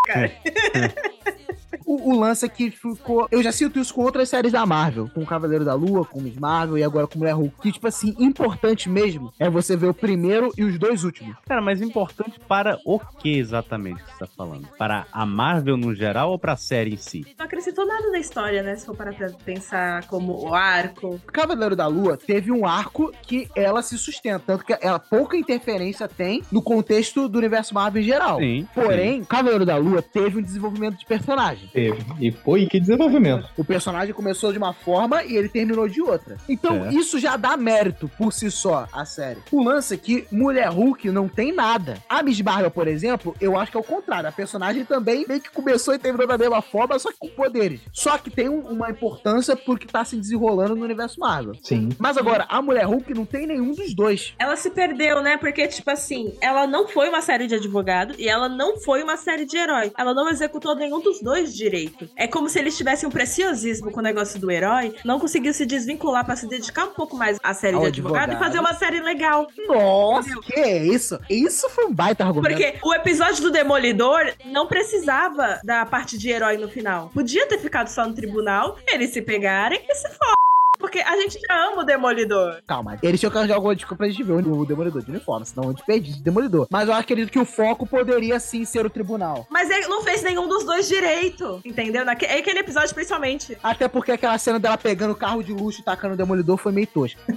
cara. 0.03 0.31
O, 1.85 2.11
o 2.11 2.19
lance 2.19 2.45
é 2.45 2.49
que 2.49 2.71
ficou. 2.71 3.27
Eu 3.31 3.41
já 3.43 3.51
sinto 3.51 3.79
isso 3.79 3.93
com 3.93 4.01
outras 4.01 4.29
séries 4.29 4.51
da 4.51 4.65
Marvel. 4.65 5.09
Com 5.13 5.21
o 5.21 5.25
Cavaleiro 5.25 5.65
da 5.65 5.73
Lua, 5.73 6.05
com 6.05 6.21
Miss 6.21 6.37
Marvel 6.37 6.77
e 6.77 6.83
agora 6.83 7.07
com 7.07 7.19
Mulher 7.19 7.33
Hulk. 7.33 7.55
Que, 7.61 7.71
tipo 7.71 7.87
assim, 7.87 8.15
importante 8.19 8.89
mesmo 8.89 9.33
é 9.39 9.49
você 9.49 9.75
ver 9.75 9.87
o 9.87 9.93
primeiro 9.93 10.51
e 10.57 10.63
os 10.63 10.77
dois 10.77 11.03
últimos. 11.03 11.35
Cara, 11.47 11.61
mas 11.61 11.81
importante 11.81 12.39
para 12.47 12.79
o 12.85 12.99
que 12.99 13.37
exatamente 13.37 14.03
que 14.03 14.11
você 14.11 14.19
tá 14.19 14.27
falando? 14.27 14.67
Para 14.77 15.05
a 15.11 15.25
Marvel 15.25 15.77
no 15.77 15.93
geral 15.93 16.31
ou 16.31 16.39
para 16.39 16.53
a 16.53 16.57
série 16.57 16.93
em 16.93 16.97
si? 16.97 17.25
Não 17.37 17.45
acrescentou 17.45 17.85
nada 17.85 18.09
na 18.11 18.19
história, 18.19 18.63
né? 18.63 18.75
Se 18.75 18.85
for 18.85 18.95
parar 18.95 19.13
pra 19.13 19.29
pensar 19.29 20.07
como 20.07 20.47
o 20.47 20.53
arco. 20.53 21.15
O 21.15 21.31
Cavaleiro 21.31 21.75
da 21.75 21.87
Lua 21.87 22.17
teve 22.17 22.51
um 22.51 22.65
arco 22.65 23.11
que 23.21 23.49
ela 23.55 23.81
se 23.81 23.97
sustenta. 23.97 24.39
Tanto 24.45 24.65
que 24.65 24.75
ela 24.81 24.99
pouca 24.99 25.37
interferência 25.37 26.07
tem 26.07 26.43
no 26.51 26.61
contexto 26.61 27.27
do 27.27 27.37
universo 27.37 27.73
Marvel 27.73 28.01
em 28.01 28.05
geral. 28.05 28.39
Sim. 28.39 28.67
Porém, 28.73 29.21
o 29.21 29.25
Cavaleiro 29.25 29.65
da 29.65 29.77
Lua 29.77 30.01
teve 30.01 30.39
um 30.39 30.41
desenvolvimento 30.41 30.97
de 30.97 31.05
personagem. 31.05 31.62
Teve. 31.71 32.03
E 32.19 32.31
foi, 32.31 32.65
que 32.65 32.79
desenvolvimento. 32.79 33.49
O 33.57 33.63
personagem 33.63 34.13
começou 34.13 34.51
de 34.51 34.57
uma 34.57 34.73
forma 34.73 35.23
e 35.23 35.35
ele 35.35 35.49
terminou 35.49 35.87
de 35.87 36.01
outra. 36.01 36.37
Então, 36.47 36.85
É. 36.85 36.93
isso 36.93 37.19
já 37.19 37.35
dá 37.37 37.55
mérito 37.57 38.09
por 38.17 38.31
si 38.33 38.49
só 38.51 38.87
a 38.91 39.05
série. 39.05 39.39
O 39.51 39.63
lance 39.63 39.93
é 39.93 39.97
que 39.97 40.25
Mulher 40.31 40.69
Hulk 40.69 41.09
não 41.09 41.27
tem 41.27 41.53
nada. 41.53 41.97
A 42.09 42.21
Miss 42.23 42.41
Marvel, 42.41 42.71
por 42.71 42.87
exemplo, 42.87 43.35
eu 43.39 43.57
acho 43.57 43.71
que 43.71 43.77
é 43.77 43.79
o 43.79 43.83
contrário. 43.83 44.27
A 44.29 44.31
personagem 44.31 44.85
também 44.85 45.25
meio 45.27 45.41
que 45.41 45.51
começou 45.51 45.93
e 45.93 45.99
terminou 45.99 46.27
da 46.27 46.37
mesma 46.37 46.61
forma, 46.61 46.97
só 46.99 47.11
que 47.11 47.17
com 47.19 47.29
poderes. 47.29 47.81
Só 47.91 48.17
que 48.17 48.29
tem 48.29 48.49
um- 48.49 48.61
uma 48.67 48.89
importância 48.89 49.55
porque 49.55 49.87
tá 49.87 50.03
se 50.03 50.15
desenrolando 50.15 50.75
no 50.75 50.83
universo 50.83 51.19
Marvel. 51.19 51.53
Sim. 51.61 51.89
Mas 51.99 52.17
agora, 52.17 52.45
a 52.49 52.61
Mulher 52.61 52.85
Hulk 52.85 53.13
não 53.13 53.25
tem 53.25 53.45
nenhum 53.47 53.71
dos 53.73 53.93
dois. 53.93 54.33
Ela 54.39 54.55
se 54.55 54.69
perdeu, 54.69 55.21
né? 55.21 55.37
Porque, 55.37 55.67
tipo 55.67 55.89
assim, 55.89 56.33
ela 56.41 56.65
não 56.67 56.87
foi 56.87 57.09
uma 57.09 57.21
série 57.21 57.47
de 57.47 57.55
advogado 57.55 58.15
e 58.17 58.27
ela 58.27 58.47
não 58.49 58.77
foi 58.79 59.03
uma 59.03 59.17
série 59.17 59.45
de 59.45 59.57
herói. 59.57 59.91
Ela 59.97 60.13
não 60.13 60.29
executou 60.29 60.75
nenhum 60.75 60.99
dos 61.01 61.21
dois 61.21 61.52
direito. 61.55 62.09
É 62.15 62.27
como 62.27 62.49
se 62.49 62.59
eles 62.59 62.75
tivessem 62.77 63.07
um 63.07 63.11
preciosismo 63.11 63.91
com 63.91 63.99
o 63.99 64.03
negócio 64.03 64.39
do 64.39 64.49
herói, 64.51 64.95
não 65.05 65.19
conseguiu 65.19 65.53
se 65.53 65.65
desvincular 65.65 66.25
pra 66.25 66.35
se 66.35 66.47
dedicar 66.47 66.85
um 66.85 66.93
pouco 66.93 67.15
mais 67.15 67.37
à 67.43 67.53
série 67.53 67.75
Ao 67.75 67.81
de 67.83 67.87
advogado, 67.87 68.31
advogado. 68.31 68.41
e 68.41 68.45
fazer 68.45 68.59
uma 68.59 68.73
série 68.73 68.99
legal. 69.01 69.47
Nossa, 69.67 70.39
que 70.41 70.59
é 70.59 70.85
isso? 70.85 71.19
Isso 71.29 71.69
foi 71.69 71.85
um 71.85 71.93
baita 71.93 72.25
argumento. 72.25 72.55
Porque 72.55 72.77
o 72.83 72.93
episódio 72.93 73.41
do 73.43 73.51
Demolidor 73.51 74.33
não 74.45 74.67
precisava 74.67 75.59
da 75.63 75.85
parte 75.85 76.17
de 76.17 76.29
herói 76.29 76.57
no 76.57 76.67
final. 76.69 77.09
Podia 77.13 77.47
ter 77.47 77.57
ficado 77.59 77.87
só 77.87 78.07
no 78.07 78.13
tribunal, 78.13 78.77
eles 78.87 79.11
se 79.11 79.21
pegarem 79.21 79.79
e 79.87 79.95
se 79.95 80.07
foda. 80.09 80.42
Porque 80.83 80.99
a 80.99 81.15
gente 81.15 81.39
já 81.39 81.67
ama 81.67 81.83
o 81.83 81.85
Demolidor. 81.85 82.61
Calma, 82.67 82.99
eles 83.01 83.17
tinham 83.17 83.31
que 83.31 83.37
arranjar 83.37 83.55
alguma 83.55 83.73
desculpa 83.73 83.99
pra 83.99 84.09
gente 84.09 84.21
ver 84.21 84.33
o 84.33 84.65
Demolidor 84.65 85.01
de 85.01 85.11
uniforme, 85.11 85.45
senão 85.45 85.69
a 85.69 85.71
gente 85.71 85.85
perde 85.85 86.13
de 86.13 86.21
Demolidor. 86.21 86.67
Mas 86.69 86.89
eu 86.89 86.93
acredito 86.93 87.31
que 87.31 87.39
o 87.39 87.45
foco 87.45 87.87
poderia 87.87 88.37
sim 88.37 88.65
ser 88.65 88.85
o 88.85 88.89
tribunal. 88.89 89.47
Mas 89.49 89.69
ele 89.69 89.87
não 89.87 90.03
fez 90.03 90.21
nenhum 90.21 90.45
dos 90.45 90.65
dois 90.65 90.85
direito, 90.85 91.61
entendeu? 91.63 92.03
Naque... 92.03 92.25
É 92.25 92.39
aquele 92.39 92.59
episódio, 92.59 92.93
principalmente. 92.93 93.57
Até 93.63 93.87
porque 93.87 94.11
aquela 94.11 94.37
cena 94.37 94.59
dela 94.59 94.77
pegando 94.77 95.11
o 95.11 95.15
carro 95.15 95.41
de 95.41 95.53
luxo 95.53 95.79
e 95.79 95.85
tacando 95.85 96.15
o 96.15 96.17
Demolidor 96.17 96.57
foi 96.57 96.73
meio 96.73 96.87
tosca. 96.87 97.21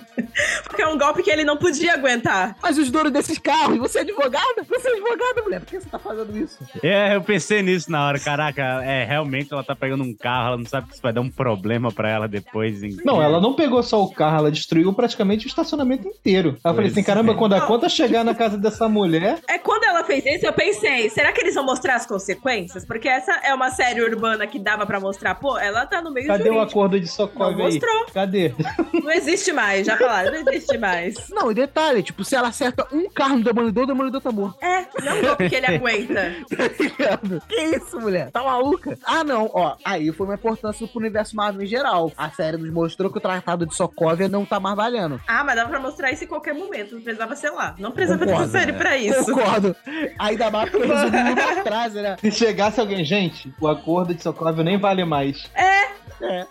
Porque 0.65 0.83
é 0.83 0.89
um 0.89 0.99
golpe 0.99 1.23
que 1.23 1.31
ele 1.31 1.45
não 1.45 1.57
podia 1.57 1.95
aguentar. 1.95 2.57
Mas 2.61 2.77
os 2.77 2.91
donos 2.91 3.11
desses 3.11 3.39
carros, 3.39 3.79
você 3.79 4.01
é 4.01 4.03
advogada? 4.03 4.63
Você 4.69 4.89
é 4.89 4.93
advogada, 4.93 5.43
mulher, 5.43 5.61
por 5.61 5.67
que 5.67 5.81
você 5.81 5.89
tá 5.89 5.99
fazendo 5.99 6.37
isso? 6.37 6.59
É, 6.83 7.15
eu 7.15 7.23
pensei 7.23 7.63
nisso 7.63 7.91
na 7.91 8.07
hora. 8.07 8.19
Caraca, 8.19 8.63
é, 8.85 9.05
realmente 9.05 9.53
ela 9.53 9.65
tá 9.65 9.75
pegando 9.75 10.05
um 10.05 10.15
carro, 10.15 10.49
ela 10.49 10.57
não 10.59 10.67
sabe 10.67 10.89
que 10.89 10.95
isso 10.95 11.03
vai 11.03 11.13
dar 11.13 11.23
um 11.23 11.31
problema 11.31 11.91
pra 11.91 12.11
ela 12.11 12.29
depois. 12.29 12.83
Em... 12.83 12.97
Não, 13.03 13.23
ela 13.23 13.36
não 13.40 13.55
pegou 13.55 13.83
só 13.83 14.03
o 14.03 14.11
carro, 14.11 14.38
ela 14.38 14.51
destruiu 14.51 14.92
praticamente 14.92 15.46
o 15.46 15.49
estacionamento 15.49 16.07
inteiro. 16.07 16.59
Ela 16.62 16.75
falei 16.75 16.90
assim: 16.90 17.03
caramba, 17.03 17.35
quando 17.35 17.55
a 17.55 17.61
conta 17.61 17.88
chegar 17.88 18.25
na 18.25 18.35
casa 18.35 18.57
dessa 18.57 18.88
mulher. 18.88 19.38
É 19.49 19.59
quando 19.59 19.85
ela 19.85 20.05
fez 20.05 20.25
isso, 20.27 20.44
eu 20.44 20.53
pensei, 20.53 21.09
será 21.09 21.33
que 21.33 21.40
eles 21.40 21.55
vão 21.55 21.64
mostrar 21.64 21.94
as 21.94 22.05
consequências? 22.05 22.85
Porque 22.85 23.09
essa 23.09 23.33
é 23.44 23.55
uma 23.55 23.70
série 23.70 24.03
urbana 24.03 24.46
que 24.46 24.59
dava 24.59 24.85
pra 24.85 25.01
mostrar. 25.01 25.35
Pô, 25.37 25.57
ela 25.57 25.87
tá 25.87 26.03
no 26.03 26.11
meio 26.11 26.27
Cadê 26.27 26.51
o 26.51 26.61
acordo 26.61 26.99
de 27.01 27.09
Não 27.18 27.46
aí? 27.46 27.55
mostrou. 27.55 28.07
Cadê? 28.12 28.53
Não 28.92 29.11
existe 29.11 29.53
mais, 29.53 29.87
já 29.87 29.96
falaram, 29.96 30.33
não 30.33 30.53
existe 30.53 30.77
mais. 30.79 31.14
Não, 31.31 31.51
e 31.51 31.55
detalhe, 31.55 32.03
tipo, 32.03 32.25
se 32.25 32.35
ela 32.35 32.49
acerta 32.49 32.87
um 32.92 33.09
carro 33.09 33.38
no 33.38 33.44
Demolidor, 33.44 33.85
o 33.85 33.87
Demolidor 33.87 34.20
tá 34.20 34.33
morto. 34.33 34.62
É, 34.62 34.87
não 35.01 35.12
é 35.12 35.14
um 35.14 35.22
golpe 35.22 35.49
que 35.49 35.55
ele 35.55 35.66
aguenta. 35.66 36.35
que 37.49 37.61
isso, 37.77 38.01
mulher? 38.01 38.31
Tá 38.31 38.42
maluca? 38.42 38.99
Ah, 39.05 39.22
não, 39.25 39.51
ó. 39.53 39.77
Aí 39.85 40.12
foi 40.12 40.27
uma 40.27 40.35
importância 40.35 40.87
pro 40.87 40.99
universo 41.01 41.37
Marvel 41.37 41.62
em 41.62 41.66
geral. 41.66 42.12
A 42.16 42.31
série 42.31 42.57
nos 42.57 42.70
mostrou 42.70 43.11
que 43.11 43.18
o 43.18 43.20
Tratado 43.27 43.67
de 43.67 43.75
Sokovia 43.75 44.29
não 44.29 44.45
tá 44.45 44.61
mais 44.61 44.77
valendo. 44.77 45.21
Ah, 45.27 45.43
mas 45.43 45.57
dava 45.57 45.69
pra 45.71 45.81
mostrar 45.81 46.12
isso 46.12 46.25
em 46.25 46.27
qualquer 46.27 46.55
momento. 46.55 46.95
Não 46.95 47.03
precisava 47.03 47.35
ser 47.35 47.51
lá. 47.51 47.75
Não 47.79 47.91
precisava 47.91 48.25
ter 48.25 48.31
Concordo, 48.33 48.45
essa 48.49 48.59
série 48.59 48.73
né? 48.73 48.79
pra 48.79 48.97
isso. 48.97 49.25
Concordo. 49.25 49.77
Ainda 50.19 50.51
mais 50.51 50.71
porque 50.71 50.87
uma 50.87 51.62
frase, 51.65 52.01
né? 52.01 52.17
Se 52.21 52.31
chegasse 52.31 52.81
alguém, 52.81 53.05
gente, 53.05 53.53
o 53.61 53.67
acordo 53.69 54.15
de 54.15 54.23
Sokovia 54.23 54.62
nem 54.62 54.79
vale 54.79 55.05
mais. 55.05 55.51
É. 55.55 55.87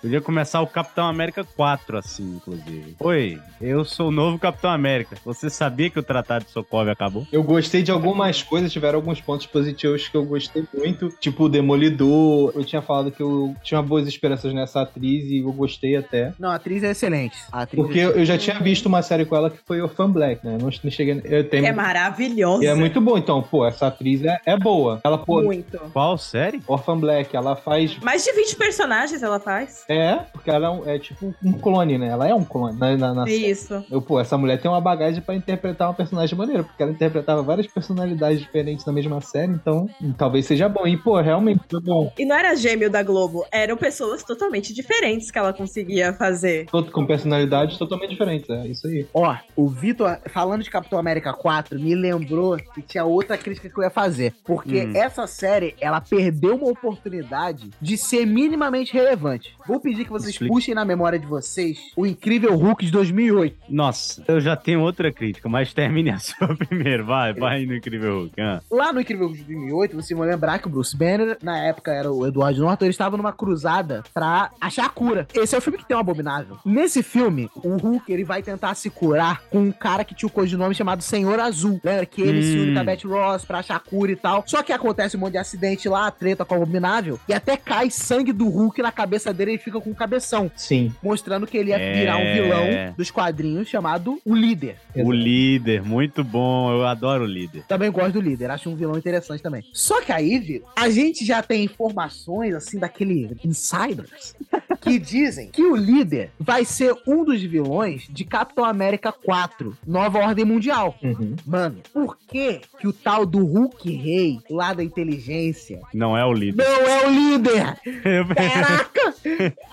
Podia 0.01 0.21
começar 0.21 0.62
o 0.62 0.67
Capitão 0.67 1.08
América 1.08 1.43
4, 1.43 1.97
assim, 1.97 2.36
inclusive. 2.36 2.95
Oi, 2.99 3.39
eu 3.62 3.84
sou 3.84 4.10
o 4.10 4.12
novo 4.12 4.38
Capitão 4.38 4.69
América. 4.69 5.15
Você 5.25 5.49
sabia 5.49 5.89
que 5.89 5.99
o 5.99 6.04
Tratado 6.04 6.45
de 6.45 6.51
Sokovia 6.51 6.93
acabou? 6.93 7.28
Eu 7.32 7.43
gostei 7.43 7.82
de 7.82 7.91
algumas 7.91 8.43
coisas, 8.43 8.71
tiveram 8.71 8.97
alguns 8.99 9.21
pontos 9.21 9.45
positivos 9.47 10.08
que 10.08 10.15
eu 10.15 10.25
gostei 10.25 10.63
muito, 10.73 11.10
tipo 11.19 11.45
o 11.45 11.49
Demolidor. 11.49 12.51
Eu 12.56 12.63
tinha 12.63 12.82
falado 12.82 13.12
que 13.12 13.21
eu 13.21 13.56
tinha 13.63 13.82
boas 13.82 14.08
esperanças 14.08 14.54
nessa 14.54 14.82
atriz 14.82 15.25
e 15.25 15.39
eu 15.39 15.51
gostei 15.51 15.95
até. 15.95 16.34
Não, 16.39 16.49
a 16.49 16.56
atriz 16.56 16.84
é 16.84 16.91
excelente. 16.91 17.38
A 17.51 17.62
atriz 17.62 17.84
Porque 17.84 17.99
é 17.99 18.06
eu 18.06 18.25
já 18.25 18.38
tinha 18.38 18.60
visto 18.60 18.86
uma 18.86 19.01
série 19.01 19.25
com 19.25 19.36
ela 19.36 19.49
que 19.49 19.58
foi 19.65 19.82
Orphan 19.82 20.10
Black, 20.10 20.45
né? 20.45 20.58
Não, 20.60 20.69
não 20.84 20.91
cheguei. 20.91 21.21
Eu 21.25 21.47
tenho... 21.49 21.65
É 21.65 21.71
maravilhosa. 21.71 22.63
E 22.63 22.67
é 22.67 22.73
muito 22.75 22.99
bom, 23.01 23.17
então, 23.17 23.41
pô, 23.41 23.65
essa 23.65 23.88
atriz 23.88 24.23
é, 24.23 24.39
é 24.45 24.58
boa. 24.58 25.01
Ela, 25.04 25.17
pô, 25.17 25.41
Muito. 25.41 25.78
Qual 25.93 26.17
série? 26.17 26.62
Orphan 26.67 26.97
Black, 26.97 27.36
ela 27.36 27.56
faz. 27.56 27.97
Mais 27.99 28.23
de 28.23 28.32
20 28.32 28.56
personagens 28.56 29.21
ela 29.21 29.39
faz. 29.39 29.55
Faz. 29.56 29.86
É, 29.89 30.15
porque 30.34 30.50
ela 30.50 30.68
é, 30.68 30.70
um- 30.70 30.89
é 30.89 31.00
tipo 31.00 31.34
um 31.44 31.54
clone, 31.54 31.98
né? 31.98 32.08
Ela 32.10 32.28
é 32.28 32.34
um 32.34 32.44
clone 32.44 32.78
na, 32.78 32.98
na, 32.98 33.13
na 33.13 33.26
série. 33.26 33.50
Isso. 33.50 33.84
Eu, 33.89 34.02
pô, 34.02 34.20
essa 34.20 34.38
mulher 34.38 34.60
tem 34.62 34.70
uma 34.70 34.82
bagagem 34.82 35.22
pra 35.22 35.36
interpretar 35.36 35.88
uma 35.88 35.94
personagem 35.94 36.38
maneira, 36.38 36.63
porque 36.63 36.82
ela 36.82 36.91
interpretava 36.91 37.41
várias 37.41 37.68
personalidades 37.68 38.39
diferentes 38.39 38.86
na 38.86 38.91
mesma 38.94 39.22
série, 39.22 39.52
então 39.52 39.89
hum, 40.02 40.13
talvez 40.18 40.46
seja 40.46 40.68
bom. 40.68 40.86
E, 40.88 40.98
pô, 40.98 41.20
realmente 41.22 41.62
foi 41.70 41.82
bom. 41.82 42.12
E 42.18 42.26
não 42.26 42.36
era 42.36 42.56
gêmeo 42.56 42.89
da 42.89 43.02
Globo, 43.04 43.46
eram 43.52 43.78
pessoas 43.78 44.24
totalmente 44.24 44.74
diferentes 44.74 45.32
que 45.32 45.38
ela 45.38 45.54
conseguia 45.54 46.13
fazer. 46.13 46.65
Com 46.91 47.06
personalidades 47.06 47.78
totalmente 47.78 48.10
diferentes, 48.12 48.50
é 48.50 48.68
isso 48.68 48.88
aí. 48.88 49.08
Ó, 49.13 49.36
o 49.56 49.68
Vitor, 49.68 50.20
falando 50.28 50.63
de 50.63 50.70
Capitão 50.70 51.00
América 51.00 51.34
4, 51.34 51.80
me 51.80 51.96
lembrou 51.96 52.58
que 52.58 52.82
tinha 52.82 53.06
outra 53.06 53.38
crítica 53.38 53.70
que 53.70 53.78
eu 53.78 53.84
ia 53.84 53.89
fazer. 53.89 54.34
Porque 54.46 54.86
Hum. 54.86 54.91
essa 54.96 55.26
série, 55.28 55.76
ela 55.80 56.02
perdeu 56.02 56.56
uma 56.56 56.70
oportunidade 56.70 57.70
de 57.82 57.98
ser 57.98 58.26
minimamente 58.26 58.94
relevante. 58.94 59.45
Vou 59.68 59.80
pedir 59.80 60.06
que 60.06 60.12
vocês 60.12 60.32
Explica. 60.32 60.54
puxem 60.54 60.74
na 60.76 60.86
memória 60.86 61.18
de 61.18 61.26
vocês 61.26 61.92
o 61.96 62.06
Incrível 62.06 62.56
Hulk 62.56 62.86
de 62.86 62.92
2008. 62.92 63.58
Nossa, 63.70 64.24
eu 64.28 64.40
já 64.40 64.56
tenho 64.56 64.82
outra 64.82 65.12
crítica, 65.12 65.50
mas 65.50 65.74
termine 65.74 66.10
a 66.12 66.20
sua 66.20 66.56
primeiro. 66.56 67.06
Vai, 67.06 67.34
vai 67.34 67.66
no 67.66 67.76
Incrível 67.76 68.20
Hulk. 68.22 68.42
ah. 68.42 68.62
Lá 68.72 68.94
no 68.94 69.02
Incrível 69.02 69.28
Hulk 69.28 69.40
de 69.44 69.46
2008, 69.54 69.96
vocês 69.96 70.18
vão 70.18 70.28
lembrar 70.28 70.60
que 70.60 70.68
o 70.68 70.70
Bruce 70.70 70.96
Banner, 70.96 71.38
na 71.42 71.58
época 71.58 71.92
era 71.92 72.12
o 72.12 72.26
Edward 72.28 72.60
Norton, 72.60 72.86
ele 72.86 72.92
estava 72.92 73.18
numa 73.18 73.34
cruzada 73.34 74.04
pra 74.14 74.52
achar 74.62 74.86
a 74.86 74.90
cura. 74.90 75.28
Esse 75.34 75.56
é 75.56 75.58
o 75.58 75.62
filme 75.62 75.78
que 75.80 75.86
tem 75.88 75.96
um 75.98 76.00
abominável. 76.00 76.58
Nesse 76.66 77.02
filme, 77.04 77.50
o 77.56 77.78
Hulk 77.78 78.12
ele 78.12 78.24
vai 78.24 78.42
tentar 78.44 78.76
se 78.76 78.90
curar 78.90 79.42
com 79.50 79.60
um 79.60 79.72
cara 79.72 80.04
que 80.04 80.14
tinha 80.16 80.28
o 80.28 80.32
codinome 80.32 80.76
chamado 80.76 81.02
Senhor 81.02 81.40
Azul. 81.40 81.80
Lembra 81.84 82.06
que 82.06 82.22
ele 82.22 82.42
se 82.44 82.58
une 82.58 82.74
com 82.74 82.80
a 82.80 82.82
Hum. 82.82 82.86
Beth 82.86 83.04
Ross 83.06 83.46
pra 83.46 83.60
achar 83.60 83.76
a 83.78 83.80
cura 83.80 84.12
e 84.12 84.16
tal. 84.16 84.44
Só 84.48 84.62
que 84.62 84.72
acontece 84.72 85.18
um 85.18 85.20
monte 85.20 85.34
de 85.34 85.38
acidente 85.40 85.90
lá, 85.90 86.10
treta 86.12 86.46
com 86.46 86.54
o 86.56 86.62
abominável, 86.62 87.20
e 87.28 87.34
até 87.34 87.58
cai 87.58 87.90
sangue 87.90 88.32
do 88.32 88.48
Hulk 88.48 88.82
na 88.82 88.92
cabeça 88.92 89.34
dele 89.36 89.52
e 89.52 89.54
ele 89.56 89.62
fica 89.63 89.80
com 89.80 89.89
um 89.89 89.93
cabeção. 89.93 90.50
Sim. 90.56 90.93
Mostrando 91.04 91.45
que 91.45 91.58
ele 91.58 91.69
ia 91.69 91.78
É. 91.78 91.93
virar 91.93 92.17
um 92.17 92.34
vilão 92.34 92.93
dos 92.98 93.12
quadrinhos 93.12 93.67
chamado 93.67 94.19
o 94.26 94.34
Líder. 94.36 94.78
O 94.95 95.12
líder, 95.12 95.84
muito 95.84 96.24
bom. 96.24 96.71
Eu 96.71 96.86
adoro 96.86 97.24
o 97.24 97.28
líder. 97.28 97.63
Também 97.67 97.91
gosto 97.91 98.13
do 98.13 98.21
líder, 98.21 98.50
acho 98.52 98.69
um 98.69 98.76
vilão 98.76 98.98
interessante 98.98 99.41
também. 99.43 99.63
Só 99.74 100.02
que 100.02 100.12
aí, 100.12 100.39
Vitor, 100.39 100.69
a 100.76 100.89
gente 100.89 101.26
já 101.26 101.41
tem 101.43 101.63
informações, 101.63 102.54
assim, 102.56 102.80
daquele 102.80 103.36
insiders, 103.43 104.36
que 104.82 104.98
dizem 105.00 105.50
que 105.50 105.63
o 105.63 105.76
líder 105.76 106.32
vai 106.39 106.63
ser 106.63 106.93
um 107.08 107.24
dos 107.26 107.41
vilões 107.41 108.08
de 108.10 108.24
Capitão 108.24 108.63
América 108.63 109.12
4, 109.12 109.76
Nova 109.86 110.19
Ordem 110.19 110.45
Mundial. 110.45 110.95
Uhum. 111.04 111.36
Mano, 111.45 111.78
por 111.93 112.17
que 112.28 112.62
que 112.80 112.88
o 112.88 112.93
tal 112.93 113.26
do 113.26 113.43
Hulk 113.45 113.91
Rei, 113.91 114.39
lá 114.50 114.74
da 114.74 114.84
inteligência, 114.84 115.80
Não 115.93 116.17
é 116.17 116.26
o 116.26 116.34
líder. 116.34 116.63
não 116.63 116.88
é 116.88 117.08
o 117.08 117.10
líder? 117.10 117.78
Caraca! 118.36 119.13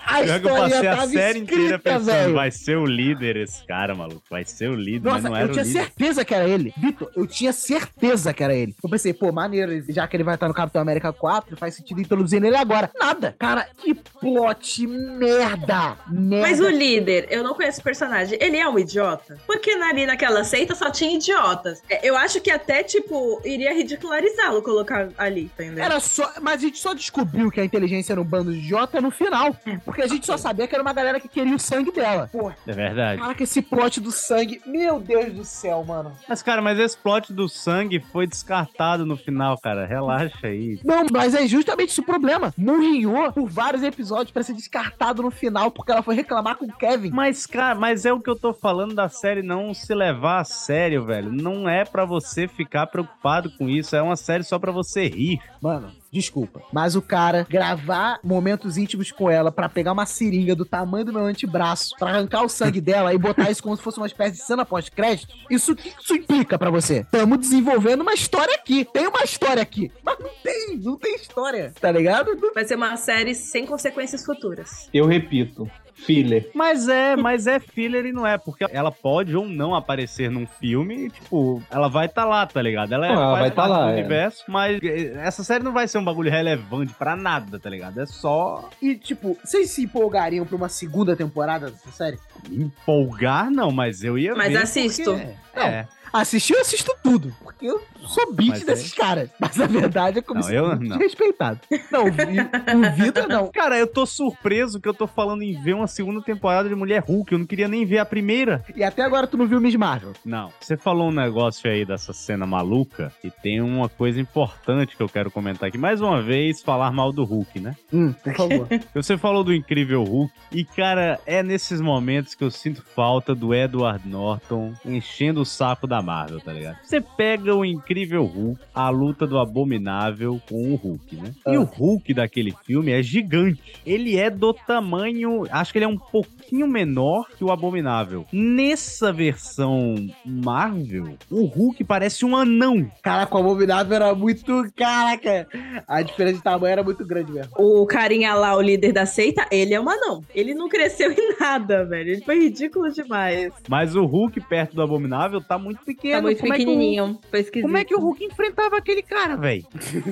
A 0.05 0.21
Pior 0.23 0.39
que 0.39 0.47
eu 0.47 0.55
passei 0.55 0.87
a 0.87 1.07
série 1.07 1.39
inteira 1.39 1.63
escrita, 1.63 1.79
pensando, 1.79 2.05
velho. 2.05 2.33
vai 2.33 2.51
ser 2.51 2.77
o 2.77 2.85
líder 2.85 3.37
esse 3.37 3.65
cara, 3.65 3.93
maluco. 3.95 4.21
Vai 4.29 4.43
ser 4.45 4.69
o 4.69 4.75
líder, 4.75 5.09
Nossa, 5.09 5.21
mas 5.21 5.31
não 5.31 5.37
eu 5.37 5.43
era 5.43 5.49
o 5.51 5.53
tinha 5.53 5.63
líder. 5.63 5.79
certeza 5.79 6.25
que 6.25 6.33
era 6.33 6.47
ele. 6.47 6.73
Vitor, 6.77 7.11
eu 7.15 7.27
tinha 7.27 7.53
certeza 7.53 8.33
que 8.33 8.43
era 8.43 8.53
ele. 8.55 8.75
Eu 8.83 8.89
pensei, 8.89 9.13
pô, 9.13 9.31
maneiro, 9.31 9.83
já 9.91 10.07
que 10.07 10.15
ele 10.17 10.23
vai 10.23 10.35
estar 10.35 10.47
no 10.47 10.53
Capitão 10.53 10.81
América 10.81 11.11
4, 11.13 11.55
faz 11.57 11.75
sentido 11.75 12.01
introduzir 12.01 12.43
ele 12.43 12.55
agora. 12.55 12.89
Nada. 12.99 13.35
Cara, 13.37 13.67
que 13.77 13.93
plot 13.93 14.87
merda. 14.87 15.97
Merda. 16.09 16.47
Mas 16.47 16.59
o 16.59 16.69
líder, 16.69 17.27
eu 17.29 17.43
não 17.43 17.53
conheço 17.53 17.79
o 17.79 17.83
personagem, 17.83 18.37
ele 18.41 18.57
é 18.57 18.67
um 18.67 18.77
idiota? 18.79 19.37
Porque 19.45 19.71
ali 19.71 20.05
naquela 20.05 20.43
seita 20.43 20.75
só 20.75 20.89
tinha 20.89 21.15
idiotas. 21.15 21.81
É, 21.89 22.07
Eu 22.07 22.15
acho 22.17 22.39
que 22.41 22.49
até, 22.49 22.83
tipo, 22.83 23.41
iria 23.45 23.73
ridicularizá-lo 23.73 24.61
colocar 24.61 25.09
ali, 25.17 25.43
entendeu? 25.43 25.83
Era 25.83 25.99
só. 25.99 26.31
Mas 26.41 26.55
a 26.55 26.65
gente 26.65 26.79
só 26.79 26.93
descobriu 26.93 27.51
que 27.51 27.59
a 27.59 27.65
inteligência 27.65 28.13
era 28.13 28.21
um 28.21 28.25
bando 28.25 28.51
de 28.53 28.59
idiota 28.59 28.99
no 29.01 29.11
final. 29.11 29.42
Porque 29.83 30.01
a 30.01 30.07
gente 30.07 30.25
só 30.25 30.37
sabia 30.37 30.67
que 30.67 30.75
era 30.75 30.81
uma 30.81 30.93
galera 30.93 31.19
que 31.19 31.27
queria 31.27 31.55
o 31.55 31.59
sangue 31.59 31.91
dela. 31.91 32.29
Pô, 32.31 32.51
É 32.67 32.71
verdade. 32.71 33.19
caraca, 33.21 33.43
esse 33.43 33.61
plot 33.61 33.99
do 33.99 34.11
sangue. 34.11 34.61
Meu 34.65 34.99
Deus 34.99 35.33
do 35.33 35.43
céu, 35.43 35.83
mano. 35.83 36.11
Mas, 36.27 36.41
cara, 36.43 36.61
mas 36.61 36.77
esse 36.79 36.97
plot 36.97 37.33
do 37.33 37.49
sangue 37.49 37.99
foi 38.11 38.27
descartado 38.27 39.05
no 39.05 39.17
final, 39.17 39.57
cara. 39.59 39.85
Relaxa 39.85 40.47
aí. 40.47 40.79
Não, 40.83 41.05
mas 41.11 41.33
é 41.33 41.47
justamente 41.47 41.89
esse 41.89 41.99
o 41.99 42.05
problema. 42.05 42.53
Murrinhou 42.57 43.31
por 43.31 43.49
vários 43.49 43.83
episódios 43.83 44.31
pra 44.31 44.43
ser 44.43 44.53
descartado 44.53 45.23
no 45.23 45.31
final 45.31 45.71
porque 45.71 45.91
ela 45.91 46.03
foi 46.03 46.15
reclamar 46.15 46.55
com 46.57 46.65
o 46.65 46.73
Kevin. 46.77 47.09
Mas, 47.11 47.45
cara, 47.45 47.75
mas 47.75 48.05
é 48.05 48.13
o 48.13 48.19
que 48.19 48.29
eu 48.29 48.35
tô 48.35 48.53
falando 48.53 48.93
da 48.93 49.09
série 49.09 49.41
não 49.41 49.73
se 49.73 49.93
levar 49.93 50.39
a 50.41 50.43
sério, 50.43 51.05
velho. 51.05 51.31
Não 51.31 51.67
é 51.67 51.83
pra 51.85 52.05
você 52.05 52.47
ficar 52.47 52.87
preocupado 52.87 53.51
com 53.57 53.69
isso. 53.69 53.95
É 53.95 54.01
uma 54.01 54.15
série 54.15 54.43
só 54.43 54.59
pra 54.59 54.71
você 54.71 55.07
rir. 55.07 55.39
Mano, 55.61 55.91
desculpa. 56.13 56.61
Mas 56.71 56.95
o 56.95 57.01
cara 57.01 57.45
gravar 57.49 58.19
momentos 58.23 58.77
íntimos 58.77 59.11
com 59.11 59.29
ela 59.29 59.51
pra 59.51 59.67
pegar 59.67 59.91
uma 59.91 60.05
seringa 60.05 60.55
do 60.55 60.63
tamanho 60.63 61.05
do 61.05 61.11
meu 61.11 61.25
antebraço, 61.25 61.95
pra 61.97 62.11
arrancar 62.11 62.43
o 62.43 62.49
sangue 62.49 62.79
dela 62.81 63.13
e 63.13 63.17
botar 63.17 63.49
isso 63.49 63.63
como 63.63 63.75
se 63.75 63.81
fosse 63.81 63.97
uma 63.97 64.07
espécie 64.07 64.37
de 64.37 64.43
cena 64.43 64.63
pós-crédito, 64.63 65.33
isso 65.49 65.73
o 65.73 65.75
que 65.75 65.93
isso 65.99 66.13
implica 66.13 66.57
pra 66.57 66.69
você? 66.69 67.05
Tamo 67.11 67.37
desenvolvendo 67.37 68.01
uma 68.01 68.13
história 68.13 68.53
aqui. 68.53 68.85
Tem 68.85 69.07
uma 69.07 69.23
história 69.23 69.61
aqui. 69.61 69.91
Mas 70.03 70.19
não 70.19 70.29
tem, 70.43 70.77
não 70.77 70.97
tem 70.97 71.15
história. 71.15 71.73
Tá 71.79 71.91
ligado? 71.91 72.31
Vai 72.53 72.65
ser 72.65 72.75
uma 72.75 72.95
série 72.95 73.33
sem 73.33 73.65
consequências 73.65 74.23
futuras. 74.23 74.87
Eu 74.93 75.07
repito, 75.07 75.69
filler. 75.93 76.49
Mas 76.53 76.87
é, 76.87 77.15
mas 77.15 77.47
é 77.47 77.59
filler 77.59 78.05
e 78.05 78.11
não 78.11 78.25
é, 78.27 78.37
porque 78.37 78.65
ela 78.71 78.91
pode 78.91 79.35
ou 79.35 79.47
não 79.47 79.73
aparecer 79.75 80.29
num 80.29 80.45
filme 80.45 81.05
e, 81.05 81.09
tipo, 81.09 81.61
ela 81.71 81.87
vai 81.87 82.05
estar 82.07 82.25
lá, 82.25 82.45
tá 82.45 82.61
ligado? 82.61 82.93
Ela, 82.93 83.07
é, 83.07 83.13
Não, 83.15 83.21
ela 83.21 83.31
faz 83.31 83.39
vai 83.41 83.49
tá 83.51 83.55
parte 83.55 83.71
lá, 83.71 83.83
do 83.85 83.89
é. 83.89 83.93
universo, 83.93 84.43
mas 84.47 84.79
eh, 84.83 85.13
essa 85.23 85.43
série 85.43 85.63
não 85.63 85.71
vai 85.73 85.87
ser 85.87 85.97
um 85.97 86.03
bagulho 86.03 86.29
relevante 86.31 86.93
pra 86.93 87.15
nada, 87.15 87.59
tá 87.59 87.69
ligado? 87.69 87.99
É 88.01 88.05
só 88.05 88.69
E, 88.81 88.95
tipo, 88.95 89.37
vocês 89.43 89.69
se 89.71 89.83
empolgariam 89.83 90.45
pra 90.45 90.55
uma 90.55 90.69
segunda 90.69 91.15
temporada 91.15 91.69
dessa 91.71 91.91
série? 91.91 92.19
empolgar, 92.51 93.49
não, 93.51 93.71
mas 93.71 94.03
eu 94.03 94.17
ia 94.17 94.35
Mas 94.35 94.51
ver 94.51 94.57
assisto. 94.57 95.03
porque- 95.13 95.27
É. 95.55 95.87
Assistir, 96.13 96.53
eu 96.53 96.61
assisto 96.61 96.93
tudo. 97.03 97.35
Porque 97.43 97.65
eu 97.65 97.81
sou 98.05 98.31
beat 98.33 98.49
Mas 98.49 98.61
é- 98.61 98.65
desses 98.65 98.93
caras. 98.93 99.29
Mas 99.39 99.59
a 99.59 99.65
verdade 99.65 100.19
é 100.19 100.21
como 100.21 100.39
Não, 100.39 100.47
se 100.47 100.53
eu 100.55 100.69
fosse 100.69 100.87
não. 100.87 100.97
respeitado. 100.99 101.59
Não, 101.91 102.03
o, 102.05 102.07
o 102.07 102.91
Vitor 102.95 103.27
não. 103.27 103.51
Cara, 103.51 103.77
eu 103.79 103.87
tô 103.87 104.05
surpreso 104.05 104.79
que 104.79 104.87
eu 104.87 104.93
tô 104.93 105.07
falando 105.07 105.41
em 105.41 105.59
ver 105.61 105.73
uma 105.73 105.87
segunda 105.87 106.21
temporada 106.21 106.69
de 106.69 106.75
Mulher 106.75 107.03
Hulk. 107.03 107.31
Eu 107.33 107.39
não 107.39 107.45
queria 107.47 107.67
nem 107.67 107.83
ver 107.85 107.97
a 107.97 108.05
primeira. 108.05 108.63
E 108.75 108.83
até 108.83 109.01
agora 109.01 109.25
tu 109.25 109.37
não 109.37 109.47
viu 109.47 109.59
Miss 109.59 109.75
Marvel. 109.75 110.13
Não. 110.23 110.51
Você 110.59 110.77
falou 110.77 111.09
um 111.09 111.11
negócio 111.11 111.69
aí 111.69 111.83
dessa 111.83 112.13
cena 112.13 112.45
maluca 112.45 113.11
e 113.23 113.31
tem 113.31 113.59
uma 113.61 113.89
coisa 113.89 114.21
importante 114.21 114.95
que 114.95 115.01
eu 115.01 115.09
quero 115.09 115.31
comentar 115.31 115.69
aqui. 115.69 115.77
Mais 115.77 115.99
uma 115.99 116.21
vez, 116.21 116.61
falar 116.61 116.91
mal 116.91 117.11
do 117.11 117.23
Hulk, 117.23 117.59
né? 117.59 117.75
Hum, 117.91 118.13
por 118.13 118.33
favor. 118.35 118.67
Você 118.93 119.17
falou 119.17 119.43
do 119.43 119.53
incrível 119.53 120.03
Hulk 120.03 120.31
e, 120.51 120.63
cara, 120.63 121.19
é 121.25 121.41
nesses 121.41 121.81
momentos 121.81 122.35
que 122.35 122.43
eu 122.43 122.51
sinto 122.51 122.83
falta 122.95 123.33
do 123.33 123.53
Edward 123.53 124.07
Norton 124.07 124.73
enchendo 124.85 125.41
o 125.41 125.45
saco 125.45 125.87
da 125.87 126.02
Marvel, 126.03 126.39
tá 126.39 126.53
ligado? 126.53 126.77
Você 126.83 127.01
pega 127.01 127.55
o 127.55 127.65
incrível 127.65 128.23
Hulk, 128.25 128.59
a 128.73 128.89
luta 128.89 129.25
do 129.25 129.39
Abominável 129.39 130.39
com 130.47 130.71
o 130.73 130.75
Hulk, 130.75 131.15
né? 131.15 131.31
E 131.47 131.55
Ah. 131.55 131.59
o 131.61 131.63
Hulk 131.63 132.13
daquele 132.13 132.53
filme 132.65 132.91
é 132.91 133.01
gigante. 133.01 133.61
Ele 133.85 134.17
é 134.17 134.29
do 134.29 134.53
tamanho, 134.53 135.45
acho 135.49 135.71
que 135.71 135.77
ele 135.79 135.85
é 135.85 135.87
um 135.87 135.97
pouquinho 135.97 136.67
menor 136.67 137.27
que 137.37 137.43
o 137.43 137.51
Abominável. 137.51 138.25
Nessa 138.31 139.11
versão 139.11 139.95
Marvel, 140.25 141.17
o 141.29 141.45
Hulk 141.45 141.83
parece 141.83 142.25
um 142.25 142.35
anão. 142.35 142.89
Caraca, 143.01 143.35
o 143.35 143.39
Abominável 143.39 143.95
era 143.95 144.13
muito. 144.13 144.65
Caraca! 144.75 145.47
A 145.87 146.01
diferença 146.01 146.37
de 146.37 146.43
tamanho 146.43 146.71
era 146.73 146.83
muito 146.83 147.05
grande 147.05 147.31
mesmo. 147.31 147.51
O 147.57 147.85
carinha 147.85 148.33
lá, 148.35 148.55
o 148.55 148.61
líder 148.61 148.91
da 148.91 149.05
seita, 149.05 149.45
ele 149.51 149.73
é 149.73 149.79
um 149.79 149.89
anão. 149.89 150.23
Ele 150.35 150.53
não 150.53 150.67
cresceu 150.69 151.11
em 151.17 151.35
nada, 151.39 151.85
velho. 151.85 152.11
Ele 152.11 152.21
foi 152.23 152.39
ridículo 152.39 152.91
demais. 152.91 153.53
Mas 153.69 153.95
o 153.95 154.05
Hulk 154.05 154.41
perto 154.41 154.75
do 154.75 154.81
Abominável 154.81 155.41
tá 155.41 155.57
muito 155.57 155.83
pequeno. 155.95 156.15
Tá 156.15 156.21
muito 156.21 156.39
Como 156.39 156.53
é 156.53 156.57
pequenininho. 156.57 157.19
Foi 157.29 157.39
esquisito. 157.39 157.65
Como 157.65 157.77
é 157.77 157.83
que 157.83 157.95
o 157.95 157.99
Hulk 157.99 158.25
enfrentava 158.25 158.77
aquele 158.77 159.01
cara, 159.01 159.35
velho? 159.35 159.65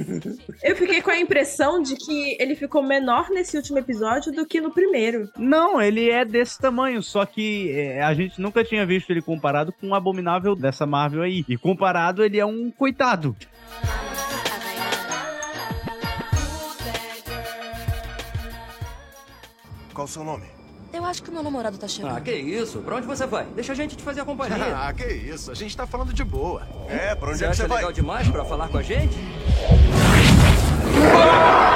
Eu 0.63 0.75
fiquei 0.75 1.01
com 1.01 1.11
a 1.11 1.19
impressão 1.19 1.81
de 1.81 1.95
que 1.95 2.37
ele 2.39 2.55
ficou 2.55 2.83
menor 2.83 3.29
nesse 3.29 3.57
último 3.57 3.79
episódio 3.79 4.31
do 4.31 4.45
que 4.45 4.61
no 4.61 4.71
primeiro. 4.71 5.29
Não, 5.37 5.81
ele 5.81 6.09
é 6.09 6.23
desse 6.23 6.59
tamanho, 6.59 7.01
só 7.01 7.25
que 7.25 7.71
é, 7.71 8.01
a 8.01 8.13
gente 8.13 8.39
nunca 8.39 8.63
tinha 8.63 8.85
visto 8.85 9.09
ele 9.09 9.21
comparado 9.21 9.73
com 9.73 9.89
o 9.89 9.95
Abominável 9.95 10.55
dessa 10.55 10.85
Marvel 10.85 11.23
aí. 11.23 11.43
E 11.47 11.57
comparado, 11.57 12.23
ele 12.23 12.39
é 12.39 12.45
um 12.45 12.69
coitado. 12.71 13.35
Qual 19.93 20.05
o 20.05 20.07
seu 20.07 20.23
nome? 20.23 20.60
Eu 20.93 21.05
acho 21.05 21.23
que 21.23 21.29
o 21.29 21.33
meu 21.33 21.41
namorado 21.41 21.77
tá 21.77 21.87
chegando. 21.87 22.15
Ah, 22.17 22.21
que 22.21 22.31
isso? 22.33 22.79
Pra 22.79 22.97
onde 22.97 23.07
você 23.07 23.25
vai? 23.25 23.45
Deixa 23.55 23.71
a 23.71 23.75
gente 23.75 23.95
te 23.95 24.03
fazer 24.03 24.21
a 24.21 24.25
companhia. 24.25 24.57
Ah, 24.75 24.91
que 24.93 25.05
isso. 25.05 25.49
A 25.51 25.55
gente 25.55 25.75
tá 25.75 25.85
falando 25.87 26.13
de 26.13 26.23
boa. 26.23 26.61
É, 26.89 27.15
pra 27.15 27.29
onde 27.29 27.37
você 27.37 27.45
é 27.45 27.47
que 27.47 27.51
acha 27.53 27.61
você 27.63 27.67
vai? 27.67 27.77
legal 27.77 27.91
demais 27.93 28.27
pra 28.27 28.43
falar 28.43 28.67
com 28.67 28.77
a 28.77 28.81
gente? 28.81 29.15
Então, 30.91 31.61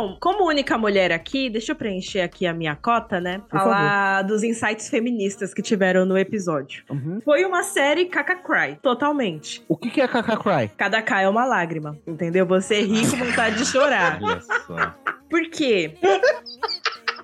Então, 0.00 0.16
como 0.18 0.46
única 0.46 0.78
mulher 0.78 1.12
aqui, 1.12 1.50
deixa 1.50 1.72
eu 1.72 1.76
preencher 1.76 2.20
aqui 2.20 2.46
a 2.46 2.54
minha 2.54 2.74
cota, 2.74 3.20
né? 3.20 3.42
Por 3.50 3.58
Falar 3.58 4.22
dos 4.22 4.42
insights 4.42 4.88
feministas 4.88 5.52
que 5.52 5.60
tiveram 5.60 6.06
no 6.06 6.16
episódio. 6.16 6.84
Uhum. 6.88 7.20
Foi 7.22 7.44
uma 7.44 7.62
série 7.62 8.06
caca 8.06 8.36
cry, 8.36 8.78
totalmente. 8.80 9.62
O 9.68 9.76
que, 9.76 9.90
que 9.90 10.00
é 10.00 10.08
Kaka 10.08 10.38
Cry? 10.38 10.70
Cada 10.76 11.02
K 11.02 11.20
é 11.20 11.28
uma 11.28 11.44
lágrima, 11.44 11.98
entendeu? 12.06 12.46
Você 12.46 12.80
ri 12.80 13.06
com 13.10 13.16
vontade 13.18 13.58
de 13.58 13.66
chorar. 13.66 14.18
Olha 14.22 14.40
só. 14.40 14.94
Por 15.28 15.42
quê? 15.50 15.94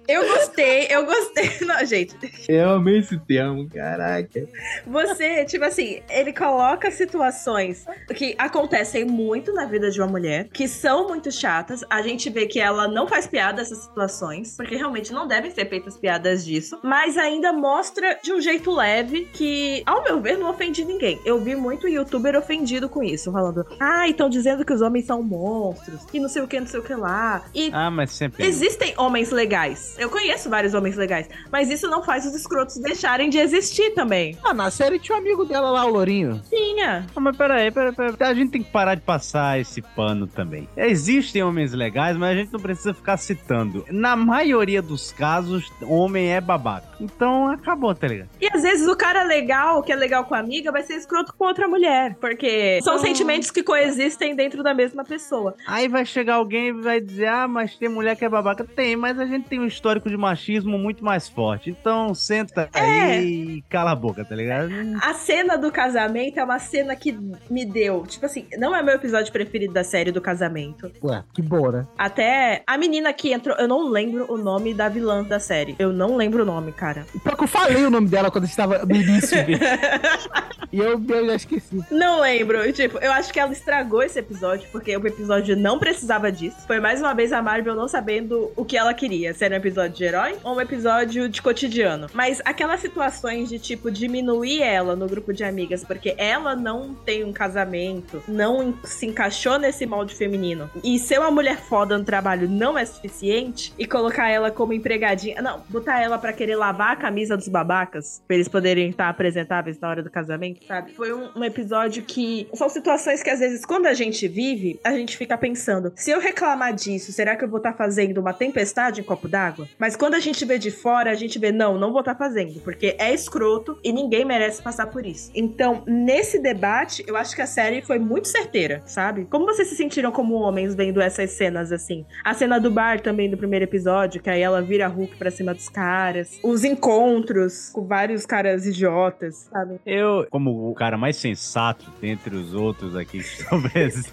Eu 0.09 0.27
gostei, 0.27 0.87
eu 0.91 1.05
gostei. 1.05 1.51
Não, 1.67 1.85
gente, 1.85 2.17
Eu 2.49 2.71
amei 2.71 2.99
esse 2.99 3.19
termo, 3.19 3.69
caraca. 3.69 4.49
Você, 4.87 5.45
tipo 5.45 5.65
assim, 5.65 6.01
ele 6.09 6.33
coloca 6.33 6.91
situações 6.91 7.85
que 8.15 8.35
acontecem 8.39 9.05
muito 9.05 9.53
na 9.53 9.65
vida 9.67 9.91
de 9.91 10.01
uma 10.01 10.07
mulher, 10.07 10.49
que 10.53 10.69
são 10.69 11.09
muito 11.09 11.31
chatas. 11.33 11.85
A 11.91 12.03
gente 12.03 12.31
vê 12.31 12.47
que 12.47 12.61
ela 12.61 12.87
não 12.87 13.09
faz 13.09 13.27
piada 13.27 13.57
dessas 13.57 13.79
situações, 13.79 14.57
porque 14.57 14.77
realmente 14.77 15.13
não 15.13 15.27
devem 15.27 15.51
ser 15.51 15.69
feitas 15.69 15.97
piadas 15.97 16.45
disso, 16.45 16.79
mas 16.83 17.17
ainda 17.17 17.53
mostra 17.53 18.19
de 18.23 18.33
um 18.33 18.41
jeito 18.41 18.71
leve 18.71 19.29
que, 19.33 19.83
ao 19.87 20.03
meu 20.03 20.21
ver, 20.21 20.39
não 20.39 20.51
ofende 20.51 20.85
ninguém. 20.85 21.21
Eu 21.25 21.41
vi 21.41 21.57
muito 21.57 21.89
youtuber 21.89 22.37
ofendido 22.37 22.89
com 22.89 23.03
isso, 23.03 23.33
falando: 23.33 23.67
"Ah, 23.81 24.09
estão 24.09 24.29
dizendo 24.29 24.65
que 24.65 24.73
os 24.73 24.81
homens 24.81 25.07
são 25.07 25.23
monstros, 25.23 26.07
e 26.13 26.21
não 26.21 26.29
sei 26.29 26.43
o 26.43 26.49
que, 26.49 26.61
não 26.61 26.67
sei 26.67 26.81
o 26.81 26.83
que 26.83 26.95
lá". 26.95 27.45
E 27.55 27.71
Ah, 27.73 27.91
mas 27.91 28.13
sempre. 28.13 28.45
Existem 28.45 28.95
homens 28.97 29.31
legais. 29.31 29.96
Eu 29.99 30.11
conheço 30.11 30.51
vários 30.51 30.75
homens 30.75 30.97
legais. 30.97 31.29
Mas 31.51 31.71
isso 31.71 31.89
não 31.89 32.03
faz 32.03 32.27
os 32.27 32.35
escrotos 32.35 32.77
deixarem 32.77 33.31
de 33.31 33.39
existir 33.39 33.95
também. 33.95 34.37
Ah, 34.45 34.53
na 34.55 34.71
série 34.71 34.99
tinha 34.99 35.17
um 35.17 35.21
amigo 35.21 35.45
dela 35.45 35.71
lá, 35.71 35.85
o 35.85 35.91
Lourinho. 35.91 36.41
Tinha. 36.49 37.07
Ah, 37.15 37.21
mas 37.21 37.37
peraí, 37.37 37.71
peraí, 37.71 37.93
peraí. 37.95 38.15
A 38.21 38.35
gente 38.35 38.51
tem 38.51 38.63
que 38.63 38.71
parar 38.71 38.95
de 38.95 39.01
passar 39.01 39.59
esse 39.59 39.81
pano 39.81 40.27
também. 40.27 40.69
Existem 40.77 41.43
homens 41.43 41.73
legais, 41.73 42.17
mas 42.17 42.31
a 42.31 42.35
gente 42.35 42.53
não 42.53 42.61
precisa 42.61 42.93
ficar 42.93 43.17
citando. 43.17 43.85
Na 43.91 44.15
maioria 44.17 44.83
dos 44.83 45.13
casos, 45.13 45.71
homem 45.83 46.33
é 46.33 46.41
babaca. 46.41 46.87
Então 47.01 47.49
acabou, 47.49 47.95
tá 47.95 48.07
ligado? 48.07 48.29
E 48.41 48.49
às 48.53 48.63
vezes 48.63 48.87
o 48.89 48.97
cara 48.97 49.23
legal, 49.23 49.83
que 49.83 49.93
é 49.93 49.97
legal 49.97 50.25
com 50.25 50.35
a 50.35 50.39
amiga, 50.39 50.73
vai 50.73 50.83
ser 50.83 50.95
escroto 50.95 51.35
com 51.35 51.45
outra 51.45 51.69
mulher. 51.69 52.17
Porque 52.21 52.81
são 52.83 52.99
sentimentos 52.99 53.51
que 53.51 53.63
coexistem 53.63 54.35
dentro 54.35 54.63
da 54.63 54.75
mesma 54.75 55.05
pessoa. 55.05 55.55
Aí 55.67 55.89
vai 55.89 56.05
chegar 56.05 56.35
alguém 56.37 56.69
e 56.69 56.73
vai 56.73 57.01
dizer: 57.01 57.29
Ah, 57.29 57.49
mas 57.49 57.77
tem 57.77 57.89
mulher 57.89 58.17
que 58.17 58.25
é 58.25 58.29
babaca. 58.29 58.65
Tem, 58.65 58.97
mas 58.97 59.19
a 59.19 59.27
gente 59.27 59.49
tem 59.49 59.61
um 59.61 59.67
histórico 59.67 59.86
de 59.95 60.17
machismo 60.17 60.79
muito 60.79 61.05
mais 61.05 61.29
forte. 61.29 61.71
Então 61.71 62.15
senta 62.15 62.69
aí 62.73 63.59
e 63.59 63.63
cala 63.69 63.93
a 63.93 63.95
boca, 63.95 64.25
tá 64.25 64.35
ligado? 64.35 64.71
A 65.03 65.15
cena 65.15 65.57
do 65.57 65.71
casamento 65.71 66.39
é 66.39 66.45
uma 66.45 66.59
cena 66.59 66.95
que 66.97 67.17
me 67.51 67.65
deu. 67.65 68.05
Tipo 68.07 68.27
assim, 68.27 68.47
não 68.59 68.75
é 68.75 68.83
meu 68.83 68.95
episódio 68.95 69.33
preferido 69.33 69.73
da 69.73 69.85
série 69.85 70.13
do 70.13 70.21
casamento. 70.21 70.91
Ué, 71.03 71.25
que 71.33 71.43
boa, 71.43 71.73
né? 71.73 71.87
Até 71.97 72.63
a 72.67 72.77
menina 72.77 73.13
que 73.13 73.33
entrou, 73.33 73.57
eu 73.57 73.69
não 73.69 73.89
lembro 73.89 74.33
o 74.33 74.37
nome 74.37 74.75
da 74.75 74.89
vilã 74.89 75.23
da 75.23 75.39
série. 75.39 75.77
Eu 75.79 75.93
não 75.93 76.17
lembro 76.17 76.43
o 76.43 76.47
nome, 76.47 76.73
cara. 76.73 77.07
Pior 77.23 77.37
que 77.37 77.45
eu 77.45 77.49
falei 77.49 77.85
o 77.85 77.91
nome 77.91 78.09
dela 78.09 78.31
quando 78.31 78.45
estava 78.45 78.85
no 78.85 78.95
início. 78.95 79.37
e 80.77 80.79
eu, 80.79 81.03
eu 81.09 81.27
já 81.27 81.35
esqueci. 81.35 81.81
Não 81.91 82.21
lembro. 82.21 82.71
Tipo, 82.73 82.99
eu 82.99 83.11
acho 83.13 83.33
que 83.33 83.41
ela 83.41 83.53
estragou 83.53 84.03
esse 84.03 84.19
episódio, 84.19 84.69
porque 84.71 84.95
o 84.97 85.07
episódio 85.07 85.57
não 85.57 85.79
precisava 85.79 86.31
disso. 86.31 86.67
Foi 86.67 86.81
mais 86.81 87.01
uma 87.01 87.15
vez 87.15 87.33
a 87.33 87.41
Marvel 87.41 87.75
não 87.75 87.89
sabendo 87.89 88.53
o 88.55 88.65
que 88.65 88.77
ela 88.77 88.93
queria. 88.93 89.33
Se 89.33 89.45
era 89.45 89.55
um 89.55 89.59
episódio 89.59 89.97
de 89.97 90.05
herói 90.05 90.37
ou 90.45 90.57
um 90.57 90.61
episódio 90.61 91.29
de 91.29 91.41
cotidiano. 91.41 92.09
Mas 92.13 92.43
aquelas 92.45 92.81
situações 92.81 93.49
de, 93.49 93.59
tipo, 93.59 93.91
diminuir 93.91 94.63
ela 94.63 94.95
no 94.95 95.09
grupo 95.09 95.33
de 95.33 95.45
amigas, 95.45 95.83
porque 95.83 96.15
ela 96.19 96.55
não 96.55 96.95
tem 96.95 97.25
um 97.25 97.33
casamento, 97.33 98.23
não 98.29 98.75
se 98.85 99.07
encaixou 99.07 99.59
nesse 99.59 99.87
molde 99.87 100.15
feminino. 100.15 100.71
E 100.85 100.99
ser 100.99 101.19
uma 101.19 101.31
mulher 101.31 101.57
foda 101.57 101.97
no 101.97 102.05
trabalho 102.05 102.49
não 102.49 102.77
é 102.77 102.85
suficiente, 102.85 103.73
e 103.79 103.87
colocar 103.87 104.29
ela 104.29 104.51
como 104.51 104.73
empregadinha. 104.73 105.41
Não, 105.41 105.63
botar 105.69 106.01
ela 106.01 106.19
pra 106.19 106.33
querer 106.33 106.57
lavar 106.57 106.93
a 106.93 106.97
camisa 106.97 107.37
dos 107.37 107.49
babacas, 107.49 108.23
pra 108.27 108.37
eles 108.37 108.49
poderem 108.49 108.91
estar 108.91 109.09
apresentáveis 109.09 109.79
na 109.81 109.89
hora 109.89 110.03
do 110.03 110.11
casamento, 110.11 110.66
sabe? 110.67 110.93
Foi 110.93 111.13
um, 111.13 111.31
um 111.37 111.45
episódio 111.45 112.03
que. 112.03 112.49
São 112.55 112.69
situações 112.69 113.23
que 113.23 113.31
às 113.31 113.41
vezes, 113.41 113.65
quando 113.65 113.87
a 113.87 113.95
gente 113.95 114.27
vive, 114.29 114.79
a 114.83 114.93
gente 114.93 115.17
fica 115.17 115.37
pensando: 115.37 115.93
se 115.95 116.11
eu 116.11 116.21
reclamar 116.21 116.75
disso, 116.75 117.13
será 117.13 117.37
que 117.37 117.45
eu 117.45 117.49
vou 117.49 117.59
estar 117.59 117.73
fazendo 117.75 118.19
uma 118.19 118.33
tempestade 118.33 119.01
em 119.01 119.05
copo 119.05 119.29
d'água? 119.29 119.69
Mas 119.79 119.97
quando 119.97 120.15
a 120.15 120.21
gente 120.21 120.45
vê 120.45 120.59
de 120.59 120.71
fora, 120.71 121.11
a 121.11 121.15
gente 121.15 121.39
vê, 121.39 121.53
não, 121.53 121.79
não 121.79 121.93
vou 121.93 122.01
estar 122.01 122.15
fazendo, 122.15 122.61
porque 122.61 122.97
é 122.99 123.13
escroto 123.13 123.79
e 123.83 123.93
ninguém 123.93 124.25
merece 124.25 124.63
passar 124.63 124.87
por 124.87 125.05
isso. 125.05 125.31
Então, 125.35 125.83
nesse 125.87 126.39
debate, 126.39 127.05
eu 127.07 127.17
acho 127.17 127.35
que 127.35 127.43
a 127.43 127.47
série 127.47 127.83
foi 127.83 127.99
muito 127.99 128.29
certeira, 128.29 128.83
sabe? 128.85 129.27
Como 129.27 129.47
vocês 129.47 129.69
se 129.69 129.77
sentiram 129.77 130.11
como 130.11 130.35
homens 130.35 130.75
vendo 130.75 131.01
essas 131.01 131.31
cenas 131.31 131.73
assim? 131.73 132.05
A 132.25 132.35
cena 132.35 132.59
do 132.59 132.71
bar 132.71 133.01
também 133.01 133.31
do 133.31 133.37
primeiro 133.37 133.65
episódio, 133.65 134.21
que 134.21 134.31
aí 134.31 134.41
ela 134.41 134.63
vira 134.63 134.87
Hulk 134.89 135.17
pra 135.17 135.31
cima 135.31 135.55
dos 135.55 135.69
caras. 135.69 136.39
Os 136.43 136.65
encontros 136.65 137.71
com 137.71 137.87
vários 137.87 138.27
caras 138.27 138.67
idiotas, 138.67 139.49
sabe? 139.53 139.81
Eu, 139.85 140.27
como 140.31 140.46
o 140.51 140.75
cara 140.75 140.97
mais 140.97 141.17
sensato 141.17 141.85
dentre 142.01 142.35
os 142.37 142.55
outros 142.55 142.95
aqui 142.97 143.19
que 143.23 143.43
estão 143.43 143.61
presentes. 143.71 144.13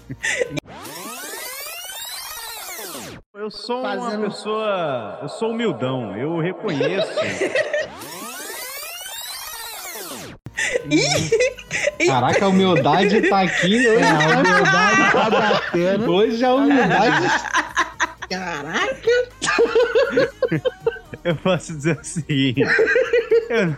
Eu 3.34 3.50
sou 3.50 3.80
uma 3.80 3.96
Fazendo- 3.96 4.22
pessoa. 4.24 5.18
Eu 5.22 5.28
sou 5.28 5.50
humildão, 5.50 6.16
eu 6.16 6.38
reconheço. 6.40 7.12
Caraca, 12.06 12.44
a 12.44 12.48
humildade 12.48 13.22
tá 13.28 13.40
aqui. 13.42 13.86
Hoje, 13.86 14.02
É, 14.02 14.04
a 14.04 14.38
humildade 14.38 15.12
tá 15.12 15.30
batendo. 15.30 16.10
hoje 16.12 16.44
a 16.44 16.54
humildade. 16.54 17.26
Caraca! 18.30 19.10
Eu 21.22 21.36
posso 21.36 21.72
dizer 21.74 21.98
o 21.98 22.04
seguinte. 22.04 22.60
Eu, 23.48 23.76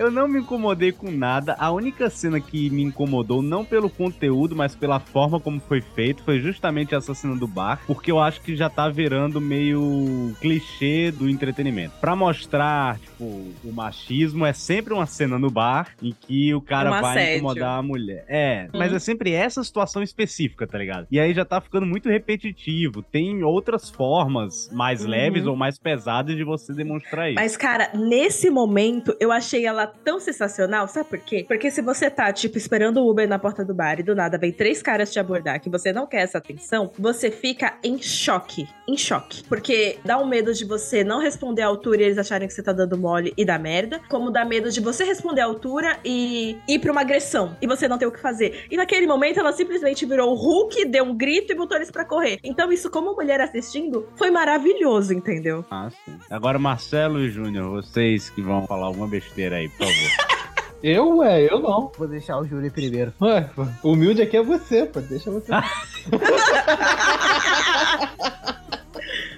eu 0.00 0.10
não 0.10 0.26
me 0.26 0.40
incomodei 0.40 0.92
com 0.92 1.10
nada. 1.10 1.54
A 1.58 1.70
única 1.70 2.08
cena 2.08 2.40
que 2.40 2.70
me 2.70 2.82
incomodou, 2.82 3.42
não 3.42 3.64
pelo 3.64 3.90
conteúdo, 3.90 4.56
mas 4.56 4.74
pela 4.74 4.98
forma 4.98 5.38
como 5.38 5.60
foi 5.60 5.80
feito, 5.80 6.22
foi 6.24 6.40
justamente 6.40 6.94
essa 6.94 7.14
cena 7.14 7.36
do 7.36 7.46
bar, 7.46 7.82
porque 7.86 8.10
eu 8.10 8.18
acho 8.18 8.40
que 8.40 8.56
já 8.56 8.70
tá 8.70 8.88
virando 8.88 9.40
meio 9.40 10.34
clichê 10.40 11.10
do 11.10 11.28
entretenimento. 11.28 11.94
Pra 12.00 12.16
mostrar, 12.16 12.98
tipo, 12.98 13.24
o 13.64 13.72
machismo, 13.72 14.46
é 14.46 14.52
sempre 14.52 14.94
uma 14.94 15.06
cena 15.06 15.38
no 15.38 15.50
bar 15.50 15.94
em 16.02 16.14
que 16.18 16.54
o 16.54 16.60
cara 16.60 16.88
Um 16.88 17.00
vai 17.00 17.00
assédio. 17.18 17.38
incomodar 17.38 17.78
a 17.78 17.82
mulher. 17.82 18.24
É, 18.28 18.68
Hum. 18.72 18.78
mas 18.78 18.92
é 18.92 18.98
sempre 18.98 19.32
essa 19.32 19.62
situação 19.62 20.02
específica, 20.02 20.66
tá 20.66 20.78
ligado? 20.78 21.06
E 21.10 21.20
aí 21.20 21.34
já 21.34 21.44
tá 21.44 21.60
ficando 21.60 21.84
muito 21.86 22.08
repetitivo. 22.08 23.02
Tem 23.02 23.42
outras 23.44 23.90
formas 23.90 24.70
mais 24.72 25.02
Uhum. 25.02 25.10
leves 25.10 25.46
ou 25.46 25.54
mais 25.56 25.78
pesadas 25.78 26.34
de 26.36 26.44
você 26.44 26.72
demonstrar 26.72 27.28
isso. 27.28 27.34
Mas, 27.34 27.56
cara, 27.56 27.90
nesse 27.94 28.48
momento, 28.50 29.14
eu 29.20 29.30
achei 29.30 29.66
ela 29.66 29.89
tão 30.04 30.20
sensacional. 30.20 30.88
Sabe 30.88 31.08
por 31.08 31.18
quê? 31.18 31.44
Porque 31.46 31.70
se 31.70 31.82
você 31.82 32.10
tá, 32.10 32.32
tipo, 32.32 32.56
esperando 32.56 32.98
o 32.98 33.10
Uber 33.10 33.28
na 33.28 33.38
porta 33.38 33.64
do 33.64 33.74
bar 33.74 33.98
e 34.00 34.02
do 34.02 34.14
nada 34.14 34.38
vem 34.38 34.52
três 34.52 34.82
caras 34.82 35.12
te 35.12 35.18
abordar 35.18 35.60
que 35.60 35.68
você 35.68 35.92
não 35.92 36.06
quer 36.06 36.22
essa 36.22 36.38
atenção, 36.38 36.90
você 36.98 37.30
fica 37.30 37.74
em 37.82 38.00
choque. 38.00 38.68
Em 38.88 38.96
choque. 38.96 39.44
Porque 39.44 39.98
dá 40.04 40.18
um 40.18 40.26
medo 40.26 40.52
de 40.52 40.64
você 40.64 41.04
não 41.04 41.20
responder 41.20 41.62
à 41.62 41.66
altura 41.66 42.02
e 42.02 42.04
eles 42.04 42.18
acharem 42.18 42.48
que 42.48 42.54
você 42.54 42.62
tá 42.62 42.72
dando 42.72 42.96
mole 42.96 43.32
e 43.36 43.44
dá 43.44 43.58
merda. 43.58 44.00
Como 44.08 44.30
dá 44.30 44.44
medo 44.44 44.70
de 44.70 44.80
você 44.80 45.04
responder 45.04 45.40
à 45.40 45.44
altura 45.44 45.98
e 46.04 46.58
ir 46.68 46.78
pra 46.78 46.92
uma 46.92 47.00
agressão. 47.00 47.56
E 47.60 47.66
você 47.66 47.88
não 47.88 47.98
ter 47.98 48.06
o 48.06 48.12
que 48.12 48.20
fazer. 48.20 48.66
E 48.70 48.76
naquele 48.76 49.06
momento, 49.06 49.40
ela 49.40 49.52
simplesmente 49.52 50.06
virou 50.06 50.30
o 50.32 50.34
Hulk, 50.34 50.84
deu 50.86 51.04
um 51.04 51.16
grito 51.16 51.52
e 51.52 51.56
botou 51.56 51.76
eles 51.76 51.90
pra 51.90 52.04
correr. 52.04 52.38
Então, 52.42 52.72
isso, 52.72 52.90
como 52.90 53.14
mulher 53.14 53.40
assistindo, 53.40 54.08
foi 54.16 54.30
maravilhoso, 54.30 55.12
entendeu? 55.12 55.64
Ah, 55.70 55.88
sim. 55.90 56.18
Agora, 56.28 56.58
Marcelo 56.58 57.20
e 57.20 57.30
Júnior, 57.30 57.70
vocês 57.70 58.30
que 58.30 58.42
vão 58.42 58.66
falar 58.66 58.86
alguma 58.86 59.06
besteira 59.08 59.56
aí, 59.56 59.68
por 59.80 59.86
favor. 59.86 60.30
Eu, 60.82 61.18
ué, 61.18 61.42
eu 61.44 61.58
não. 61.60 61.92
Vou 61.98 62.08
deixar 62.08 62.38
o 62.38 62.46
Júlio 62.46 62.70
primeiro. 62.72 63.12
Ué, 63.20 63.50
humilde 63.84 64.22
aqui 64.22 64.38
é 64.38 64.42
você, 64.42 64.86
pô. 64.86 64.98
Deixa 65.00 65.30
você. 65.30 65.52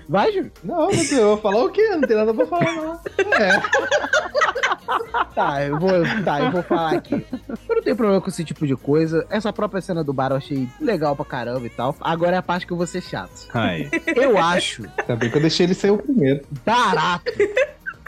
Vai, 0.08 0.30
Júlio. 0.32 0.52
Não, 0.62 0.86
mas 0.86 1.10
eu 1.10 1.28
vou 1.30 1.38
falar 1.38 1.64
o 1.64 1.70
quê? 1.70 1.82
Não 1.90 2.02
tem 2.02 2.16
nada 2.16 2.32
pra 2.32 2.46
falar, 2.46 2.72
não. 2.74 3.00
É. 3.40 3.60
Tá, 5.34 5.64
eu 5.64 5.78
vou, 5.80 5.90
tá, 6.24 6.40
eu 6.42 6.50
vou 6.52 6.62
falar 6.62 6.92
aqui. 6.94 7.26
Eu 7.68 7.74
não 7.76 7.82
tenho 7.82 7.96
problema 7.96 8.20
com 8.20 8.28
esse 8.28 8.44
tipo 8.44 8.64
de 8.66 8.76
coisa. 8.76 9.26
Essa 9.30 9.52
própria 9.52 9.80
cena 9.80 10.04
do 10.04 10.12
bar 10.12 10.30
eu 10.30 10.36
achei 10.36 10.68
legal 10.80 11.16
pra 11.16 11.24
caramba 11.24 11.66
e 11.66 11.70
tal. 11.70 11.96
Agora 12.00 12.36
é 12.36 12.38
a 12.38 12.42
parte 12.42 12.66
que 12.66 12.72
eu 12.72 12.76
vou 12.76 12.86
ser 12.86 13.00
chato. 13.02 13.48
Aí. 13.54 13.88
Eu 14.14 14.38
acho 14.38 14.84
Ainda 14.98 15.16
bem 15.16 15.28
que 15.30 15.36
eu 15.38 15.40
deixei 15.40 15.66
ele 15.66 15.74
ser 15.74 15.90
o 15.90 15.98
primeiro. 15.98 16.42
barato 16.64 17.32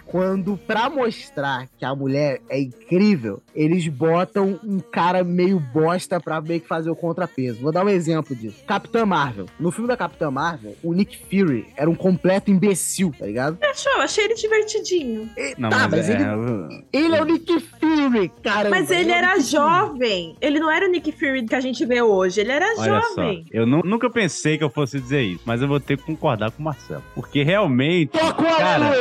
quando, 0.07 0.57
pra 0.57 0.89
mostrar 0.91 1.69
que 1.79 1.85
a 1.85 1.95
mulher 1.95 2.41
é 2.49 2.61
incrível, 2.61 3.43
eles 3.55 3.87
botam 3.89 4.59
um 4.65 4.79
cara 4.79 5.25
meio 5.25 5.59
bosta 5.59 6.21
pra 6.21 6.41
meio 6.41 6.61
que 6.61 6.69
fazer 6.69 6.91
o 6.91 6.97
contrapeso. 6.97 7.61
Vou 7.61 7.73
dar 7.73 7.85
um 7.85 7.89
exemplo 7.89 8.35
disso. 8.35 8.63
Capitã 8.67 9.05
Marvel. 9.07 9.47
No 9.59 9.71
filme 9.71 9.89
da 9.89 9.97
Capitã 9.97 10.31
Marvel, 10.31 10.75
o 10.83 10.93
Nick 10.93 11.17
Fury 11.19 11.67
era 11.77 11.89
um 11.89 11.95
completo 11.95 12.51
imbecil, 12.51 13.13
tá 13.19 13.27
ligado? 13.27 13.59
Achou, 13.63 13.93
achei 14.01 14.25
ele 14.25 14.35
divertidinho. 14.35 15.29
Não, 15.59 15.71
tá, 15.71 15.89
mas, 15.89 16.09
é, 16.09 16.15
ele, 16.15 16.85
ele 16.93 17.17
é 17.17 17.23
o 17.23 17.25
Nick 17.25 17.61
Fury, 17.61 18.31
cara. 18.43 18.71
Mas 18.71 18.91
ele 18.91 19.11
era 19.13 19.39
jovem. 19.41 20.37
Ele 20.41 20.59
não 20.61 20.71
era 20.71 20.87
o 20.87 20.91
Nick 20.91 21.11
Fury 21.13 21.45
que 21.47 21.55
a 21.55 21.61
gente 21.61 21.85
vê 21.85 22.03
hoje. 22.03 22.41
Ele 22.41 22.53
era 22.53 22.67
Olha 22.79 23.01
jovem. 23.01 23.43
só, 23.45 23.49
eu 23.53 23.67
nu- 23.67 23.83
nunca 23.85 24.09
pensei 24.11 24.59
que 24.59 24.65
eu 24.65 24.71
fosse 24.71 25.01
dizer 25.01 25.23
isso, 25.23 25.43
mas 25.45 25.61
eu 25.63 25.69
vou 25.69 25.81
ter 25.81 25.97
que 25.97 26.05
concordar 26.05 26.51
com 26.51 26.61
o 26.61 26.65
Marcelo. 26.65 27.03
Porque 27.15 27.43
realmente, 27.43 28.13
cara, 28.19 28.93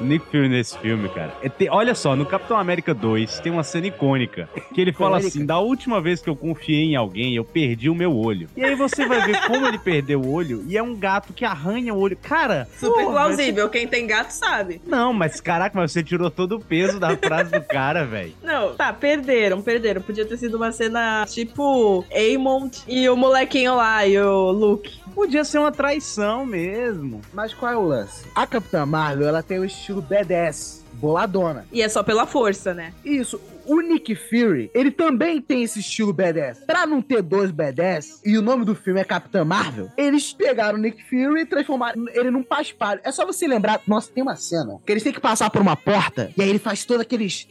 o 0.00 0.04
Nick 0.04 0.26
Fury 0.26 0.48
nesse 0.58 0.76
filme, 0.78 1.08
cara, 1.08 1.32
é 1.42 1.48
te- 1.48 1.68
olha 1.70 1.94
só, 1.94 2.16
no 2.16 2.26
Capitão 2.26 2.58
América 2.58 2.92
2 2.92 3.38
tem 3.40 3.52
uma 3.52 3.62
cena 3.62 3.86
icônica 3.86 4.48
que 4.74 4.80
ele 4.80 4.92
fala 4.92 5.18
assim: 5.18 5.46
da 5.46 5.58
última 5.58 6.00
vez 6.00 6.20
que 6.20 6.28
eu 6.28 6.34
confiei 6.36 6.84
em 6.84 6.96
alguém, 6.96 7.34
eu 7.36 7.44
perdi 7.44 7.88
o 7.88 7.94
meu 7.94 8.14
olho. 8.16 8.48
E 8.56 8.64
aí 8.64 8.74
você 8.74 9.06
vai 9.06 9.24
ver 9.24 9.40
como 9.46 9.66
ele 9.66 9.78
perdeu 9.78 10.20
o 10.20 10.32
olho 10.32 10.64
e 10.66 10.76
é 10.76 10.82
um 10.82 10.94
gato 10.96 11.32
que 11.32 11.44
arranha 11.44 11.94
o 11.94 11.98
olho. 11.98 12.16
Cara, 12.16 12.66
Super 12.78 13.04
pô, 13.04 13.10
plausível. 13.12 13.68
Quem 13.68 13.86
tem 13.86 14.06
gato 14.06 14.30
sabe. 14.32 14.80
Não, 14.86 15.12
mas 15.12 15.40
caraca, 15.40 15.78
mas 15.78 15.92
você 15.92 16.02
tirou 16.02 16.30
todo 16.30 16.56
o 16.56 16.60
peso 16.60 16.98
da 16.98 17.16
frase 17.16 17.52
do 17.52 17.62
cara, 17.62 18.04
velho. 18.04 18.32
Não, 18.42 18.74
tá, 18.74 18.92
perderam, 18.92 19.62
perderam. 19.62 20.02
Podia 20.02 20.26
ter 20.26 20.36
sido 20.36 20.56
uma 20.56 20.72
cena 20.72 21.24
tipo 21.28 22.04
Aemond 22.12 22.82
e 22.88 23.08
o 23.08 23.16
molequinho 23.16 23.76
lá, 23.76 24.04
e 24.06 24.18
o 24.18 24.50
Luke. 24.50 24.98
Podia 25.14 25.44
ser 25.44 25.58
uma 25.58 25.72
traição 25.72 26.46
mesmo. 26.46 27.20
Mas 27.32 27.52
qual 27.52 27.72
é 27.72 27.76
o 27.76 27.82
lance? 27.82 28.24
A 28.34 28.46
Capitã 28.46 28.86
Marvel, 28.86 29.26
ela 29.26 29.42
tem 29.42 29.58
o 29.58 29.64
estilo 29.64 30.00
badass, 30.38 30.84
boladona. 30.94 31.66
E 31.72 31.82
é 31.82 31.88
só 31.88 32.02
pela 32.02 32.26
força, 32.26 32.72
né? 32.72 32.92
Isso. 33.04 33.40
O 33.68 33.80
Nick 33.80 34.14
Fury, 34.14 34.70
ele 34.74 34.90
também 34.90 35.40
tem 35.40 35.62
esse 35.62 35.80
estilo 35.80 36.12
badass. 36.12 36.58
Pra 36.66 36.86
não 36.86 37.02
ter 37.02 37.22
dois 37.22 37.50
badass, 37.50 38.20
e 38.24 38.36
o 38.38 38.42
nome 38.42 38.64
do 38.64 38.74
filme 38.74 39.00
é 39.00 39.04
Capitã 39.04 39.44
Marvel, 39.44 39.90
eles 39.96 40.32
pegaram 40.32 40.78
o 40.78 40.80
Nick 40.80 41.02
Fury 41.04 41.42
e 41.42 41.46
transformaram 41.46 42.06
ele 42.14 42.30
num 42.30 42.42
paspalho. 42.42 43.00
É 43.04 43.12
só 43.12 43.26
você 43.26 43.46
lembrar, 43.46 43.80
nossa, 43.86 44.10
tem 44.12 44.22
uma 44.22 44.36
cena 44.36 44.78
que 44.84 44.92
eles 44.92 45.02
têm 45.02 45.12
que 45.12 45.20
passar 45.20 45.50
por 45.50 45.60
uma 45.60 45.76
porta, 45.76 46.30
e 46.36 46.42
aí 46.42 46.48
ele 46.48 46.58
faz 46.58 46.84
todo 46.84 47.00
aqueles 47.00 47.46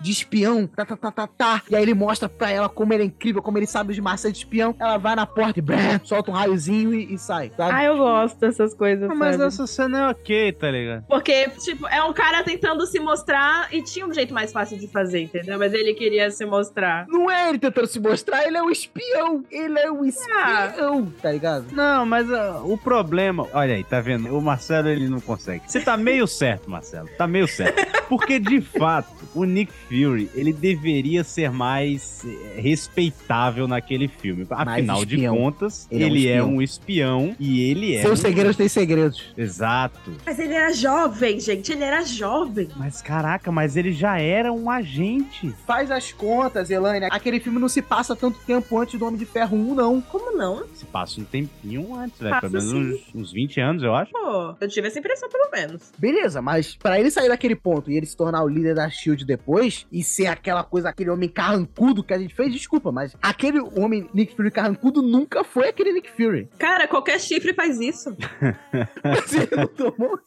de 0.00 0.10
espião, 0.10 0.66
tá, 0.66 0.84
tá, 0.84 0.96
tá, 0.96 1.10
tá, 1.10 1.26
tá, 1.26 1.62
e 1.70 1.76
aí 1.76 1.82
ele 1.82 1.94
mostra 1.94 2.28
pra 2.28 2.50
ela 2.50 2.68
como 2.68 2.92
ele 2.92 3.02
é 3.02 3.06
incrível, 3.06 3.42
como 3.42 3.58
ele 3.58 3.66
sabe 3.66 3.92
os 3.92 3.98
macetes 3.98 4.38
de 4.38 4.44
espião. 4.44 4.74
Ela 4.78 4.96
vai 4.98 5.14
na 5.16 5.26
porta 5.26 5.58
e 5.58 5.62
brrr, 5.62 6.00
solta 6.04 6.30
um 6.30 6.34
raiozinho 6.34 6.92
e, 6.94 7.14
e 7.14 7.18
sai, 7.18 7.50
sabe? 7.56 7.72
Ah, 7.74 7.84
eu 7.84 7.96
gosto 7.96 8.38
dessas 8.38 8.74
coisas, 8.74 9.10
Ah, 9.10 9.14
Mas 9.14 9.40
essa 9.40 9.66
cena 9.66 9.98
é 9.98 10.10
ok, 10.10 10.52
tá 10.52 10.70
ligado? 10.70 11.04
Porque, 11.08 11.48
tipo, 11.62 11.86
é 11.88 12.02
um 12.02 12.12
cara 12.12 12.42
tentando 12.42 12.86
se 12.86 12.98
mostrar 13.00 13.68
e 13.72 13.82
tinha 13.82 14.06
um 14.06 14.12
jeito 14.12 14.32
mais 14.34 14.52
fácil 14.52 14.78
de 14.78 14.86
fazer, 14.88 15.20
entendeu? 15.20 15.53
Mas 15.58 15.72
ele 15.72 15.94
queria 15.94 16.30
se 16.30 16.44
mostrar. 16.44 17.06
Não 17.08 17.30
é 17.30 17.48
ele 17.48 17.58
tentando 17.58 17.86
se 17.86 18.00
mostrar, 18.00 18.44
ele 18.46 18.56
é 18.56 18.62
um 18.62 18.70
espião. 18.70 19.44
Ele 19.50 19.78
é 19.78 19.90
um 19.90 20.04
espião, 20.04 21.12
tá 21.22 21.32
ligado? 21.32 21.66
Não, 21.72 22.04
mas 22.06 22.30
ah, 22.32 22.60
o 22.64 22.76
problema. 22.76 23.46
Olha 23.52 23.74
aí, 23.74 23.84
tá 23.84 24.00
vendo? 24.00 24.36
O 24.36 24.40
Marcelo 24.40 24.88
ele 24.88 25.08
não 25.08 25.20
consegue. 25.20 25.62
Você 25.66 25.80
tá 25.80 25.96
meio 25.96 26.26
certo, 26.26 26.70
Marcelo. 26.70 27.08
Tá 27.16 27.26
meio 27.26 27.46
certo. 27.48 27.84
Porque 28.08 28.38
de 28.38 28.60
fato, 28.60 29.08
o 29.34 29.44
Nick 29.44 29.72
Fury 29.88 30.30
ele 30.34 30.52
deveria 30.52 31.24
ser 31.24 31.50
mais 31.50 32.22
eh, 32.24 32.60
respeitável 32.60 33.66
naquele 33.66 34.08
filme. 34.08 34.46
Afinal 34.50 35.04
de 35.04 35.26
contas, 35.28 35.88
Ele 35.90 36.04
é 36.04 36.06
um 36.06 36.10
ele 36.10 36.26
é 36.28 36.30
espião. 36.36 36.48
um 36.54 36.62
espião 36.62 37.36
e 37.40 37.70
ele 37.70 37.94
é. 37.94 38.02
Seus 38.02 38.18
um- 38.18 38.22
segredos 38.22 38.56
têm 38.56 38.68
segredos. 38.68 39.32
Exato. 39.36 40.12
Mas 40.24 40.38
ele 40.38 40.54
era 40.54 40.72
jovem, 40.72 41.40
gente. 41.40 41.72
Ele 41.72 41.82
era 41.84 42.02
jovem. 42.04 42.68
Mas 42.76 43.00
caraca, 43.00 43.50
mas 43.50 43.76
ele 43.76 43.92
já 43.92 44.18
era 44.18 44.52
um 44.52 44.70
agente. 44.70 45.33
Faz 45.66 45.90
as 45.90 46.12
contas, 46.12 46.70
Elaine. 46.70 47.08
Aquele 47.10 47.40
filme 47.40 47.58
não 47.58 47.68
se 47.68 47.82
passa 47.82 48.14
tanto 48.14 48.38
tempo 48.40 48.78
antes 48.78 48.98
do 48.98 49.06
Homem 49.06 49.18
de 49.18 49.26
Ferro 49.26 49.56
1, 49.56 49.74
não. 49.74 50.00
Como 50.00 50.36
não? 50.36 50.66
Se 50.74 50.84
passa 50.86 51.20
um 51.20 51.24
tempinho 51.24 51.94
antes, 51.94 52.20
né? 52.20 52.38
Pelo 52.40 52.52
menos 52.52 52.72
uns, 52.72 53.14
uns 53.14 53.32
20 53.32 53.60
anos, 53.60 53.82
eu 53.82 53.94
acho. 53.94 54.12
Pô, 54.12 54.54
eu 54.60 54.68
tive 54.68 54.88
essa 54.88 54.98
impressão, 54.98 55.28
pelo 55.28 55.50
menos. 55.50 55.92
Beleza, 55.98 56.40
mas 56.40 56.76
pra 56.76 56.98
ele 56.98 57.10
sair 57.10 57.28
daquele 57.28 57.56
ponto 57.56 57.90
e 57.90 57.96
ele 57.96 58.06
se 58.06 58.16
tornar 58.16 58.42
o 58.42 58.48
líder 58.48 58.74
da 58.74 58.88
SHIELD 58.88 59.24
depois 59.24 59.86
e 59.90 60.02
ser 60.02 60.26
aquela 60.26 60.62
coisa, 60.64 60.88
aquele 60.88 61.10
homem 61.10 61.28
carrancudo 61.28 62.02
que 62.02 62.14
a 62.14 62.18
gente 62.18 62.34
fez, 62.34 62.52
desculpa, 62.52 62.90
mas 62.92 63.16
aquele 63.22 63.60
homem 63.60 64.08
Nick 64.12 64.34
Fury 64.34 64.50
carrancudo 64.50 65.02
nunca 65.02 65.44
foi 65.44 65.68
aquele 65.68 65.92
Nick 65.92 66.10
Fury. 66.10 66.48
Cara, 66.58 66.86
qualquer 66.88 67.20
chifre 67.20 67.52
faz 67.52 67.80
isso. 67.80 68.16
Mas 69.02 69.32
ele 69.34 69.56
não 69.56 69.66
tomou. 69.66 70.18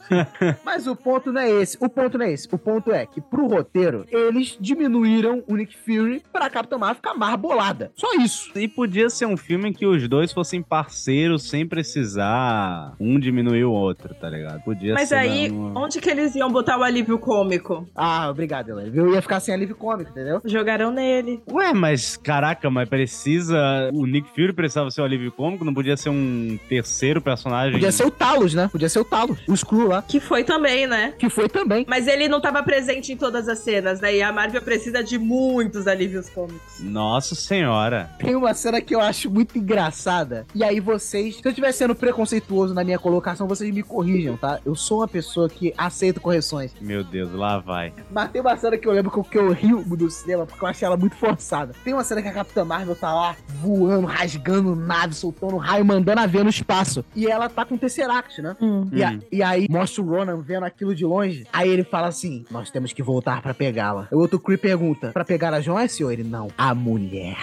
Mas 0.63 0.87
o 0.87 0.95
ponto 0.95 1.31
não 1.31 1.41
é 1.41 1.49
esse. 1.49 1.77
O 1.79 1.89
ponto 1.89 2.17
não 2.17 2.25
é 2.25 2.31
esse. 2.31 2.47
O 2.51 2.57
ponto 2.57 2.91
é 2.91 3.05
que 3.05 3.19
pro 3.19 3.47
roteiro, 3.47 4.05
eles 4.09 4.57
diminuíram 5.01 5.43
o 5.47 5.55
Nick 5.55 5.75
Fury 5.77 6.23
pra 6.31 6.49
Capitã 6.49 6.77
Marvel 6.77 6.95
ficar 6.95 7.13
mais 7.13 7.35
bolada. 7.35 7.91
Só 7.95 8.13
isso. 8.15 8.49
E 8.55 8.67
podia 8.67 9.09
ser 9.09 9.25
um 9.25 9.37
filme 9.37 9.69
em 9.69 9.73
que 9.73 9.85
os 9.85 10.07
dois 10.07 10.31
fossem 10.31 10.61
parceiros 10.61 11.47
sem 11.49 11.65
precisar 11.65 12.93
um 12.99 13.19
diminuir 13.19 13.65
o 13.65 13.71
outro, 13.71 14.13
tá 14.15 14.29
ligado? 14.29 14.61
Podia 14.63 14.93
Mas 14.93 15.09
ser. 15.09 15.15
aí, 15.15 15.49
uma- 15.49 15.79
onde 15.81 15.99
que 15.99 16.09
eles 16.09 16.35
iam 16.35 16.51
botar 16.51 16.77
o 16.77 16.83
alívio 16.83 17.17
cômico? 17.19 17.87
Ah, 17.95 18.29
obrigado, 18.29 18.69
Elaine. 18.69 18.95
Eu 18.95 19.13
ia 19.13 19.21
ficar 19.21 19.39
sem 19.39 19.53
alívio 19.53 19.75
cômico, 19.75 20.11
entendeu? 20.11 20.41
Jogaram 20.45 20.91
nele. 20.91 21.41
Ué, 21.51 21.73
mas 21.73 22.17
caraca, 22.17 22.69
mas 22.69 22.87
precisa. 22.89 23.57
O 23.93 24.05
Nick 24.05 24.29
Fury 24.29 24.53
precisava 24.53 24.89
ser 24.91 25.01
o 25.01 25.03
alívio 25.03 25.31
cômico, 25.31 25.63
não 25.65 25.73
podia 25.73 25.97
ser 25.97 26.09
um 26.09 26.57
terceiro 26.69 27.21
personagem. 27.21 27.73
Podia 27.73 27.91
ser 27.91 28.05
o 28.05 28.11
Talos, 28.11 28.53
né? 28.53 28.67
Podia 28.71 28.89
ser 28.89 28.99
o 28.99 29.05
Talos. 29.05 29.39
O 29.47 29.55
Screw 29.55 29.87
lá. 29.87 30.01
Que 30.01 30.19
foi 30.19 30.43
também, 30.43 30.87
né? 30.87 31.13
Que 31.17 31.29
foi 31.29 31.47
também. 31.49 31.85
Mas 31.87 32.07
ele 32.07 32.27
não 32.27 32.39
tava 32.41 32.63
presente 32.63 33.11
em 33.11 33.17
todas 33.17 33.47
as 33.47 33.59
cenas, 33.59 33.99
daí 33.99 34.21
a 34.21 34.31
Marvel 34.31 34.61
precisa 34.61 34.86
de 34.91 35.17
muitos 35.17 35.87
alívios 35.87 36.29
cômicos. 36.29 36.79
Nossa 36.79 37.35
senhora. 37.35 38.09
Tem 38.19 38.35
uma 38.35 38.53
cena 38.53 38.81
que 38.81 38.93
eu 38.95 38.99
acho 39.01 39.29
muito 39.29 39.57
engraçada. 39.57 40.45
E 40.55 40.63
aí 40.63 40.79
vocês, 40.79 41.35
se 41.37 41.41
eu 41.45 41.49
estiver 41.49 41.71
sendo 41.71 41.95
preconceituoso 41.95 42.73
na 42.73 42.83
minha 42.83 42.99
colocação, 42.99 43.47
vocês 43.47 43.73
me 43.73 43.83
corrijam, 43.83 44.37
tá? 44.37 44.59
Eu 44.65 44.75
sou 44.75 44.99
uma 44.99 45.07
pessoa 45.07 45.47
que 45.49 45.73
aceita 45.77 46.19
correções. 46.19 46.71
Meu 46.81 47.03
Deus, 47.03 47.31
lá 47.33 47.59
vai. 47.59 47.93
Mas 48.11 48.31
tem 48.31 48.41
uma 48.41 48.55
cena 48.57 48.77
que 48.77 48.87
eu 48.87 48.91
lembro 48.91 49.11
que 49.23 49.37
eu, 49.37 49.51
rio 49.51 49.83
do 49.83 50.09
cinema, 50.09 50.45
porque 50.45 50.63
eu 50.63 50.67
achei 50.67 50.85
ela 50.85 50.97
muito 50.97 51.15
forçada. 51.15 51.73
Tem 51.83 51.93
uma 51.93 52.03
cena 52.03 52.21
que 52.21 52.27
a 52.27 52.33
Capitã 52.33 52.63
Marvel 52.65 52.95
tá 52.95 53.13
lá 53.13 53.35
voando, 53.61 54.05
rasgando 54.07 54.75
nave, 54.75 55.13
soltando 55.13 55.57
raio, 55.57 55.85
mandando 55.85 56.21
a 56.21 56.25
ver 56.25 56.43
no 56.43 56.49
espaço. 56.49 57.03
E 57.15 57.27
ela 57.27 57.49
tá 57.49 57.65
com 57.65 57.75
o 57.75 57.77
Tesseract, 57.77 58.41
né? 58.41 58.55
E, 58.91 59.03
a- 59.03 59.11
Hum. 59.11 59.19
e 59.31 59.43
aí 59.43 59.67
mostra 59.69 60.01
o 60.03 60.05
Ronan 60.07 60.41
vendo 60.41 60.63
aquilo 60.65 60.93
de 60.95 61.05
longe. 61.05 61.45
Aí 61.51 61.69
ele 61.69 61.83
fala 61.83 62.07
assim: 62.07 62.45
Nós 62.51 62.69
temos 62.69 62.93
que 62.93 63.01
voltar 63.03 63.41
pra 63.41 63.53
pegá-la. 63.53 64.07
O 64.11 64.17
outro 64.19 64.39
Cree 64.39 64.57
pergunta: 64.77 65.11
Pra 65.11 65.25
pegar 65.25 65.53
a 65.53 65.61
Joyce? 65.61 66.03
Ou 66.03 66.11
ele 66.11 66.23
não? 66.23 66.49
A 66.57 66.73
mulher. 66.75 67.35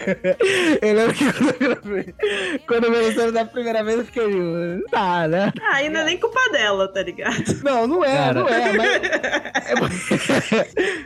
eu 0.82 0.94
lembro 0.94 1.14
que 1.14 1.24
quando- 1.32 2.14
quando 2.66 2.84
eu 2.94 3.12
cena 3.12 3.32
da 3.32 3.44
primeira 3.44 3.82
vez, 3.82 3.98
eu 3.98 4.04
fiquei. 4.04 4.30
Tá, 4.90 5.26
né? 5.28 5.52
Ah, 5.60 5.76
ainda 5.76 6.04
nem 6.04 6.18
culpa 6.18 6.40
dela, 6.52 6.88
tá 6.88 7.02
ligado? 7.02 7.60
Não, 7.62 7.86
não 7.86 8.04
é, 8.04 8.16
Cara. 8.16 8.40
não 8.40 8.48
é, 8.48 8.72
mas. 9.80 10.10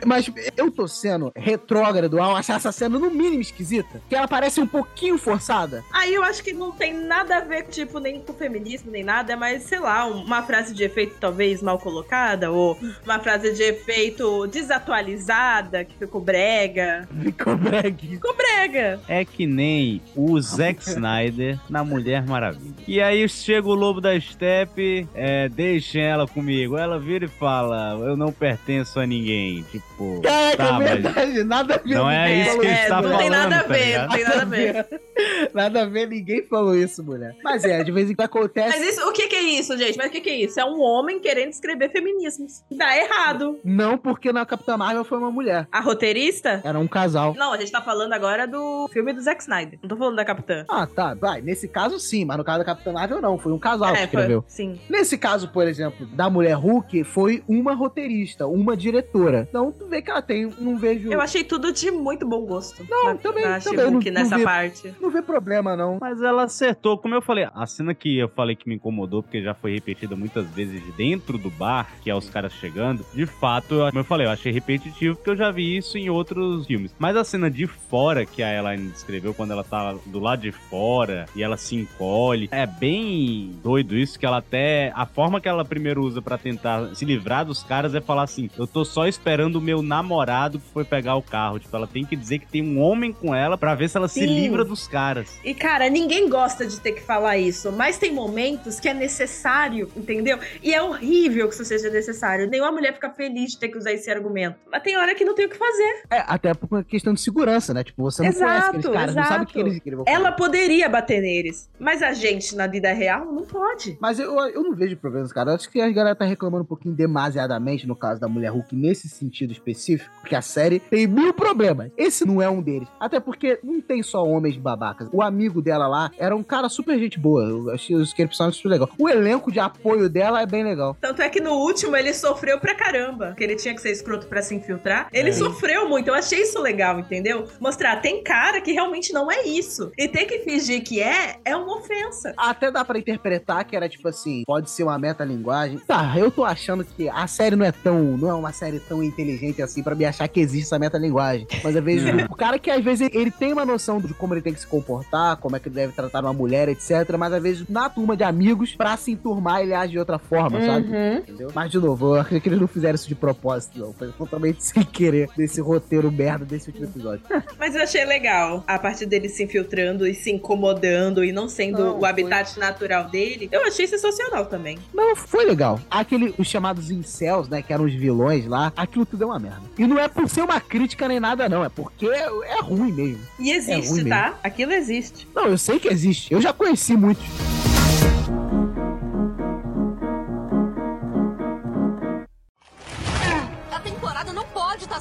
mas 0.05 0.31
eu 0.57 0.71
tô 0.71 0.87
sendo 0.87 1.31
retrógrado 1.35 2.19
ao 2.19 2.35
achar 2.35 2.55
essa 2.57 2.71
cena 2.71 2.97
no 2.99 3.09
mínimo 3.11 3.41
esquisita. 3.41 4.01
Que 4.09 4.15
ela 4.15 4.27
parece 4.27 4.59
um 4.61 4.67
pouquinho 4.67 5.17
forçada. 5.17 5.83
Aí 5.91 6.13
eu 6.13 6.23
acho 6.23 6.43
que 6.43 6.53
não 6.53 6.71
tem 6.71 6.93
nada 6.93 7.37
a 7.37 7.41
ver, 7.41 7.63
tipo, 7.63 7.99
nem 7.99 8.21
com 8.21 8.33
feminismo, 8.33 8.91
nem 8.91 9.03
nada, 9.03 9.35
mas 9.35 9.63
sei 9.63 9.79
lá, 9.79 10.05
uma 10.05 10.43
frase 10.43 10.73
de 10.73 10.83
efeito 10.83 11.15
talvez 11.19 11.61
mal 11.61 11.77
colocada, 11.79 12.51
ou 12.51 12.77
uma 13.03 13.19
frase 13.19 13.53
de 13.53 13.63
efeito 13.63 14.47
desatualizada, 14.47 15.44
que 15.87 15.97
ficou 15.99 16.21
brega. 16.21 17.07
Ficou 17.21 17.55
brega. 17.57 17.97
Ficou 17.97 18.35
brega. 18.35 18.99
É 19.07 19.23
que 19.25 19.45
nem 19.45 20.01
o 20.15 20.39
Zack 20.41 20.81
Snyder 20.89 21.59
na 21.69 21.83
Mulher 21.83 22.25
Maravilha. 22.25 22.73
E 22.87 23.01
aí 23.01 23.27
chega 23.29 23.67
o 23.67 23.73
Lobo 23.73 24.01
da 24.01 24.19
Steppe, 24.19 25.07
é, 25.13 25.47
deixem 25.49 26.01
ela 26.03 26.27
comigo. 26.27 26.77
Ela 26.77 26.99
vira 26.99 27.25
e 27.25 27.27
fala: 27.27 27.97
Eu 28.05 28.15
não 28.17 28.31
pertenço 28.31 28.99
a 28.99 29.05
ninguém. 29.05 29.63
Tipo, 29.71 30.21
Caraca, 30.21 30.57
tá, 30.57 30.67
é 30.67 30.71
mas 30.71 30.89
verdade, 30.89 31.43
nada 31.43 31.75
a 31.75 31.77
ver. 31.77 31.95
não 31.95 32.09
é 32.09 32.35
isso 32.35 32.59
que 32.59 32.67
É, 32.67 32.87
tá 32.87 32.95
não 33.01 33.03
falando. 33.03 33.17
tem 33.19 33.29
nada 33.29 33.55
a 33.57 33.63
tá 33.63 33.73
ver, 33.73 33.85
ligado? 33.85 34.07
não 34.07 34.15
tem 34.15 34.23
nada 34.25 34.41
a 34.41 34.45
ver. 34.45 34.87
Nada 35.53 35.81
a 35.83 35.85
ver, 35.85 36.07
ninguém 36.09 36.43
falou 36.43 36.75
isso, 36.75 37.01
mulher. 37.03 37.35
Mas 37.43 37.63
é, 37.63 37.83
de 37.83 37.91
vez 37.91 38.09
em 38.09 38.15
quando 38.15 38.25
acontece. 38.25 38.77
Mas 38.77 38.87
isso, 38.87 39.07
o 39.07 39.13
que 39.13 39.27
que 39.27 39.35
é 39.35 39.41
isso, 39.43 39.77
gente? 39.77 39.97
Mas 39.97 40.07
o 40.07 40.11
que 40.11 40.19
que 40.21 40.29
é 40.29 40.35
isso? 40.41 40.59
É 40.59 40.65
um 40.65 40.81
homem 40.81 41.19
querendo 41.19 41.49
escrever 41.51 41.89
feminismos. 41.91 42.63
Dá 42.69 42.97
errado. 42.97 43.59
Não 43.63 43.97
porque 43.97 44.33
na 44.33 44.45
Capitã 44.45 44.75
Marvel 44.77 45.05
foi 45.05 45.17
uma 45.17 45.31
mulher. 45.35 45.67
A 45.71 45.79
roteirista? 45.81 46.61
Era 46.63 46.79
um 46.79 46.87
casal. 46.87 47.33
Não, 47.37 47.53
a 47.53 47.57
gente 47.57 47.71
tá 47.71 47.81
falando 47.81 48.13
agora 48.13 48.47
do 48.47 48.87
filme 48.91 49.13
do 49.13 49.21
Zack 49.21 49.41
Snyder. 49.41 49.77
Não 49.81 49.89
tô 49.89 49.95
falando 49.97 50.15
da 50.15 50.25
Capitã. 50.25 50.65
Ah, 50.69 50.87
tá, 50.87 51.13
vai. 51.13 51.41
Nesse 51.41 51.67
caso, 51.67 51.99
sim, 51.99 52.25
mas 52.25 52.37
no 52.37 52.43
caso 52.43 52.59
da 52.59 52.65
Capitã 52.65 52.91
Marvel, 52.93 53.21
não. 53.21 53.37
Foi 53.37 53.51
um 53.51 53.59
casal 53.59 53.89
que 53.93 53.93
É, 53.93 53.97
foi- 53.97 54.05
escreveu. 54.05 54.43
Sim. 54.47 54.79
Nesse 54.89 55.17
caso, 55.17 55.49
por 55.49 55.67
exemplo, 55.67 56.05
da 56.07 56.29
mulher 56.29 56.53
Hulk, 56.55 57.03
foi 57.03 57.43
uma 57.47 57.73
roteirista, 57.73 58.47
uma 58.47 58.75
diretora. 58.75 59.45
Então, 59.49 59.71
tu 59.71 59.87
vê 59.87 60.01
que 60.01 60.09
ela 60.09 60.21
tem, 60.21 60.51
não 60.59 60.77
vejo. 60.77 61.11
Eu 61.11 61.21
achei 61.21 61.43
tudo 61.43 61.71
de 61.71 61.91
muito 61.91 62.25
bom 62.27 62.45
gosto. 62.45 62.85
Não, 62.89 63.05
na, 63.05 63.15
também, 63.15 63.45
na 63.45 63.59
também, 63.59 63.85
não- 63.85 63.99
não 63.99 64.11
nessa 64.11 64.37
vi- 64.37 64.43
parte. 64.43 64.93
Não 65.01 65.09
vê 65.09 65.21
problema, 65.21 65.75
não. 65.75 65.97
Mas 65.99 66.21
ela 66.21 66.43
acertou, 66.43 66.97
como 66.97 67.13
eu 67.15 67.21
falei, 67.21 67.47
a 67.53 67.65
cena 67.67 67.93
que 67.93 68.17
eu 68.17 68.29
falei 68.29 68.55
que 68.55 68.67
me 68.67 68.75
incomodou, 68.75 69.21
porque 69.21 69.41
já 69.41 69.53
foi 69.53 69.73
repetida 69.73 70.15
muitas 70.15 70.45
vezes 70.51 70.81
dentro 70.95 71.37
do 71.37 71.49
bar, 71.49 71.87
que 72.01 72.09
é 72.09 72.15
os 72.15 72.29
caras 72.29 72.53
chegando, 72.53 73.05
de 73.13 73.25
fato, 73.25 73.75
eu- 73.75 73.85
como 73.87 73.99
eu 73.99 74.03
falei, 74.03 74.27
eu 74.27 74.31
achei 74.31 74.51
repetitivo, 74.51 75.15
porque 75.25 75.31
eu 75.31 75.35
já 75.35 75.49
vi 75.49 75.75
isso 75.75 75.97
em 75.97 76.07
outros 76.07 76.67
filmes. 76.67 76.93
Mas 76.99 77.17
a 77.17 77.23
cena 77.23 77.49
de 77.49 77.65
fora 77.65 78.27
que 78.27 78.43
a 78.43 78.53
Elaine 78.55 78.89
descreveu, 78.89 79.33
quando 79.33 79.51
ela 79.51 79.63
tá 79.63 79.95
do 80.05 80.19
lado 80.19 80.43
de 80.43 80.51
fora 80.51 81.25
e 81.35 81.41
ela 81.41 81.57
se 81.57 81.75
encolhe, 81.75 82.47
é 82.51 82.67
bem 82.67 83.51
doido 83.63 83.97
isso, 83.97 84.19
que 84.19 84.25
ela 84.25 84.37
até. 84.37 84.91
A 84.93 85.07
forma 85.07 85.41
que 85.41 85.49
ela 85.49 85.65
primeiro 85.65 86.03
usa 86.03 86.21
pra 86.21 86.37
tentar 86.37 86.93
se 86.93 87.03
livrar 87.05 87.43
dos 87.43 87.63
caras 87.63 87.95
é 87.95 88.01
falar 88.01 88.21
assim: 88.21 88.51
eu 88.55 88.67
tô 88.67 88.85
só 88.85 89.07
esperando 89.07 89.55
o 89.55 89.61
meu 89.61 89.81
namorado 89.81 90.59
que 90.59 90.67
foi 90.71 90.83
pegar 90.83 91.15
o 91.15 91.23
carro. 91.23 91.57
Tipo, 91.57 91.75
ela 91.75 91.87
tem 91.87 92.05
que 92.05 92.15
dizer 92.15 92.37
que 92.37 92.45
tem 92.45 92.61
um 92.61 92.79
homem 92.79 93.11
com 93.11 93.33
ela 93.33 93.57
pra 93.57 93.73
ver 93.73 93.89
se 93.89 93.97
ela 93.97 94.07
se 94.07 94.19
Sim. 94.19 94.27
livra 94.27 94.63
dos 94.63 94.87
caras. 94.87 95.39
E, 95.43 95.55
cara, 95.55 95.89
ninguém 95.89 96.29
gosta 96.29 96.67
de 96.67 96.79
ter 96.79 96.91
que 96.91 97.01
falar 97.01 97.37
isso, 97.37 97.71
mas 97.71 97.97
tem 97.97 98.13
momentos 98.13 98.79
que 98.79 98.87
é 98.87 98.93
necessário, 98.93 99.89
entendeu? 99.97 100.37
E 100.61 100.71
é 100.71 100.83
horrível 100.83 101.47
que 101.47 101.55
isso 101.55 101.65
seja 101.65 101.89
necessário. 101.89 102.47
Nenhuma 102.47 102.71
mulher 102.71 102.93
fica 102.93 103.09
feliz 103.09 103.53
de 103.53 103.57
ter 103.57 103.69
que 103.69 103.77
usar 103.79 103.91
esse 103.91 104.11
argumento. 104.11 104.57
Mas 104.71 104.83
tem 104.83 104.95
hora 104.95 105.14
que 105.15 105.25
não 105.25 105.33
tem 105.33 105.45
o 105.45 105.49
que 105.49 105.57
fazer. 105.57 106.03
É, 106.09 106.23
até 106.27 106.53
por 106.53 106.67
uma 106.69 106.83
questão 106.83 107.13
de 107.13 107.21
segurança, 107.21 107.73
né? 107.73 107.83
Tipo, 107.83 108.03
você 108.03 108.23
não 108.23 108.31
conhece 108.33 108.67
aqueles 108.67 108.85
caras, 108.85 109.15
não 109.15 109.23
sabe 109.23 109.43
o 109.43 109.47
que 109.47 109.59
eles, 109.59 109.79
que 109.79 109.89
eles 109.89 109.97
vão 109.97 110.05
Ela 110.07 110.31
poderia 110.31 110.87
bater 110.89 111.21
neles, 111.21 111.69
mas 111.79 112.01
a 112.01 112.13
gente, 112.13 112.55
na 112.55 112.67
vida 112.67 112.91
real, 112.93 113.25
não 113.25 113.43
pode. 113.43 113.97
Mas 113.99 114.19
eu, 114.19 114.37
eu 114.49 114.63
não 114.63 114.75
vejo 114.75 114.97
problemas, 114.97 115.31
cara. 115.31 115.51
Eu 115.51 115.55
acho 115.55 115.69
que 115.69 115.81
a 115.81 115.89
galera 115.89 116.15
tá 116.15 116.25
reclamando 116.25 116.63
um 116.63 116.67
pouquinho 116.67 116.95
demasiadamente 116.95 117.87
no 117.87 117.95
caso 117.95 118.19
da 118.19 118.27
Mulher 118.27 118.49
Hulk 118.49 118.75
nesse 118.75 119.07
sentido 119.09 119.51
específico, 119.51 120.09
porque 120.21 120.35
a 120.35 120.41
série 120.41 120.79
tem 120.79 121.07
mil 121.07 121.33
problemas. 121.33 121.91
Esse 121.97 122.25
não 122.25 122.41
é 122.41 122.49
um 122.49 122.61
deles. 122.61 122.87
Até 122.99 123.19
porque 123.19 123.59
não 123.63 123.81
tem 123.81 124.03
só 124.03 124.25
homens 124.25 124.57
babacas. 124.57 125.07
O 125.11 125.21
amigo 125.21 125.61
dela 125.61 125.87
lá 125.87 126.11
era 126.17 126.35
um 126.35 126.43
cara 126.43 126.69
super 126.69 126.97
gente 126.99 127.19
boa. 127.19 127.43
Eu 127.43 127.71
achei 127.71 127.95
os 127.95 128.13
personagens 128.13 128.57
super 128.57 128.69
legal. 128.69 128.89
O 128.97 129.09
elenco 129.09 129.51
de 129.51 129.59
apoio 129.59 130.09
dela 130.09 130.41
é 130.41 130.45
bem 130.45 130.63
legal. 130.63 130.97
Tanto 130.99 131.21
é 131.21 131.29
que 131.29 131.39
no 131.39 131.53
último 131.53 131.95
ele 131.95 132.13
sofreu 132.13 132.59
pra 132.59 132.75
caramba, 132.75 133.33
que 133.35 133.43
ele 133.43 133.55
tinha 133.55 133.73
que 133.73 133.81
ser 133.81 133.91
escroto 133.91 134.27
pra 134.27 134.41
se 134.41 134.55
infiltrar. 134.55 135.04
Ele 135.11 135.29
É. 135.29 135.33
sofreu 135.33 135.87
muito, 135.89 136.07
eu 136.07 136.13
achei 136.13 136.41
isso 136.41 136.59
legal, 136.61 136.99
entendeu? 136.99 137.45
Mostrar, 137.59 137.97
tem 138.01 138.23
cara 138.23 138.61
que 138.61 138.71
realmente 138.71 139.11
não 139.13 139.31
é 139.31 139.43
isso. 139.43 139.91
E 139.97 140.07
ter 140.07 140.25
que 140.25 140.39
fingir 140.39 140.83
que 140.83 141.01
é, 141.01 141.37
é 141.45 141.55
uma 141.55 141.77
ofensa. 141.77 142.33
Até 142.37 142.71
dá 142.71 142.83
pra 142.83 142.97
interpretar 142.99 143.63
que 143.65 143.75
era 143.75 143.87
tipo 143.89 144.07
assim, 144.07 144.43
pode 144.45 144.69
ser 144.69 144.83
uma 144.83 144.97
metalinguagem. 144.97 145.79
Tá, 145.79 146.13
eu 146.17 146.29
tô 146.31 146.43
achando 146.43 146.83
que 146.83 147.09
a 147.09 147.27
série 147.27 147.55
não 147.55 147.65
é 147.65 147.71
tão, 147.71 148.01
não 148.17 148.29
é 148.29 148.33
uma 148.33 148.51
série 148.51 148.79
tão 148.79 149.03
inteligente 149.03 149.61
assim 149.61 149.81
pra 149.83 149.95
me 149.95 150.05
achar 150.05 150.27
que 150.27 150.39
existe 150.39 150.65
essa 150.67 150.79
metalinguagem. 150.79 151.47
Mas 151.63 151.75
às 151.75 151.83
vezes 151.83 152.07
É. 152.07 152.25
o 152.29 152.35
cara 152.35 152.57
que 152.59 152.69
às 152.69 152.83
vezes 152.83 153.09
ele 153.13 153.31
tem 153.31 153.53
uma 153.53 153.65
noção 153.65 153.99
de 153.99 154.13
como 154.13 154.33
ele 154.33 154.41
tem 154.41 154.53
que 154.53 154.59
se 154.59 154.67
comportar, 154.67 155.37
como 155.37 155.55
é 155.55 155.59
que 155.59 155.67
ele 155.67 155.75
deve 155.75 155.93
tratar 155.93 156.21
uma 156.21 156.33
mulher, 156.33 156.69
etc. 156.69 156.91
Mas 157.17 157.33
às 157.33 157.41
vezes 157.41 157.65
na 157.69 157.89
turma 157.89 158.15
de 158.15 158.23
amigos, 158.23 158.75
pra 158.75 158.95
se 158.97 159.11
enturmar, 159.11 159.61
ele 159.61 159.73
age 159.73 159.91
de 159.93 159.99
outra 159.99 160.17
forma, 160.19 160.59
sabe? 160.61 160.87
Uhum. 160.87 161.15
Entendeu? 161.17 161.51
Mas 161.53 161.71
de 161.71 161.79
novo, 161.79 162.15
eu 162.15 162.21
acho 162.21 162.39
que 162.39 162.49
eles 162.49 162.59
não 162.59 162.67
fizeram 162.67 162.95
isso 162.95 163.07
de 163.07 163.15
propósito, 163.15 163.79
não. 163.79 163.93
Foi 163.93 164.11
totalmente 164.11 164.63
sem 164.63 164.83
querer 164.85 165.29
desse 165.35 165.59
roteiro 165.61 166.11
merda 166.11 166.45
desse 166.45 166.69
último 166.69 166.85
episódio. 166.85 167.21
Mas 167.59 167.75
eu 167.75 167.81
achei 167.81 168.05
legal 168.05 168.63
a 168.67 168.77
parte 168.77 169.05
dele 169.05 169.29
se 169.29 169.43
infiltrando 169.43 170.07
e 170.07 170.13
se 170.13 170.31
incomodando 170.31 171.23
e 171.23 171.31
não 171.31 171.47
sendo 171.47 171.79
Não, 171.79 171.99
o 171.99 172.05
habitat 172.05 172.57
natural 172.59 173.05
dele. 173.09 173.49
Eu 173.51 173.65
achei 173.65 173.87
sensacional 173.87 174.45
também. 174.45 174.77
Não, 174.93 175.15
foi 175.15 175.45
legal. 175.45 175.79
Aquele, 175.89 176.33
os 176.37 176.47
chamados 176.47 176.91
incels, 176.91 177.47
né, 177.47 177.61
que 177.61 177.73
eram 177.73 177.85
os 177.85 177.93
vilões 177.93 178.45
lá, 178.45 178.71
aquilo 178.75 179.05
tudo 179.05 179.23
é 179.23 179.27
uma 179.27 179.39
merda. 179.39 179.61
E 179.77 179.85
não 179.87 179.99
é 179.99 180.07
por 180.07 180.29
ser 180.29 180.41
uma 180.41 180.59
crítica 180.59 181.07
nem 181.07 181.19
nada, 181.19 181.47
não. 181.49 181.63
É 181.63 181.69
porque 181.69 182.07
é, 182.07 182.27
é 182.57 182.61
ruim 182.61 182.91
mesmo. 182.91 183.21
E 183.39 183.51
É 183.51 183.55
existe, 183.57 183.89
ruim 183.89 184.09
tá? 184.09 184.37
Aquilo 184.43 184.73
existe. 184.73 185.27
Não, 185.33 185.47
eu 185.47 185.57
sei 185.57 185.79
que 185.79 185.87
existe. 185.87 186.33
Eu 186.33 186.41
já 186.41 186.53
conheci 186.53 186.95
muitos. 186.95 187.25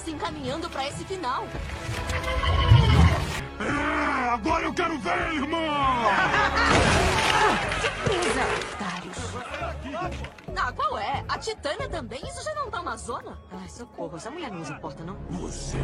Se 0.05 0.11
encaminhando 0.11 0.69
pra 0.69 0.87
esse 0.87 1.03
final. 1.05 1.47
Agora 4.31 4.65
eu 4.65 4.75
quero 4.75 4.99
ver, 4.99 5.33
irmão! 5.33 6.05
Surpresa, 7.81 8.45
Darius. 8.79 10.25
Ah, 10.57 10.73
qual 10.73 10.99
é? 10.99 11.25
A 11.29 11.39
Titânia 11.39 11.89
também? 11.89 12.21
Isso 12.21 12.43
já 12.45 12.55
não 12.55 12.71
tá 12.71 12.81
uma 12.81 12.97
zona? 12.97 13.39
Ai, 13.53 13.69
socorro. 13.69 14.17
Essa 14.17 14.31
mulher 14.31 14.51
não 14.51 14.65
se 14.65 14.73
importa, 14.73 15.03
não? 15.05 15.17
Você. 15.31 15.79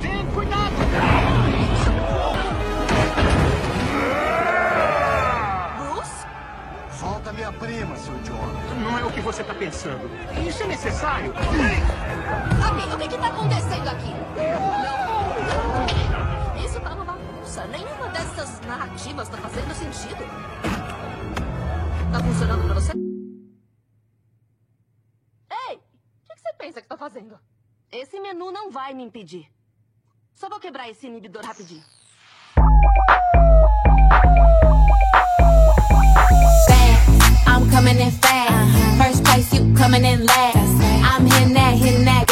Tem 0.00 0.26
cuidado! 0.32 0.72
Minha 7.34 7.52
prima, 7.52 7.96
seu 7.96 8.14
idiota. 8.16 8.74
Não 8.82 8.98
é 8.98 9.04
o 9.04 9.10
que 9.10 9.20
você 9.20 9.42
tá 9.42 9.54
pensando. 9.54 10.08
Isso 10.46 10.62
é 10.62 10.66
necessário. 10.66 11.32
Ok, 11.32 12.94
o 12.94 12.98
que 12.98 13.08
que 13.08 13.18
tá 13.18 13.28
acontecendo 13.28 13.88
aqui? 13.88 14.12
Não. 14.84 16.62
Isso 16.64 16.80
tá 16.80 16.94
uma 16.94 17.04
bagunça. 17.04 17.64
Nenhuma 17.66 18.08
dessas 18.08 18.60
narrativas 18.60 19.28
tá 19.28 19.38
fazendo 19.38 19.74
sentido. 19.74 20.24
Tá 22.12 22.20
funcionando 22.20 22.64
pra 22.66 22.74
você? 22.74 22.92
Ei! 25.50 25.76
O 25.76 25.80
que 26.24 26.34
que 26.34 26.40
você 26.40 26.52
pensa 26.58 26.82
que 26.82 26.88
tá 26.88 26.96
fazendo? 26.96 27.38
Esse 27.90 28.20
menu 28.20 28.52
não 28.52 28.70
vai 28.70 28.92
me 28.92 29.02
impedir. 29.02 29.50
Só 30.34 30.48
vou 30.48 30.60
quebrar 30.60 30.88
esse 30.88 31.06
inibidor 31.06 31.44
rapidinho. 31.44 31.82
Coming 37.84 38.00
in 38.00 38.12
fast. 38.12 39.02
First 39.02 39.24
place, 39.24 39.52
you 39.52 39.74
coming 39.74 40.04
in 40.04 40.24
last. 40.24 40.56
I'm 41.04 41.26
hitting 41.26 41.54
that, 41.54 41.74
hitting 41.74 42.04
that. 42.04 42.31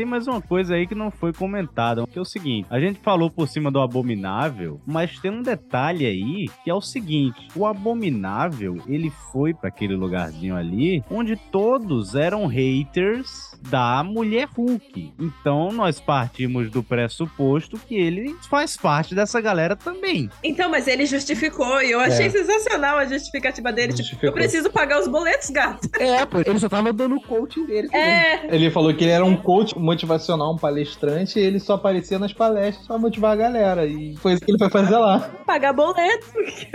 Tem 0.00 0.06
mais 0.06 0.26
uma 0.26 0.40
coisa 0.40 0.76
aí 0.76 0.86
que 0.86 0.94
não 0.94 1.10
foi 1.10 1.30
comentada, 1.30 2.06
que 2.06 2.18
é 2.18 2.22
o 2.22 2.24
seguinte: 2.24 2.66
a 2.70 2.80
gente 2.80 2.98
falou 3.00 3.30
por 3.30 3.46
cima 3.46 3.70
do 3.70 3.78
Abominável, 3.82 4.80
mas 4.86 5.18
tem 5.18 5.30
um 5.30 5.42
detalhe 5.42 6.06
aí 6.06 6.48
que 6.64 6.70
é 6.70 6.74
o 6.74 6.80
seguinte: 6.80 7.48
o 7.54 7.66
Abominável 7.66 8.78
ele 8.88 9.12
foi 9.30 9.52
pra 9.52 9.68
aquele 9.68 9.94
lugarzinho 9.94 10.56
ali 10.56 11.04
onde 11.10 11.36
todos 11.36 12.14
eram 12.14 12.46
haters 12.46 13.50
da 13.68 14.02
mulher 14.02 14.48
Hulk. 14.56 15.12
Então 15.18 15.70
nós 15.70 16.00
partimos 16.00 16.70
do 16.70 16.82
pressuposto 16.82 17.76
que 17.78 17.94
ele 17.94 18.34
faz 18.48 18.78
parte 18.78 19.14
dessa 19.14 19.38
galera 19.38 19.76
também. 19.76 20.30
Então, 20.42 20.70
mas 20.70 20.88
ele 20.88 21.04
justificou 21.04 21.82
e 21.82 21.90
eu 21.90 22.00
achei 22.00 22.24
É. 22.26 22.30
sensacional 22.30 22.96
a 22.96 23.04
justificativa 23.04 23.70
dele. 23.70 23.92
Tipo, 23.92 24.24
eu 24.24 24.32
preciso 24.32 24.70
pagar 24.70 24.98
os 24.98 25.08
boletos, 25.08 25.50
gato. 25.50 25.88
É, 25.98 26.24
pô, 26.24 26.38
ele 26.38 26.58
só 26.58 26.70
tava 26.70 26.90
dando 26.90 27.16
o 27.16 27.20
coaching 27.20 27.66
dele. 27.66 27.88
É. 27.94 28.54
Ele 28.54 28.70
falou 28.70 28.94
que 28.94 29.04
ele 29.04 29.10
era 29.12 29.24
um 29.24 29.36
coach 29.36 29.78
motivacional, 29.90 30.52
um 30.52 30.56
palestrante, 30.56 31.38
e 31.38 31.42
ele 31.42 31.58
só 31.58 31.74
aparecia 31.74 32.18
nas 32.18 32.32
palestras 32.32 32.86
pra 32.86 32.98
motivar 32.98 33.32
a 33.32 33.36
galera. 33.36 33.86
E 33.86 34.16
foi 34.16 34.34
isso 34.34 34.44
que 34.44 34.50
ele 34.50 34.58
foi 34.58 34.70
fazer 34.70 34.96
lá. 34.96 35.18
Pagar 35.46 35.72
boleto. 35.72 36.26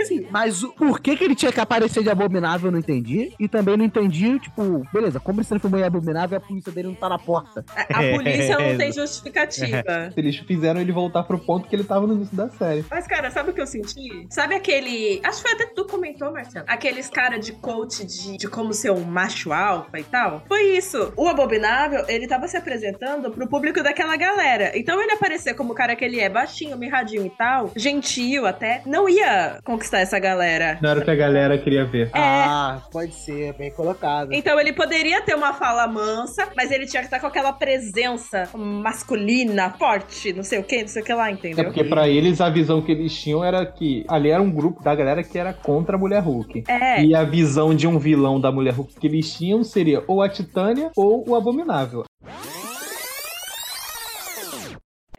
Sim, 0.04 0.26
mas 0.30 0.62
o, 0.62 0.72
por 0.72 1.00
que, 1.00 1.16
que 1.16 1.24
ele 1.24 1.34
tinha 1.34 1.52
que 1.52 1.60
aparecer 1.60 2.02
de 2.02 2.10
abominável 2.10 2.68
eu 2.68 2.72
não 2.72 2.78
entendi. 2.78 3.32
E 3.38 3.48
também 3.48 3.76
não 3.76 3.84
entendi, 3.84 4.38
tipo, 4.38 4.86
beleza, 4.92 5.18
como 5.18 5.38
ele 5.38 5.44
se 5.44 5.50
transformou 5.50 5.80
em 5.80 5.84
abominável 5.84 6.36
e 6.36 6.38
a 6.38 6.46
polícia 6.46 6.72
dele 6.72 6.88
não 6.88 6.94
tá 6.94 7.08
na 7.08 7.18
porta. 7.18 7.64
A 7.74 8.02
polícia 8.16 8.58
não 8.58 8.76
tem 8.76 8.92
justificativa. 8.92 10.12
Eles 10.16 10.36
fizeram 10.36 10.80
ele 10.80 10.92
voltar 10.92 11.22
pro 11.22 11.38
ponto 11.38 11.68
que 11.68 11.74
ele 11.74 11.84
tava 11.84 12.06
no 12.06 12.14
início 12.14 12.36
da 12.36 12.48
série. 12.50 12.84
Mas, 12.90 13.06
cara, 13.06 13.30
sabe 13.30 13.50
o 13.50 13.54
que 13.54 13.60
eu 13.60 13.66
senti? 13.66 14.26
Sabe 14.30 14.54
aquele. 14.54 15.20
Acho 15.24 15.42
que 15.42 15.48
foi 15.48 15.52
até 15.52 15.66
que 15.66 15.74
tu 15.74 15.86
comentou, 15.86 16.32
Marcelo. 16.32 16.66
Aqueles 16.68 17.08
cara 17.08 17.38
de 17.38 17.52
coach 17.52 18.04
de, 18.04 18.36
de 18.36 18.48
como 18.48 18.72
ser 18.72 18.90
um 18.90 19.04
macho 19.04 19.52
alfa 19.52 19.98
e 19.98 20.04
tal. 20.04 20.42
Foi 20.46 20.76
isso. 20.76 21.12
O 21.16 21.28
Abominável, 21.28 22.04
ele 22.08 22.26
tava 22.26 22.48
se 22.48 22.56
apresentando 22.56 23.05
pro 23.34 23.48
público 23.48 23.82
daquela 23.82 24.16
galera. 24.16 24.72
Então 24.74 25.00
ele 25.00 25.12
aparecer 25.12 25.54
como 25.54 25.72
o 25.72 25.76
cara 25.76 25.94
que 25.94 26.04
ele 26.04 26.20
é, 26.20 26.28
baixinho, 26.28 26.76
mirradinho 26.76 27.24
e 27.26 27.30
tal, 27.30 27.70
gentil 27.76 28.46
até, 28.46 28.82
não 28.86 29.08
ia 29.08 29.58
conquistar 29.64 30.00
essa 30.00 30.18
galera. 30.18 30.78
Não 30.82 30.90
era 30.90 31.00
o 31.00 31.04
que 31.04 31.10
a 31.10 31.14
galera 31.14 31.56
queria 31.58 31.84
ver. 31.84 32.10
Ah, 32.12 32.82
pode 32.90 33.14
ser, 33.14 33.52
bem 33.54 33.70
colocado. 33.70 34.32
Então 34.32 34.58
ele 34.58 34.72
poderia 34.72 35.20
ter 35.22 35.34
uma 35.34 35.54
fala 35.54 35.86
mansa, 35.86 36.48
mas 36.56 36.70
ele 36.70 36.86
tinha 36.86 37.00
que 37.02 37.06
estar 37.06 37.20
com 37.20 37.26
aquela 37.26 37.52
presença 37.52 38.48
masculina, 38.54 39.70
forte, 39.78 40.32
não 40.32 40.42
sei 40.42 40.58
o 40.58 40.64
que, 40.64 40.80
não 40.82 40.88
sei 40.88 41.02
o 41.02 41.04
que 41.04 41.12
lá, 41.12 41.28
É 41.28 41.32
entendeu? 41.32 41.64
porque 41.64 41.84
pra 41.84 42.08
eles 42.08 42.40
a 42.40 42.50
visão 42.50 42.82
que 42.82 42.92
eles 42.92 43.14
tinham 43.14 43.44
era 43.44 43.64
que 43.64 44.04
ali 44.08 44.30
era 44.30 44.42
um 44.42 44.50
grupo 44.50 44.82
da 44.82 44.94
galera 44.94 45.22
que 45.22 45.38
era 45.38 45.52
contra 45.52 45.96
a 45.96 45.98
mulher 45.98 46.20
Hulk. 46.22 46.64
É. 46.68 47.02
E 47.04 47.14
a 47.14 47.22
visão 47.24 47.74
de 47.74 47.86
um 47.86 47.98
vilão 47.98 48.40
da 48.40 48.50
mulher 48.50 48.74
Hulk 48.74 48.94
que 48.98 49.06
eles 49.06 49.32
tinham 49.34 49.62
seria 49.62 50.02
ou 50.06 50.22
a 50.22 50.28
Titânia 50.28 50.90
ou 50.96 51.24
o 51.28 51.34
Abominável. 51.34 52.04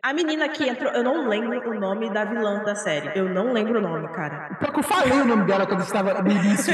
A 0.07 0.13
menina 0.13 0.47
que 0.47 0.63
entrou, 0.65 0.89
eu 0.93 1.03
não 1.03 1.27
lembro 1.27 1.69
o 1.69 1.77
nome 1.77 2.09
da 2.09 2.23
vilã 2.23 2.63
da 2.63 2.73
série. 2.75 3.11
Eu 3.13 3.27
não 3.27 3.51
lembro 3.51 3.79
o 3.79 3.81
nome, 3.81 4.07
cara. 4.13 4.55
Pior 4.57 4.71
que 4.71 4.79
eu 4.79 4.83
falei 4.83 5.11
o 5.11 5.25
nome 5.25 5.43
dela 5.43 5.67
quando 5.67 5.81
estava 5.81 6.23
no 6.23 6.31
início. 6.31 6.73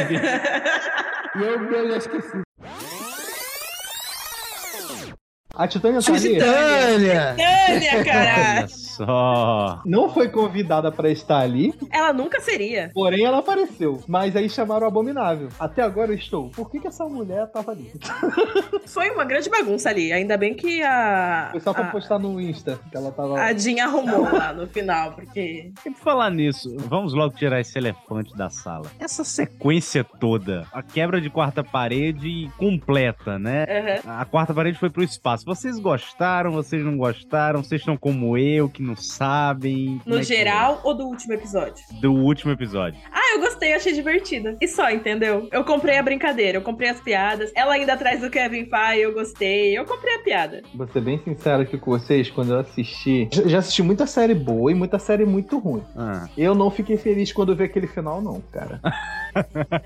e 1.36 1.42
eu, 1.44 1.64
eu 1.72 1.90
já 1.90 1.98
esqueci. 1.98 2.42
A 5.56 5.68
Titânia 5.68 6.00
tá 6.00 6.12
ali? 6.14 6.34
Titânia! 6.34 7.36
Titânia, 7.36 8.06
cara! 8.06 8.68
Só. 8.98 9.82
Não 9.86 10.10
foi 10.10 10.30
convidada 10.30 10.92
pra 10.92 11.10
estar 11.10 11.40
ali, 11.40 11.74
Ela 11.92 12.14
nunca 12.14 12.40
seria. 12.40 12.92
porém 12.94 13.26
ela 13.26 13.40
apareceu. 13.40 14.02
Mas 14.08 14.36
aí 14.36 14.50
chamaram 14.50 14.86
o 14.86 14.88
Abominável. 14.88 15.50
Até 15.60 15.82
agora 15.82 16.12
eu 16.12 16.16
estou. 16.16 16.50
Por 16.50 16.70
que, 16.70 16.80
que 16.80 16.88
essa 16.88 17.06
mulher 17.06 17.48
tava 17.48 17.72
ali? 17.72 17.92
Foi 18.86 19.10
uma 19.10 19.24
grande 19.26 19.50
bagunça 19.50 19.90
ali. 19.90 20.12
Ainda 20.12 20.38
bem 20.38 20.54
que 20.54 20.84
a. 20.84 21.50
Foi 21.52 21.60
só 21.60 21.74
pra 21.74 21.86
a, 21.86 21.92
postar 21.92 22.20
no 22.20 22.40
Insta 22.40 22.80
que 22.92 22.98
ela 22.98 23.12
tava 23.12 23.40
a 23.40 23.54
Jean 23.54 23.84
arrumou 23.84 24.22
lá 24.32 24.54
no 24.54 24.68
final, 24.68 25.14
porque. 25.14 25.72
E 25.86 25.90
por 25.90 26.00
falar 26.00 26.30
nisso, 26.30 26.76
vamos 26.88 27.14
logo 27.14 27.36
tirar 27.36 27.60
esse 27.60 27.78
elefante 27.78 28.36
da 28.36 28.50
sala. 28.50 28.86
Essa 29.00 29.24
sequência 29.24 30.04
toda, 30.04 30.68
a 30.72 30.84
quebra 30.84 31.20
de 31.20 31.30
quarta 31.30 31.64
parede 31.64 32.50
completa, 32.58 33.40
né? 33.40 33.66
Uhum. 34.06 34.12
A 34.12 34.26
quarta 34.26 34.54
parede 34.54 34.78
foi 34.78 34.90
pro 34.90 35.04
espaço. 35.04 35.46
Vocês 35.46 35.80
gostaram? 35.80 36.52
Vocês 36.52 36.84
não 36.84 36.98
gostaram? 36.98 37.64
Vocês 37.64 37.82
estão 37.82 37.98
como 37.98 38.38
eu, 38.38 38.70
que 38.70 38.83
não 38.84 38.96
sabem? 38.96 40.02
No 40.06 40.18
é 40.18 40.20
que 40.20 40.26
geral 40.26 40.82
ou 40.84 40.94
do 40.94 41.06
último 41.06 41.34
episódio? 41.34 41.84
é? 41.92 42.02
Do 42.02 42.14
último 42.14 42.52
episódio. 42.52 43.00
Ah, 43.12 43.36
eu 43.36 43.40
gostei, 43.42 43.74
achei 43.74 43.94
divertida. 43.94 44.56
E 44.62 44.68
só, 44.68 44.90
entendeu? 44.92 45.48
Eu 45.52 45.64
comprei 45.64 45.98
a 45.98 46.04
brincadeira, 46.04 46.58
eu 46.58 46.62
comprei 46.62 46.90
as 46.90 47.00
piadas. 47.00 47.52
Ela 47.56 47.74
ainda 47.74 47.94
atrás 47.94 48.20
do 48.22 48.30
Kevin 48.30 48.66
Feige, 48.66 49.02
eu 49.02 49.14
gostei. 49.14 49.78
Eu 49.78 49.86
comprei 49.86 50.16
a 50.16 50.20
piada. 50.20 50.62
Vou 50.76 50.88
ser 50.88 51.02
bem 51.02 51.20
sincero 51.24 51.64
aqui 51.64 51.78
com 51.78 51.92
vocês, 51.92 52.30
quando 52.30 52.54
eu 52.54 52.60
assisti. 52.60 53.28
já- 53.32 53.44
Já 53.48 53.60
assisti 53.60 53.82
muita 53.84 54.06
série 54.08 54.34
boa 54.36 54.72
e 54.72 54.76
muita 54.76 54.98
série 55.00 55.26
muito 55.26 55.58
ruim. 55.60 55.84
Ah. 55.96 56.28
Eu 56.38 56.54
não 56.56 56.70
fiquei 56.72 56.98
feliz 56.98 57.32
quando 57.32 57.56
vi 57.56 57.64
aquele 57.66 57.88
final, 57.88 58.22
não, 58.22 58.42
cara. 58.52 58.80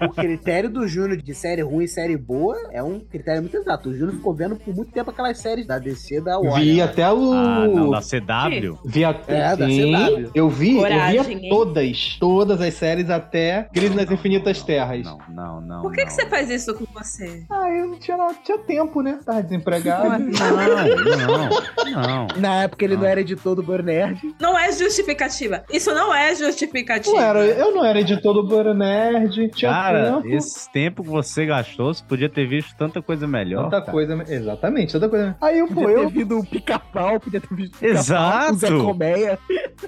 O 0.01 0.09
critério 0.09 0.69
do 0.69 0.85
Júnior 0.87 1.21
de 1.21 1.33
série 1.33 1.61
ruim 1.61 1.85
e 1.85 1.87
série 1.87 2.17
boa 2.17 2.57
é 2.71 2.83
um 2.83 2.99
critério 2.99 3.41
muito 3.41 3.55
exato. 3.55 3.87
O 3.89 3.93
Júnior 3.93 4.15
ficou 4.17 4.33
vendo 4.33 4.57
por 4.57 4.75
muito 4.75 4.91
tempo 4.91 5.09
aquelas 5.09 5.37
séries 5.37 5.65
da 5.65 5.79
DC 5.79 6.19
da 6.19 6.37
Warner. 6.37 6.61
Vi 6.65 6.81
até 6.81 7.09
o. 7.11 7.31
Ah, 7.31 7.65
não, 7.65 7.91
da 7.91 8.01
CW? 8.01 8.77
Vi 8.87 9.03
até. 9.03 9.37
É, 9.37 9.55
Sim. 9.57 10.29
Eu 10.33 10.49
vi, 10.49 10.75
Coragem, 10.75 11.15
eu 11.17 11.23
vi 11.23 11.49
todas, 11.49 12.17
todas 12.19 12.61
as 12.61 12.73
séries 12.73 13.09
até 13.09 13.67
Crise 13.73 13.93
nas 13.93 14.09
Infinitas 14.09 14.61
Terras. 14.63 15.03
Não, 15.03 15.17
não, 15.29 15.61
não. 15.61 15.81
Por 15.81 15.91
que, 15.91 16.01
não. 16.01 16.07
que 16.07 16.13
você 16.13 16.25
faz 16.27 16.49
isso 16.49 16.73
com 16.73 16.85
você? 16.93 17.43
Ah, 17.49 17.69
eu 17.69 17.87
não 17.87 17.99
tinha, 17.99 18.15
não 18.15 18.33
tinha 18.33 18.57
tempo, 18.59 19.01
né? 19.01 19.19
Tava 19.25 19.43
desempregado. 19.43 20.19
Não, 20.19 21.49
não, 21.91 22.01
não. 22.01 22.27
Na 22.37 22.63
época 22.63 22.85
ele 22.85 22.95
não 22.95 23.05
era 23.05 23.19
editor 23.19 23.55
do 23.55 23.63
Burn 23.63 23.83
Nerd. 23.83 24.19
Não 24.39 24.57
é 24.57 24.71
justificativa. 24.71 25.63
Isso 25.71 25.93
não 25.93 26.13
é 26.13 26.33
justificativa. 26.35 27.15
Não 27.15 27.21
era, 27.21 27.39
eu 27.45 27.73
não 27.75 27.83
era 27.85 27.99
editor 27.99 28.33
do 28.33 28.43
Burn 28.47 28.73
Nerd. 28.73 29.49
Tinha 29.49 29.71
Cara, 29.71 30.13
tempo. 30.21 30.27
esse 30.29 30.71
tempo 30.71 31.03
que 31.03 31.09
você 31.09 31.45
gastou, 31.45 31.93
você 31.93 32.03
podia 32.03 32.29
ter 32.29 32.47
visto 32.47 32.75
tanta 32.77 33.01
coisa 33.01 33.27
melhor. 33.27 33.65
Tanta 33.65 33.81
cara. 33.81 33.91
coisa, 33.91 34.23
exatamente, 34.27 34.93
tanta 34.93 35.09
coisa. 35.09 35.35
Aí 35.41 35.59
eu, 35.59 35.67
pô, 35.67 35.81
Podia 35.81 35.95
ter 35.97 36.03
eu. 36.03 36.09
vindo 36.09 36.39
o 36.39 36.45
pica-pau, 36.47 37.19
podia 37.19 37.41
ter 37.41 37.53
visto 37.55 37.81
o 37.81 37.85
Exato. 37.85 38.76
Colmeia. 38.85 39.39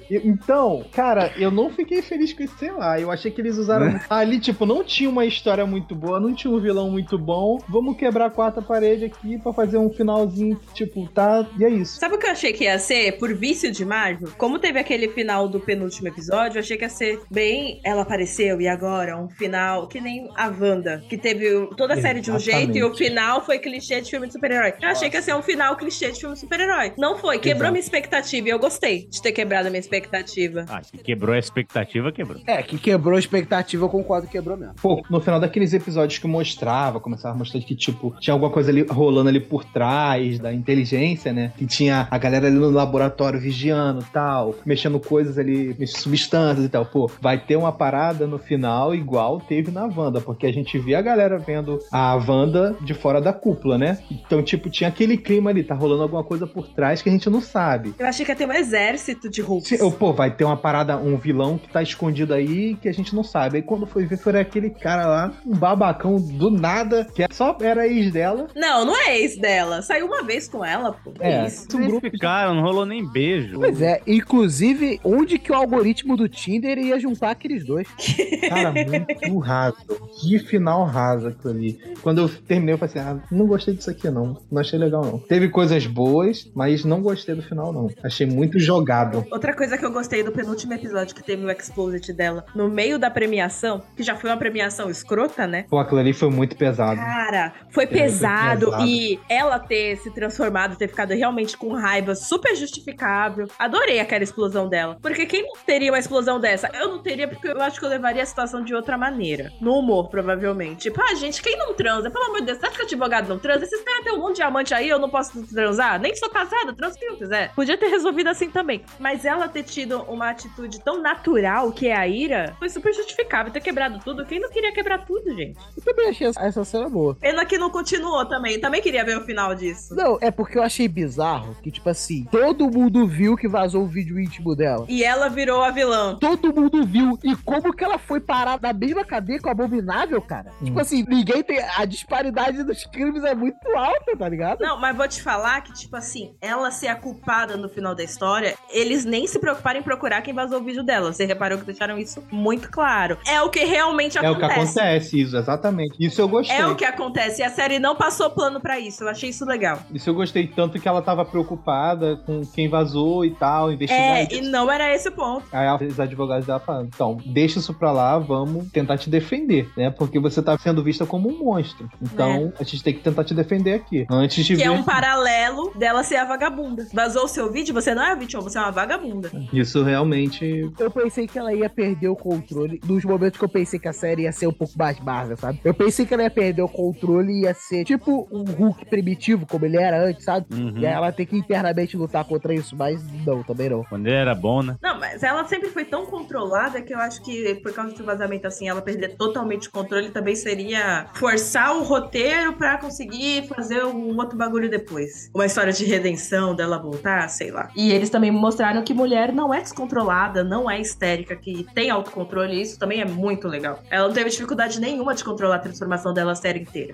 Então, 0.10 0.86
cara, 0.92 1.34
eu 1.38 1.52
não 1.52 1.70
fiquei 1.70 2.02
feliz 2.02 2.34
com 2.34 2.44
isso, 2.44 2.56
sei 2.58 2.72
lá. 2.72 3.00
Eu 3.00 3.12
achei 3.12 3.32
que 3.32 3.42
eles 3.42 3.58
usaram. 3.58 3.88
Né? 3.88 4.02
Ali, 4.10 4.40
tipo, 4.40 4.66
não 4.66 4.84
tinha 4.84 5.10
uma 5.10 5.26
história 5.26 5.66
muito 5.66 5.96
boa, 5.96 6.20
não 6.20 6.34
tinha 6.34 6.54
um 6.54 6.60
vilão 6.60 6.90
muito 6.90 7.18
bom. 7.18 7.58
Vamos 7.68 7.98
quebrar 7.98 8.26
a 8.26 8.30
quarta 8.30 8.62
parede 8.62 9.06
aqui 9.06 9.38
pra 9.38 9.54
fazer 9.54 9.78
um 9.78 9.90
finalzinho, 9.90 10.60
tipo, 10.74 11.08
tá. 11.10 11.48
E 11.58 11.66
é 11.66 11.70
isso. 11.70 12.00
Sabe 12.00 12.16
o 12.16 12.20
que 12.20 12.28
eu 12.28 12.32
achei 12.32 12.54
que 12.54 12.64
ia 12.66 12.78
ser? 12.80 13.18
Por 13.18 13.34
vício 13.34 13.72
de 13.72 13.84
Marvel? 13.86 14.30
Como 14.38 14.60
teve 14.60 14.80
aquele 14.80 15.08
final 15.10 15.48
do 15.48 15.60
penúltimo 15.60 16.08
episódio, 16.08 16.58
eu 16.58 16.62
achei 16.62 16.78
que 16.78 16.84
ia 16.84 16.90
ser 16.90 17.20
bem. 17.30 17.80
Ela 17.84 18.02
apareceu 18.02 18.62
e 18.62 18.68
agora 18.68 19.18
um 19.18 19.30
final 19.30 19.88
que 19.88 20.00
nem 20.00 20.30
a 20.36 20.48
Wanda, 20.48 21.04
que 21.10 21.18
teve 21.18 21.68
toda 21.76 21.94
a 21.94 22.02
série 22.02 22.22
de 22.22 22.32
um 22.32 22.40
jeito 22.40 22.78
e 22.78 22.84
o 22.84 22.88
Exatamente. 22.88 22.98
final 22.98 23.46
foi 23.46 23.60
clichê 23.60 24.02
de 24.02 24.10
filme 24.10 24.28
de 24.28 24.34
super-herói. 24.34 24.74
Eu 24.82 24.90
achei 24.90 25.10
que 25.10 25.16
ia 25.16 25.22
ser 25.22 25.36
um 25.36 25.42
final 25.42 25.76
clichê 25.76 26.12
de 26.12 26.20
filme 26.20 26.36
de 26.36 26.42
super-herói. 26.42 26.94
Não 26.98 27.18
foi, 27.18 27.40
quebrou 27.40 27.66
Exato. 27.66 27.72
minha 27.74 27.82
expectativa 27.82 28.48
e 28.48 28.52
eu 28.52 28.60
gostei 28.60 28.79
de 28.80 29.22
ter 29.22 29.32
quebrado 29.32 29.68
a 29.68 29.70
minha 29.70 29.80
expectativa. 29.80 30.66
Ah, 30.70 30.82
que 30.82 30.98
quebrou 30.98 31.36
a 31.36 31.40
expectativa, 31.40 32.12
quebrou. 32.12 32.42
É, 32.48 32.64
que 32.64 32.78
quebrou 32.78 33.16
a 33.16 33.20
expectativa, 33.20 33.86
eu 33.86 33.90
concordo 33.90 34.28
que 34.28 34.34
quebrou 34.34 34.58
mesmo. 34.58 34.76
Pô, 34.82 35.04
no 35.10 35.20
final 35.20 35.40
daqueles 35.40 35.74
episódios 35.74 36.20
que 36.20 36.28
mostrava, 36.28 37.00
começava 37.00 37.36
a 37.36 37.38
mostrar 37.38 37.60
que, 37.62 37.76
tipo, 37.76 38.16
tinha 38.20 38.34
alguma 38.34 38.52
coisa 38.52 38.72
ali 38.72 38.86
rolando 38.90 39.30
ali 39.30 39.40
por 39.40 39.64
trás 39.66 40.40
da 40.40 40.54
inteligência, 40.54 41.34
né? 41.34 41.52
Que 41.58 41.66
tinha 41.66 42.08
a 42.10 42.18
galera 42.18 42.48
ali 42.48 42.56
no 42.56 42.70
laboratório 42.70 43.40
vigiando 43.40 44.06
tal, 44.14 44.56
mexendo 44.66 45.00
coisas 45.00 45.38
ali, 45.38 45.76
mexendo 45.78 46.02
substâncias 46.02 46.66
e 46.66 46.70
tal. 46.70 46.86
Pô, 46.86 47.10
vai 47.22 47.38
ter 47.38 47.56
uma 47.56 47.72
parada 47.72 48.26
no 48.26 48.40
final 48.40 48.96
igual 48.96 49.40
teve 49.40 49.72
na 49.72 49.86
Wanda, 49.86 50.22
porque 50.22 50.46
a 50.46 50.54
gente 50.54 50.78
vê 50.78 50.96
a 50.96 51.02
galera 51.02 51.38
vendo 51.38 51.80
a 51.92 52.16
Wanda 52.16 52.76
de 52.82 52.94
fora 52.94 53.20
da 53.20 53.34
cúpula, 53.34 53.78
né? 53.78 54.00
Então, 54.10 54.42
tipo, 54.44 54.70
tinha 54.70 54.88
aquele 54.88 55.18
clima 55.18 55.50
ali, 55.50 55.64
tá 55.64 55.76
rolando 55.76 56.04
alguma 56.04 56.24
coisa 56.24 56.48
por 56.48 56.68
trás 56.68 57.02
que 57.02 57.10
a 57.10 57.12
gente 57.12 57.30
não 57.30 57.42
sabe. 57.42 57.94
Eu 57.98 58.06
achei 58.08 58.26
que 58.26 58.32
ia 58.32 58.36
ter 58.36 58.48
um 58.48 58.54
exército 58.70 59.30
de 59.30 59.42
Hulks. 59.42 59.68
Se- 59.70 59.92
Pô, 60.00 60.14
vai 60.14 60.32
ter 60.32 60.44
uma 60.46 60.56
parada, 60.56 60.98
um 60.98 61.18
vilão 61.18 61.58
que 61.58 61.68
tá 61.70 61.82
escondido 61.82 62.34
aí 62.34 62.76
que 62.76 62.88
a 62.88 62.94
gente 62.94 63.16
não 63.16 63.24
sabe. 63.24 63.58
Aí 63.58 63.64
quando 63.64 63.86
foi 63.86 64.06
ver, 64.06 64.18
foi 64.18 64.40
aquele 64.40 64.70
cara 64.70 65.08
lá, 65.08 65.34
um 65.46 65.56
babacão 65.56 66.18
do 66.22 66.50
nada, 66.50 67.06
que 67.14 67.26
só 67.32 67.58
era 67.62 67.88
ex 67.88 68.12
dela. 68.14 68.48
Não, 68.56 68.86
não 68.86 68.96
é 68.96 69.18
ex 69.20 69.38
dela. 69.38 69.82
Saiu 69.82 70.06
uma 70.06 70.24
vez 70.24 70.48
com 70.48 70.64
ela, 70.64 70.94
pô. 70.94 71.12
É. 71.20 71.48
isso? 71.48 71.66
Um 71.76 71.88
grupo 71.88 72.02
de- 72.06 72.12
ficaram, 72.12 72.54
não 72.54 72.62
rolou 72.62 72.86
nem 72.86 73.06
beijo. 73.06 73.56
Pois 73.60 73.82
é, 73.82 74.02
inclusive, 74.08 75.00
onde 75.04 75.38
que 75.40 75.52
o 75.52 75.56
algoritmo 75.56 76.16
do 76.16 76.30
Tinder 76.30 76.78
ia 76.78 77.00
juntar 77.00 77.32
aqueles 77.32 77.66
dois? 77.66 77.88
Cara, 78.48 78.72
muito 78.72 79.38
raso. 79.40 79.76
Que 80.22 80.40
final 80.40 80.86
raso 80.86 81.28
aquilo 81.30 81.54
ali. 81.54 81.80
Quando 82.02 82.20
eu 82.22 82.30
terminei, 82.30 82.74
eu 82.74 82.78
falei 82.78 82.94
assim: 82.96 83.20
ah, 83.20 83.24
não 83.32 83.48
gostei 83.48 83.74
disso 83.74 83.90
aqui, 83.90 84.10
não. 84.10 84.38
Não 84.52 84.62
achei 84.62 84.78
legal, 84.80 85.04
não. 85.04 85.20
Teve 85.20 85.50
coisas 85.50 85.86
boas, 85.88 86.50
mas 86.56 86.86
não 86.86 87.02
gostei 87.02 87.36
do 87.36 87.42
final, 87.42 87.74
não. 87.74 87.90
Achei 88.04 88.26
muito 88.28 88.59
jogado. 88.60 89.26
Outra 89.32 89.56
coisa 89.56 89.78
que 89.78 89.86
eu 89.86 89.92
gostei 89.92 90.24
do 90.24 90.32
penúltimo 90.32 90.74
episódio 90.74 91.16
que 91.16 91.24
teve 91.24 91.44
o 91.44 91.50
Exposit 91.50 92.14
dela, 92.14 92.46
no 92.54 92.70
meio 92.70 93.00
da 93.00 93.10
premiação, 93.10 93.82
que 93.96 94.04
já 94.04 94.16
foi 94.16 94.30
uma 94.30 94.38
premiação 94.38 94.90
escrota, 94.90 95.48
né? 95.48 95.66
Pô, 95.70 95.80
aquilo 95.80 96.00
ali 96.00 96.14
foi 96.14 96.30
muito 96.30 96.56
pesado. 96.56 97.00
Cara, 97.00 97.54
foi 97.72 97.80
foi 97.80 97.88
pesado, 97.88 98.66
pesado. 98.66 98.86
e 98.86 99.20
ela 99.30 99.58
ter 99.58 99.96
se 99.98 100.12
transformado, 100.12 100.76
ter 100.76 100.90
ficado 100.90 101.12
realmente 101.12 101.56
com 101.56 101.72
raiva, 101.74 102.14
super 102.14 102.54
justificável. 102.54 103.48
Adorei 103.58 104.02
aquela 104.02 104.24
explosão 104.24 104.68
dela. 104.68 104.98
Porque 105.02 105.26
quem 105.26 105.44
não 105.44 105.54
teria 105.66 105.92
uma 105.92 106.00
explosão 106.00 106.42
dessa? 106.42 106.70
Eu 106.74 106.90
não 106.90 107.00
teria, 107.00 107.28
porque 107.28 107.48
eu 107.48 107.62
acho 107.62 107.80
que 107.80 107.86
eu 107.86 107.90
levaria 107.90 108.22
a 108.22 108.26
situação 108.26 108.64
de 108.64 108.76
outra 108.76 108.98
maneira. 108.98 109.54
No 109.62 109.76
humor, 109.76 110.10
provavelmente. 110.10 110.90
Tipo, 110.90 111.02
ah, 111.02 111.16
gente, 111.16 111.42
quem 111.42 111.58
não 111.58 111.74
transa? 111.74 112.12
Pelo 112.12 112.26
amor 112.26 112.40
de 112.42 112.48
Deus, 112.48 112.58
você 112.58 112.66
acha 112.66 112.76
que 112.76 112.82
advogado 112.82 113.30
não 113.30 113.40
transa? 113.40 113.64
Esses 113.64 113.82
caras 113.82 114.04
têm 114.04 114.14
um 114.14 114.20
monte 114.20 114.32
de 114.32 114.36
diamante 114.36 114.74
aí, 114.74 114.90
eu 114.90 115.00
não 115.00 115.10
posso 115.10 115.42
transar? 115.48 116.00
Nem 116.02 116.14
sou 116.16 116.30
casada, 116.30 116.74
transo 116.74 116.98
quem 116.98 117.08
eu 117.08 117.18
quiser. 117.18 117.54
Podia 117.54 117.78
ter 117.78 117.88
resolvido 117.88 118.28
assim 118.28 118.49
também. 118.50 118.84
Mas 119.00 119.26
ela 119.26 119.48
ter 119.48 119.64
tido 119.64 120.02
uma 120.04 120.30
atitude 120.30 120.80
tão 120.82 121.02
natural, 121.02 121.72
que 121.72 121.88
é 121.88 121.96
a 121.96 122.08
ira, 122.08 122.56
foi 122.60 122.70
super 122.70 122.94
justificável. 122.94 123.52
Ter 123.52 123.62
quebrado 123.62 124.00
tudo. 124.04 124.26
Quem 124.26 124.40
não 124.40 124.50
queria 124.50 124.72
quebrar 124.72 125.06
tudo, 125.06 125.36
gente? 125.36 125.58
Eu 125.76 125.84
também 125.84 126.10
achei 126.10 126.28
essa, 126.28 126.42
essa 126.42 126.64
cena 126.64 126.90
boa. 126.90 127.16
Pena 127.16 127.46
que 127.46 127.58
não 127.58 127.70
continuou 127.70 128.26
também. 128.26 128.60
Também 128.60 128.82
queria 128.82 129.04
ver 129.04 129.18
o 129.18 129.26
final 129.26 129.56
disso. 129.56 129.96
Não, 129.96 130.18
é 130.22 130.32
porque 130.32 130.58
eu 130.58 130.64
achei 130.64 130.88
bizarro 130.88 131.56
que, 131.62 131.72
tipo 131.72 131.90
assim, 131.90 132.26
todo 132.32 132.70
mundo 132.70 133.08
viu 133.08 133.36
que 133.36 133.48
vazou 133.48 133.84
o 133.84 133.88
vídeo 133.88 134.20
íntimo 134.20 134.56
dela. 134.56 134.86
E 134.88 135.04
ela 135.04 135.30
virou 135.30 135.64
a 135.64 135.72
vilã. 135.72 136.18
Todo 136.20 136.54
mundo 136.54 136.86
viu. 136.86 137.18
E 137.24 137.36
como 137.38 137.74
que 137.74 137.84
ela 137.84 137.98
foi 137.98 138.20
parar 138.20 138.60
na 138.62 138.74
mesma 138.74 139.04
cadeia 139.06 139.40
com 139.40 139.48
o 139.48 139.52
Abominável, 139.52 140.22
cara? 140.22 140.52
Tipo 140.64 140.80
assim, 140.80 141.06
ninguém 141.08 141.44
tem. 141.44 141.60
A 141.78 141.86
disparidade 141.86 142.64
dos 142.64 142.86
crimes 142.86 143.24
é 143.24 143.34
muito 143.34 143.68
alta, 143.76 144.16
tá 144.18 144.30
ligado? 144.30 144.60
Não, 144.62 144.80
mas 144.80 144.96
vou 144.96 145.08
te 145.08 145.22
falar 145.22 145.62
que, 145.62 145.74
tipo 145.74 145.96
assim, 145.96 146.36
ela 146.42 146.72
ser 146.72 146.88
a 146.88 146.96
culpada 146.96 147.58
no 147.58 147.70
final 147.70 147.96
da 147.96 148.04
história, 148.04 148.39
eles 148.70 149.06
nem 149.06 149.28
se 149.28 149.40
preocuparam 149.40 149.80
em 149.80 149.84
procurar 149.84 150.22
quem 150.22 150.34
vazou 150.34 150.60
o 150.60 150.64
vídeo 150.64 150.84
dela. 150.84 151.12
Você 151.14 151.26
reparou 151.26 151.58
que 151.58 151.66
deixaram 151.66 151.98
isso 151.98 152.24
muito 152.32 152.70
claro. 152.70 153.18
É 153.28 153.42
o 153.42 153.50
que 153.50 153.64
realmente 153.64 154.18
É 154.18 154.22
o 154.22 154.36
que 154.36 154.44
acontece. 154.46 154.80
acontece, 154.80 155.22
isso, 155.22 155.38
exatamente. 155.38 155.96
Isso 156.00 156.22
eu 156.22 156.28
gostei. 156.28 156.56
É 156.58 156.66
o 156.68 156.76
que 156.76 156.86
acontece. 156.86 157.42
E 157.42 157.44
a 157.44 157.50
série 157.50 157.80
não 157.80 157.96
passou 157.96 158.30
plano 158.30 158.60
pra 158.60 158.80
isso. 158.80 159.04
Eu 159.04 159.10
achei 159.10 159.30
isso 159.30 159.46
legal. 159.46 159.80
Isso 159.94 160.10
eu 160.10 160.14
gostei 160.14 160.48
tanto 160.48 160.80
que 160.80 160.88
ela 160.88 161.02
tava 161.02 161.24
preocupada 161.26 162.18
com 162.26 162.42
quem 162.46 162.68
vazou 162.70 163.26
e 163.26 163.32
tal, 163.32 163.72
investigar. 163.72 164.18
É, 164.18 164.24
isso. 164.24 164.36
e 164.36 164.42
não 164.42 164.72
era 164.72 164.94
esse 164.94 165.10
o 165.10 165.12
ponto. 165.12 165.44
Aí 165.52 165.68
os 165.88 166.00
advogados 166.00 166.46
dela 166.46 166.60
falaram, 166.60 166.86
então, 166.86 167.18
deixa 167.26 167.60
isso 167.60 167.74
pra 167.74 167.92
lá, 167.92 168.18
vamos 168.18 168.70
tentar 168.72 168.98
te 168.98 169.10
defender, 169.10 169.70
né? 169.76 169.90
Porque 169.90 170.20
você 170.20 170.42
tá 170.42 170.58
sendo 170.58 170.84
vista 170.84 171.06
como 171.06 171.30
um 171.30 171.40
monstro. 171.44 171.90
Então, 172.02 172.54
a 172.60 172.64
gente 172.64 172.84
tem 172.84 172.94
que 172.94 173.00
tentar 173.02 173.24
te 173.24 173.34
defender 173.34 173.74
aqui. 173.74 174.06
Antes 174.10 174.46
de 174.46 174.56
Que 174.56 174.64
é 174.64 174.70
ver... 174.70 174.72
um 174.72 174.84
paralelo 174.84 175.72
dela 175.76 176.04
ser 176.04 176.18
a 176.18 176.26
vagabunda. 176.26 176.88
Vazou 176.94 177.26
o 177.26 177.28
seu 177.28 177.52
vídeo, 177.52 177.74
você 177.74 177.94
não 177.96 178.04
é 178.04 178.16
vítima, 178.20 178.42
você 178.42 178.58
é 178.58 178.62
uma 178.62 178.72
vagabunda. 178.72 179.32
Isso 179.52 179.84
realmente... 179.84 180.72
Eu 180.80 180.92
pensei 180.92 181.28
que 181.28 181.40
ela 181.40 181.54
ia 181.54 181.70
perder 181.70 182.10
o 182.10 182.16
controle. 182.16 182.80
Nos 182.86 183.04
momentos 183.04 183.40
que 183.40 183.46
eu 183.46 183.50
pensei 183.50 183.80
que 183.80 183.88
a 183.88 183.94
série 183.94 184.24
ia 184.24 184.32
ser 184.32 184.48
um 184.48 184.54
pouco 184.54 184.74
mais 184.78 185.00
barra, 185.00 185.36
sabe? 185.36 185.60
Eu 185.64 185.74
pensei 185.74 186.06
que 186.06 186.14
ela 186.14 186.24
ia 186.24 186.30
perder 186.30 186.62
o 186.62 186.68
controle 186.68 187.32
e 187.32 187.42
ia 187.44 187.54
ser 187.54 187.86
tipo 187.86 188.28
um 188.32 188.44
Hulk 188.44 188.86
primitivo, 188.86 189.46
como 189.46 189.66
ele 189.66 189.78
era 189.78 190.04
antes, 190.06 190.24
sabe? 190.24 190.46
Uhum. 190.54 190.78
E 190.78 190.86
aí 190.86 190.94
ela 190.94 191.12
tem 191.12 191.26
que 191.26 191.38
internamente 191.38 191.98
lutar 191.98 192.24
contra 192.26 192.54
isso, 192.54 192.76
mas 192.76 193.04
não, 193.26 193.44
também 193.44 193.70
não. 193.70 193.84
Quando 193.84 194.08
ele 194.08 194.16
era 194.16 194.36
bom, 194.36 194.62
né? 194.62 194.78
Não, 194.82 195.00
mas 195.00 195.24
ela 195.24 195.46
sempre 195.46 195.70
foi 195.70 195.86
tão 195.86 196.06
controlada 196.06 196.82
que 196.82 196.94
eu 196.94 197.00
acho 197.00 197.24
que 197.24 197.56
por 197.56 197.74
causa 197.74 197.94
um 198.02 198.06
vazamento 198.06 198.48
assim, 198.48 198.68
ela 198.68 198.82
perder 198.82 199.16
totalmente 199.16 199.68
o 199.68 199.72
controle 199.72 200.10
também 200.10 200.36
seria 200.36 201.08
forçar 201.14 201.76
o 201.76 201.84
roteiro 201.84 202.54
pra 202.54 202.78
conseguir 202.78 203.48
fazer 203.48 203.84
um 203.86 204.16
outro 204.18 204.38
bagulho 204.38 204.70
depois. 204.70 205.30
Uma 205.34 205.46
história 205.46 205.74
de 205.74 205.86
redenção 205.86 206.56
dela 206.56 206.78
voltar, 206.78 207.28
sei 207.30 207.52
lá. 207.52 207.70
E 207.76 207.92
eles 207.92 208.09
também 208.10 208.32
mostraram 208.32 208.84
que 208.84 208.94
mulher 208.94 209.34
não 209.34 209.54
é 209.54 209.62
descontrolada, 209.62 210.44
não 210.44 210.70
é 210.70 210.80
histérica, 210.80 211.36
que 211.36 211.66
tem 211.74 211.90
autocontrole, 211.90 212.56
e 212.56 212.62
isso 212.62 212.80
também 212.80 213.02
é 213.02 213.06
muito 213.06 213.48
legal. 213.48 213.80
Ela 213.90 214.08
não 214.08 214.14
teve 214.14 214.30
dificuldade 214.30 214.80
nenhuma 214.80 215.14
de 215.16 215.24
controlar 215.24 215.56
a 215.56 215.60
transformação 215.60 216.14
dela 216.14 216.32
a 216.32 216.36
série 216.36 216.60
inteira. 216.60 216.94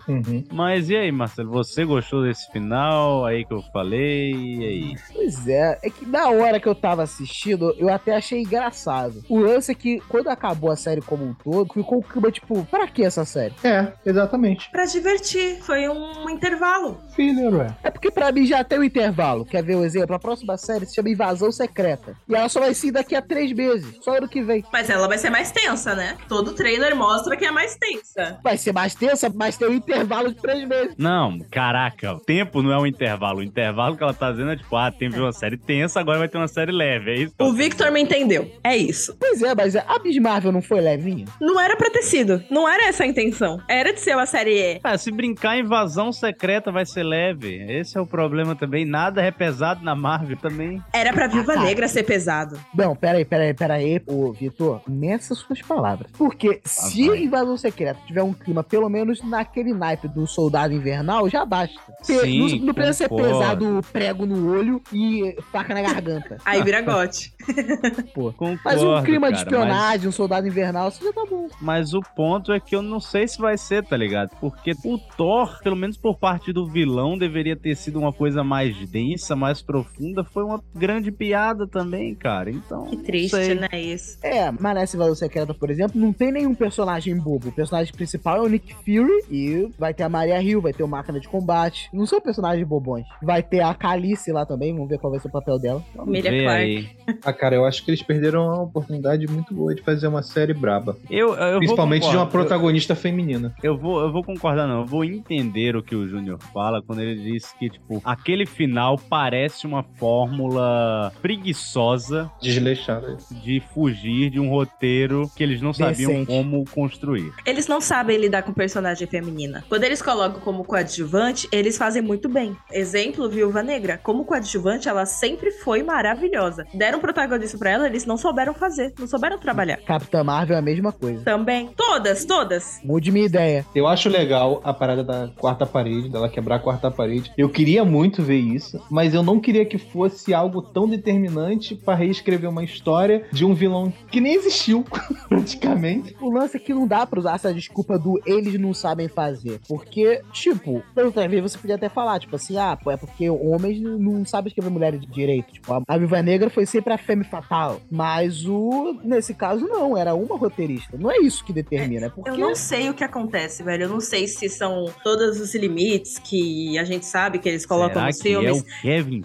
Mas 0.52 0.90
e 0.90 0.96
aí, 0.96 1.12
Marcelo, 1.12 1.52
você 1.52 1.86
gostou 1.86 2.24
desse 2.24 2.52
final 2.52 3.26
aí 3.26 3.46
que 3.46 3.54
eu 3.54 3.62
falei? 3.74 4.32
E 4.32 4.66
aí? 4.66 4.96
Pois 5.14 5.48
é, 5.48 5.80
é 5.84 5.90
que 5.90 6.06
na 6.06 6.30
hora 6.30 6.60
que 6.60 6.68
eu 6.68 6.76
tava 6.76 7.04
assistindo, 7.04 7.74
eu 7.78 7.90
até 7.90 8.16
achei 8.16 8.42
engraçado. 8.42 9.24
O 9.30 9.40
lance 9.40 9.72
é 9.72 9.76
que 9.76 10.00
quando 10.10 10.30
acabou 10.30 10.72
a 10.72 10.76
série 10.76 11.02
como 11.02 11.26
um 11.26 11.34
todo, 11.34 11.74
ficou 11.74 12.00
o 12.00 12.04
clima 12.04 12.32
tipo, 12.32 12.66
pra 12.66 12.88
que 12.88 13.04
essa 13.04 13.26
série? 13.26 13.54
É, 13.64 13.92
exatamente. 14.06 14.70
Pra 14.72 14.86
divertir, 14.86 15.60
foi 15.62 15.88
um 15.90 16.30
intervalo. 16.30 17.00
Filler, 17.16 17.54
ué. 17.54 17.76
É 17.84 17.90
porque 17.90 18.12
pra 18.12 18.32
mim 18.32 18.46
já 18.46 18.64
tem 18.64 18.80
um 18.80 18.84
intervalo. 18.84 19.46
Quer 19.46 19.64
ver 19.64 19.76
o 19.76 19.84
exemplo? 19.84 20.16
A 20.16 20.20
próxima 20.20 20.58
série 20.58 20.86
se 20.86 20.96
chama 20.96 21.05
Invasão 21.10 21.52
Secreta. 21.52 22.16
E 22.28 22.36
ela 22.36 22.50
só 22.50 22.60
vai 22.60 22.74
ser 22.74 22.92
daqui 22.92 23.16
a 23.16 23.22
três 23.22 23.52
meses, 23.52 23.98
só 24.02 24.18
ano 24.18 24.28
que 24.28 24.42
vem. 24.42 24.64
Mas 24.72 24.90
ela 24.90 25.08
vai 25.08 25.18
ser 25.18 25.30
mais 25.30 25.52
tensa, 25.52 25.96
né? 25.96 26.18
Todo 26.28 26.54
trailer 26.54 26.96
mostra 26.96 27.36
que 27.36 27.46
é 27.46 27.52
mais 27.52 27.76
tensa. 27.76 28.40
Vai 28.44 28.58
ser 28.58 28.74
mais 28.74 28.96
tensa, 28.96 29.32
mas 29.34 29.58
tem 29.58 29.68
um 29.70 29.74
intervalo 29.74 30.34
de 30.34 30.42
três 30.42 30.68
meses. 30.68 30.96
Não, 30.98 31.40
caraca, 31.52 32.14
o 32.14 32.20
tempo 32.20 32.62
não 32.62 32.72
é 32.72 32.78
um 32.78 32.86
intervalo. 32.86 33.40
O 33.40 33.44
intervalo 33.44 33.96
que 33.98 34.04
ela 34.04 34.14
tá 34.14 34.32
dizendo 34.32 34.52
é 34.52 34.56
tipo, 34.58 34.76
ah, 34.76 34.92
teve 34.92 35.20
uma 35.20 35.32
série 35.32 35.58
tensa, 35.58 36.00
agora 36.00 36.20
vai 36.20 36.28
ter 36.28 36.38
uma 36.38 36.48
série 36.48 36.72
leve. 36.72 37.12
É 37.12 37.16
isso? 37.16 37.36
O 37.40 37.54
Victor 37.54 37.92
me 37.92 38.02
entendeu. 38.02 38.52
É 38.64 38.76
isso. 38.76 39.16
Pois 39.20 39.42
é, 39.42 39.54
mas 39.56 39.76
a 39.76 40.00
Miss 40.04 40.18
Marvel 40.18 40.52
não 40.52 40.62
foi 40.62 40.82
levinha? 40.82 41.26
Não 41.40 41.60
era 41.60 41.76
pra 41.76 41.90
ter 41.90 42.04
sido. 42.04 42.44
Não 42.50 42.68
era 42.68 42.88
essa 42.88 43.04
a 43.04 43.08
intenção. 43.08 43.62
Era 43.68 43.94
de 43.94 44.00
ser 44.00 44.16
uma 44.16 44.26
série. 44.26 44.80
Ah, 44.84 44.98
se 44.98 45.12
brincar 45.12 45.58
invasão 45.58 46.12
secreta 46.12 46.72
vai 46.72 46.86
ser 46.86 47.04
leve. 47.04 47.56
Esse 47.70 47.98
é 47.98 48.02
o 48.02 48.08
problema 48.08 48.56
também. 48.56 48.86
Nada 48.86 49.22
é 49.22 49.32
pesado 49.32 49.84
na 49.84 49.96
Marvel 49.96 50.38
também. 50.38 50.82
Era 50.96 51.12
pra 51.12 51.28
Viúva 51.28 51.54
Ah, 51.54 51.56
tá. 51.56 51.64
Negra 51.64 51.88
ser 51.90 52.04
pesado. 52.04 52.58
Não, 52.74 52.96
peraí, 52.96 53.26
peraí, 53.26 53.54
peraí, 53.54 54.02
ô 54.08 54.32
Vitor, 54.32 54.82
nessas 54.88 55.40
suas 55.40 55.62
palavras. 55.62 56.10
Porque 56.18 56.62
se 56.64 57.10
vai. 57.10 57.24
Invasão 57.24 57.58
Secreta 57.58 58.00
tiver 58.08 58.24
um 58.24 58.34
clima, 58.34 58.64
pelo 58.64 58.88
menos 58.90 59.22
naquele 59.22 59.74
naipe 59.74 60.08
do 60.08 60.26
Soldado 60.26 60.74
Invernal, 60.74 61.30
já 61.30 61.46
basta. 61.46 61.80
Sim, 62.02 62.40
não, 62.60 62.68
não 62.68 62.74
precisa 62.74 62.94
ser 62.94 63.10
pesado 63.10 63.82
prego 63.92 64.26
no 64.26 64.52
olho 64.52 64.82
e 64.94 65.36
faca 65.52 65.74
na 65.74 65.82
garganta. 65.82 66.38
Aí 66.46 66.64
vira 66.64 66.82
gote. 66.82 67.34
Pô. 68.14 68.32
Concordo, 68.32 68.62
Mas 68.64 68.82
um 68.84 69.04
clima 69.04 69.28
de 69.32 69.44
cara, 69.44 69.48
espionagem, 69.50 70.08
um 70.08 70.12
Soldado 70.12 70.48
Invernal, 70.48 70.90
isso 70.90 71.04
já 71.04 71.12
tá 71.12 71.26
bom. 71.30 71.48
Mas 71.62 71.94
o 71.94 72.02
ponto 72.02 72.52
é 72.54 72.60
que 72.60 72.76
eu 72.76 72.82
não 72.82 73.00
sei 73.00 73.28
se 73.28 73.38
vai 73.38 73.58
ser, 73.58 73.84
tá 73.84 73.98
ligado? 73.98 74.32
Porque 74.40 74.72
o 74.84 74.98
Thor, 74.98 75.60
pelo 75.62 75.76
menos 75.76 75.98
por 75.98 76.18
parte 76.18 76.54
do 76.54 76.66
vilão, 76.68 77.18
deveria 77.18 77.56
ter 77.56 77.76
sido 77.76 78.00
uma 78.00 78.14
coisa 78.14 78.44
mais 78.44 78.76
densa, 78.90 79.36
mais 79.36 79.62
profunda. 79.62 80.24
Foi 80.24 80.44
uma 80.44 80.62
grande 80.86 81.12
piada 81.12 81.66
também, 81.68 82.14
cara. 82.14 82.52
Então. 82.52 82.86
Que 82.86 82.98
triste, 82.98 83.36
sei. 83.36 83.56
né? 83.56 83.68
Isso. 83.74 84.18
É, 84.22 84.52
mas 84.52 84.76
nessa 84.76 84.96
Invasão 84.96 85.16
Secreta, 85.16 85.54
por 85.54 85.72
exemplo, 85.72 86.00
não 86.00 86.14
tem 86.14 86.32
nenhum 86.32 86.54
personagem 86.54 87.16
bobo. 87.18 87.50
O 87.50 87.52
personagem 87.52 87.94
principal 87.94 88.38
é 88.38 88.42
o 88.42 88.48
Nick 88.48 88.74
Fury 88.76 89.26
e 89.30 89.70
vai 89.80 89.94
ter 89.94 90.04
a 90.04 90.10
Maria 90.10 90.42
Hill, 90.42 90.62
vai 90.62 90.74
ter 90.74 90.84
o 90.84 90.88
Máquina 90.88 91.20
de 91.20 91.28
Combate. 91.28 91.90
Não 91.92 92.06
são 92.06 92.22
personagens 92.22 92.68
bobões. 92.68 93.06
Vai 93.22 93.42
ter 93.42 93.62
a 93.62 93.74
Calice 93.74 94.32
lá 94.32 94.46
também, 94.46 94.74
vamos 94.74 94.90
ver 94.90 95.00
qual 95.00 95.12
vai 95.12 95.20
ser 95.20 95.28
o 95.28 95.32
papel 95.32 95.58
dela. 95.60 95.84
Emilia 96.06 96.32
Vê 96.32 96.44
Clarke. 96.44 96.64
aí. 96.64 96.90
Ah, 97.24 97.34
cara, 97.34 97.56
eu 97.56 97.66
acho 97.66 97.84
que 97.84 97.92
eles 97.92 98.04
perderam 98.04 98.46
uma 98.46 98.62
oportunidade 98.64 99.28
muito 99.28 99.54
boa 99.54 99.74
de 99.74 99.82
fazer 99.82 100.08
uma 100.08 100.22
série 100.22 100.54
braba. 100.54 100.98
Eu, 101.10 101.34
eu 101.34 101.52
vou 101.52 101.60
Principalmente 101.60 102.10
de 102.10 102.16
uma 102.16 102.28
protagonista 102.28 102.96
feminina. 102.96 103.54
Eu 103.64 103.78
vou, 103.78 104.02
eu 104.02 104.12
vou 104.12 104.24
concordar, 104.24 104.68
não. 104.68 104.82
Eu 104.82 104.86
vou 104.86 105.04
entender 105.04 105.76
o 105.76 105.84
que 105.84 105.96
o 105.96 106.08
Júnior 106.08 106.40
fala 106.54 106.82
quando 106.82 107.02
ele 107.02 107.16
diz 107.16 107.54
que, 107.54 107.70
tipo, 107.70 108.02
aquele 108.04 108.46
final 108.46 108.98
parece 108.98 109.66
uma 109.66 109.84
fórmula 109.84 110.75
preguiçosa 111.22 112.32
Desleixada. 112.42 113.18
de 113.44 113.62
fugir 113.74 114.30
de 114.30 114.40
um 114.40 114.50
roteiro 114.50 115.30
que 115.36 115.44
eles 115.44 115.62
não 115.62 115.74
sabiam 115.74 116.12
Decente. 116.12 116.28
como 116.28 116.66
construir. 116.72 117.32
Eles 117.46 117.68
não 117.68 117.80
sabem 117.82 118.18
lidar 118.18 118.44
com 118.44 118.54
personagem 118.54 119.08
feminina. 119.08 119.64
Quando 119.70 119.84
eles 119.84 120.02
colocam 120.02 120.40
como 120.42 120.64
coadjuvante, 120.64 121.48
eles 121.52 121.78
fazem 121.78 122.02
muito 122.02 122.28
bem. 122.30 122.56
Exemplo, 122.72 123.30
Viúva 123.30 123.62
Negra. 123.62 124.00
Como 124.02 124.26
coadjuvante, 124.26 124.88
ela 124.90 125.06
sempre 125.06 125.52
foi 125.52 125.84
maravilhosa. 125.84 126.66
Deram 126.74 127.00
protagonista 127.00 127.58
pra 127.58 127.70
ela, 127.72 127.88
eles 127.88 128.06
não 128.06 128.18
souberam 128.18 128.54
fazer, 128.54 128.94
não 129.00 129.08
souberam 129.08 129.38
trabalhar. 129.38 129.78
Capitã 129.78 130.24
Marvel 130.24 130.56
é 130.56 130.60
a 130.60 130.62
mesma 130.62 130.92
coisa. 130.92 131.24
Também. 131.24 131.70
Todas, 131.76 132.26
todas. 132.26 132.80
Mude 132.84 133.12
minha 133.12 133.26
ideia. 133.26 133.66
Eu 133.76 133.88
acho 133.88 134.10
legal 134.10 134.62
a 134.64 134.74
parada 134.74 135.04
da 135.04 135.30
quarta 135.38 135.66
parede, 135.66 136.10
dela 136.10 136.30
quebrar 136.30 136.56
a 136.58 136.60
quarta 136.60 136.90
parede. 136.92 137.32
Eu 137.38 137.50
queria 137.50 137.84
muito 137.84 138.22
ver 138.24 138.38
isso, 138.40 138.82
mas 138.90 139.14
eu 139.14 139.24
não 139.24 139.40
queria 139.40 139.66
que 139.66 139.78
fosse 139.78 140.34
algo 140.34 140.62
tão 140.66 140.88
determinante 140.88 141.76
pra 141.76 141.96
reescrever 141.96 142.50
uma 142.50 142.64
história 142.64 143.26
de 143.32 143.46
um 143.46 143.54
vilão 143.54 143.94
que 144.12 144.20
nem 144.20 144.34
existiu, 144.34 144.84
praticamente. 145.30 146.16
O 146.22 146.30
lance 146.32 146.58
é 146.58 146.60
que 146.60 146.74
não 146.74 146.88
dá 146.88 147.06
pra 147.06 147.20
usar 147.20 147.36
essa 147.36 147.54
desculpa 147.54 147.98
do 147.98 148.20
eles 148.26 148.60
não 148.60 148.74
sabem 148.74 149.08
fazer. 149.08 149.60
Porque, 149.68 150.22
tipo, 150.32 150.82
da 150.94 151.04
outra 151.04 151.28
vez 151.28 151.42
você 151.42 151.58
podia 151.58 151.76
até 151.76 151.90
falar, 151.90 152.20
tipo 152.20 152.36
assim, 152.36 152.58
ah, 152.58 152.76
pô, 152.82 152.92
é 152.92 152.98
porque 152.98 153.30
homens 153.30 153.80
não- 153.82 153.98
não 154.00 154.26
sabem 154.26 154.48
escrever 154.50 154.70
mulheres 154.70 155.00
de 155.02 155.08
direito. 155.08 155.54
Tipo, 155.54 155.74
a, 155.74 155.82
a 155.88 155.98
Viva 155.98 156.22
Negra 156.22 156.50
foi 156.50 156.66
sempre 156.66 156.94
a 156.94 156.98
femme 156.98 157.24
fatal. 157.24 157.80
Mas 157.90 158.46
o, 158.46 159.00
nesse 159.04 159.34
caso, 159.34 159.66
não, 159.68 159.96
era 159.98 160.14
uma 160.16 160.38
roteirista. 160.38 160.98
Não 160.98 161.12
é 161.12 161.18
isso 161.20 161.44
que 161.46 161.54
determina, 161.54 162.08
é 162.08 162.10
porque. 162.10 162.30
Eu 162.30 162.38
não 162.38 162.56
sei 162.56 162.90
o 162.90 162.94
que 162.94 163.04
acontece, 163.04 163.64
velho. 163.64 163.84
Eu 163.84 163.90
não 163.90 164.00
sei 164.00 164.28
se 164.28 164.50
são 164.50 164.86
todos 165.04 165.40
os 165.40 165.54
limites 165.56 166.18
que 166.20 166.78
a 166.78 166.84
gente 166.84 167.06
sabe 167.06 167.40
que 167.40 167.48
eles 167.50 167.66
colocam 167.66 167.96
Será 167.96 168.08
nos 168.08 168.18
que 168.18 168.24
filmes. 168.24 168.58
é 168.58 168.62
o 168.62 168.82
Kevin 168.82 169.24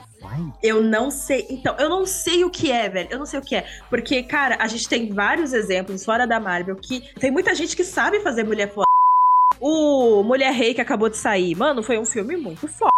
Eu 0.62 0.82
não 0.82 1.10
sei. 1.10 1.46
Então, 1.50 1.76
eu 1.78 1.88
não 1.88 2.06
sei 2.06 2.44
o 2.44 2.50
que 2.50 2.70
é, 2.70 2.88
velho. 2.88 3.08
Eu 3.10 3.18
não 3.18 3.26
sei 3.26 3.40
o 3.40 3.42
que 3.42 3.54
é. 3.54 3.66
Porque, 3.88 4.22
cara, 4.22 4.56
a 4.60 4.66
gente 4.66 4.88
tem 4.88 5.12
vários 5.12 5.52
exemplos 5.52 6.04
fora 6.04 6.26
da 6.26 6.38
Marvel 6.38 6.76
que 6.76 7.00
tem 7.14 7.30
muita 7.30 7.54
gente 7.54 7.74
que 7.74 7.84
sabe 7.84 8.20
fazer 8.20 8.44
mulher 8.44 8.72
foda. 8.72 8.86
O 9.60 10.22
Mulher 10.22 10.52
Rei 10.52 10.72
que 10.72 10.80
acabou 10.80 11.08
de 11.08 11.16
sair, 11.16 11.54
mano, 11.54 11.82
foi 11.82 11.98
um 11.98 12.04
filme 12.04 12.36
muito 12.36 12.66
foda. 12.66 12.90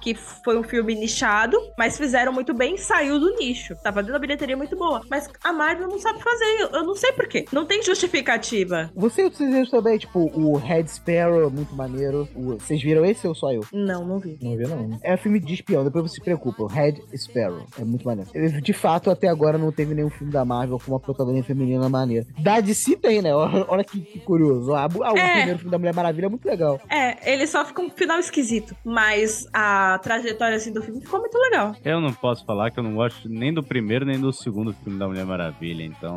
Que 0.00 0.14
foi 0.14 0.56
um 0.58 0.62
filme 0.62 0.94
nichado, 0.94 1.56
mas 1.76 1.96
fizeram 1.96 2.32
muito 2.32 2.52
bem, 2.54 2.76
saiu 2.76 3.18
do 3.18 3.34
nicho. 3.36 3.74
Tá 3.82 3.92
fazendo 3.92 4.10
uma 4.12 4.18
bilheteria 4.20 4.56
muito 4.56 4.76
boa. 4.76 5.00
Mas 5.10 5.28
a 5.42 5.52
Marvel 5.52 5.88
não 5.88 5.98
sabe 5.98 6.22
fazer. 6.22 6.68
Eu, 6.72 6.84
não 6.84 6.94
sei 6.94 7.12
porquê. 7.12 7.44
Não 7.52 7.64
tem 7.66 7.82
justificativa. 7.82 8.90
Você 8.94 9.22
e 9.22 9.24
outros 9.24 9.40
exemplos 9.40 9.70
também, 9.70 9.98
tipo, 9.98 10.20
o 10.38 10.56
Red 10.56 10.86
Sparrow, 10.88 11.50
muito 11.50 11.74
maneiro. 11.74 12.28
O- 12.36 12.54
vocês 12.58 12.80
viram 12.82 13.04
esse 13.04 13.26
ou 13.26 13.34
só 13.34 13.52
eu? 13.52 13.62
Não, 13.72 14.04
não 14.06 14.18
vi. 14.20 14.38
Não 14.40 14.56
vi, 14.56 14.64
não. 14.68 14.98
É 15.02 15.16
filme 15.16 15.40
de 15.40 15.54
espião, 15.54 15.82
depois 15.84 16.04
você 16.10 16.16
se 16.16 16.20
preocupa. 16.20 16.62
O 16.62 16.66
Red 16.66 17.00
Sparrow. 17.16 17.64
É 17.80 17.84
muito 17.84 18.04
maneiro. 18.06 18.30
De 18.60 18.72
fato, 18.72 19.10
até 19.10 19.28
agora 19.28 19.56
não 19.58 19.72
teve 19.72 19.94
nenhum 19.94 20.10
filme 20.10 20.32
da 20.32 20.44
Marvel 20.44 20.78
com 20.84 20.92
uma 20.92 21.00
protagonista 21.00 21.48
feminina 21.48 21.88
maneira. 21.88 22.26
Da 22.38 22.60
DC 22.60 22.96
tem, 22.96 23.22
né? 23.22 23.34
Olha, 23.34 23.82
que, 23.84 24.00
que 24.00 24.20
curioso. 24.20 24.72
Ah, 24.74 24.86
o 24.94 25.16
É. 25.18 25.32
primeiro 25.36 25.58
filme 25.58 25.70
da 25.72 25.78
Mulher 25.78 25.94
Maravilha 25.94 26.26
é 26.26 26.28
muito 26.30 26.44
legal. 26.46 26.80
É, 26.90 27.32
ele 27.32 27.46
só 27.46 27.64
fica 27.64 27.82
um 27.82 27.90
final 27.90 28.18
esquisito. 28.20 28.76
Mas 28.84 29.46
a 29.52 29.75
trajetória 30.02 30.56
assim 30.56 30.72
do 30.72 30.82
filme 30.82 31.00
ficou 31.00 31.20
muito 31.20 31.36
legal. 31.38 31.74
Eu 31.84 32.00
não 32.00 32.12
posso 32.12 32.44
falar 32.44 32.70
que 32.70 32.78
eu 32.78 32.84
não 32.84 32.94
gosto 32.94 33.28
nem 33.28 33.52
do 33.52 33.62
primeiro 33.62 34.04
nem 34.04 34.18
do 34.20 34.32
segundo 34.32 34.72
filme 34.72 34.98
da 34.98 35.06
Mulher 35.08 35.24
Maravilha, 35.24 35.82
então. 35.84 36.16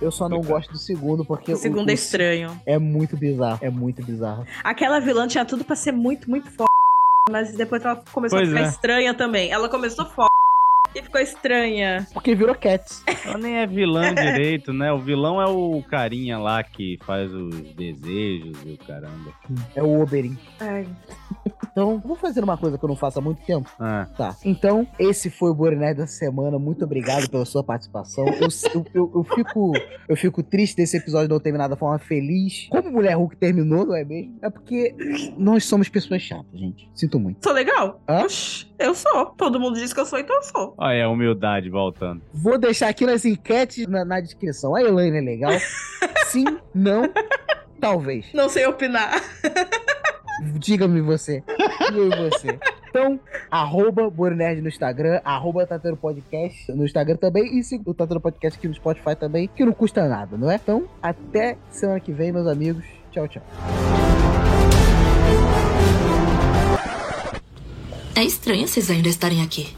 eu- 0.00 0.06
Eu 0.08 0.10
só 0.10 0.28
não 0.28 0.40
gosto 0.40 0.72
do 0.72 0.78
segundo, 0.78 1.24
porque 1.24 1.52
O 1.52 1.56
segundo 1.56 1.90
é 1.90 1.94
estranho. 1.94 2.60
É 2.66 2.78
muito 2.78 3.16
bizarro. 3.16 3.58
É 3.62 3.70
muito 3.70 4.02
bizarro. 4.04 4.46
Aquela 4.64 4.98
vilã 5.00 5.26
tinha 5.26 5.44
tudo 5.44 5.64
pra 5.64 5.76
ser 5.76 5.92
muito, 5.92 6.28
muito 6.30 6.50
forte. 6.50 6.68
Mas 7.30 7.54
depois 7.54 7.84
ela 7.84 8.02
começou 8.12 8.38
Pois 8.38 8.48
a 8.48 8.52
ficar 8.56 8.66
é. 8.66 8.70
estranha 8.70 9.14
também. 9.14 9.50
Ela 9.50 9.68
começou 9.68 10.06
forte 10.06 10.28
e 10.94 11.02
ficou 11.02 11.20
estranha. 11.20 12.06
Porque 12.14 12.34
virou 12.34 12.54
Cats. 12.54 13.02
Ela 13.26 13.36
nem 13.36 13.56
é 13.58 13.66
vilã 13.66 14.14
direito, 14.14 14.72
né? 14.72 14.90
O 14.92 14.98
vilão 14.98 15.40
é 15.42 15.46
o 15.46 15.82
carinha 15.90 16.38
lá 16.38 16.62
que 16.62 16.98
faz 17.04 17.30
os 17.34 17.54
desejos 17.74 18.56
e 18.64 18.70
o 18.72 18.86
caramba. 18.86 19.30
É 19.76 19.82
o 19.82 20.00
Oberyn. 20.00 20.38
Ai. 20.58 20.86
Então, 21.70 22.00
vou 22.04 22.16
fazer 22.16 22.42
uma 22.42 22.56
coisa 22.56 22.78
que 22.78 22.84
eu 22.84 22.88
não 22.88 22.96
faço 22.96 23.18
há 23.18 23.22
muito 23.22 23.42
tempo. 23.42 23.70
Ah. 23.78 24.06
Tá. 24.16 24.36
Então, 24.44 24.86
esse 24.98 25.30
foi 25.30 25.50
o 25.50 25.54
Borinés 25.54 25.96
dessa 25.96 26.12
semana. 26.12 26.58
Muito 26.58 26.84
obrigado 26.84 27.28
pela 27.30 27.44
sua 27.44 27.62
participação. 27.62 28.26
Eu, 28.26 28.48
eu, 28.74 28.86
eu, 28.94 29.12
eu 29.16 29.24
fico, 29.24 29.72
eu 30.08 30.16
fico 30.16 30.42
triste 30.42 30.76
desse 30.76 30.96
episódio 30.96 31.28
não 31.28 31.40
terminar 31.40 31.68
da 31.68 31.76
forma 31.76 31.98
feliz. 31.98 32.68
Como 32.70 32.90
Mulher 32.90 33.16
Hulk 33.16 33.36
terminou, 33.36 33.86
não 33.86 33.96
é 33.96 34.04
mesmo? 34.04 34.38
É 34.42 34.50
porque 34.50 34.94
nós 35.36 35.64
somos 35.64 35.88
pessoas 35.88 36.22
chatas, 36.22 36.58
gente. 36.58 36.88
Sinto 36.94 37.18
muito. 37.18 37.42
Sou 37.42 37.52
legal? 37.52 38.00
Hã? 38.08 38.26
Eu 38.78 38.94
sou. 38.94 39.26
Todo 39.36 39.60
mundo 39.60 39.78
diz 39.78 39.92
que 39.92 40.00
eu 40.00 40.06
sou, 40.06 40.18
então 40.18 40.36
eu 40.36 40.42
sou. 40.42 40.74
Olha 40.78 41.04
a 41.04 41.10
humildade 41.10 41.68
voltando. 41.68 42.22
Vou 42.32 42.58
deixar 42.58 42.88
aqui 42.88 43.04
nas 43.04 43.24
enquetes 43.24 43.86
na, 43.86 44.04
na 44.04 44.20
descrição. 44.20 44.74
A 44.74 44.82
Elaine 44.82 45.18
é 45.18 45.20
legal? 45.20 45.52
Sim, 46.26 46.44
não, 46.74 47.02
talvez. 47.80 48.26
Não 48.32 48.48
sei 48.48 48.66
opinar. 48.66 49.20
Diga-me 50.58 51.00
você. 51.00 51.42
Diga-me 51.90 52.30
você. 52.30 52.58
Então, 52.88 53.20
arroba 53.50 54.08
Borinerd 54.08 54.60
no 54.60 54.68
Instagram, 54.68 55.20
arroba 55.24 55.66
Tateiro 55.66 55.96
Podcast 55.96 56.72
no 56.72 56.84
Instagram 56.84 57.16
também, 57.16 57.58
e 57.58 57.62
siga 57.62 57.88
o 57.88 57.94
Tateiro 57.94 58.20
Podcast 58.20 58.58
aqui 58.58 58.66
no 58.66 58.74
Spotify 58.74 59.14
também, 59.14 59.48
que 59.54 59.64
não 59.64 59.72
custa 59.72 60.08
nada, 60.08 60.36
não 60.36 60.50
é? 60.50 60.56
Então, 60.56 60.88
até 61.02 61.56
semana 61.70 62.00
que 62.00 62.12
vem, 62.12 62.32
meus 62.32 62.46
amigos. 62.46 62.84
Tchau, 63.12 63.28
tchau. 63.28 63.42
É 68.14 68.24
estranho 68.24 68.66
vocês 68.66 68.90
ainda 68.90 69.08
estarem 69.08 69.42
aqui. 69.42 69.76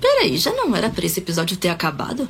Peraí, 0.00 0.38
já 0.38 0.52
não 0.52 0.74
era 0.74 0.88
pra 0.88 1.04
esse 1.04 1.20
episódio 1.20 1.56
ter 1.56 1.68
acabado? 1.68 2.28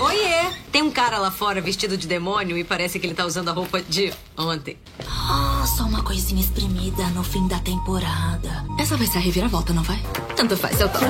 Oiê! 0.00 0.52
Tem 0.70 0.80
um 0.82 0.90
cara 0.90 1.18
lá 1.18 1.30
fora 1.30 1.60
vestido 1.60 1.98
de 1.98 2.06
demônio 2.06 2.56
e 2.56 2.64
parece 2.64 2.98
que 2.98 3.06
ele 3.06 3.14
tá 3.14 3.26
usando 3.26 3.48
a 3.48 3.52
roupa 3.52 3.82
de 3.82 4.12
ontem. 4.38 4.78
Ah, 5.06 5.51
só 5.66 5.84
uma 5.84 6.02
coisinha 6.02 6.40
espremida 6.40 7.06
no 7.10 7.22
fim 7.22 7.46
da 7.46 7.58
temporada. 7.60 8.64
Essa 8.78 8.96
vai 8.96 9.06
ser 9.06 9.18
a 9.18 9.20
reviravolta, 9.20 9.72
não 9.72 9.82
vai? 9.82 9.98
Tanto 10.36 10.56
faz, 10.56 10.80
eu 10.80 10.88
topo. 10.88 11.06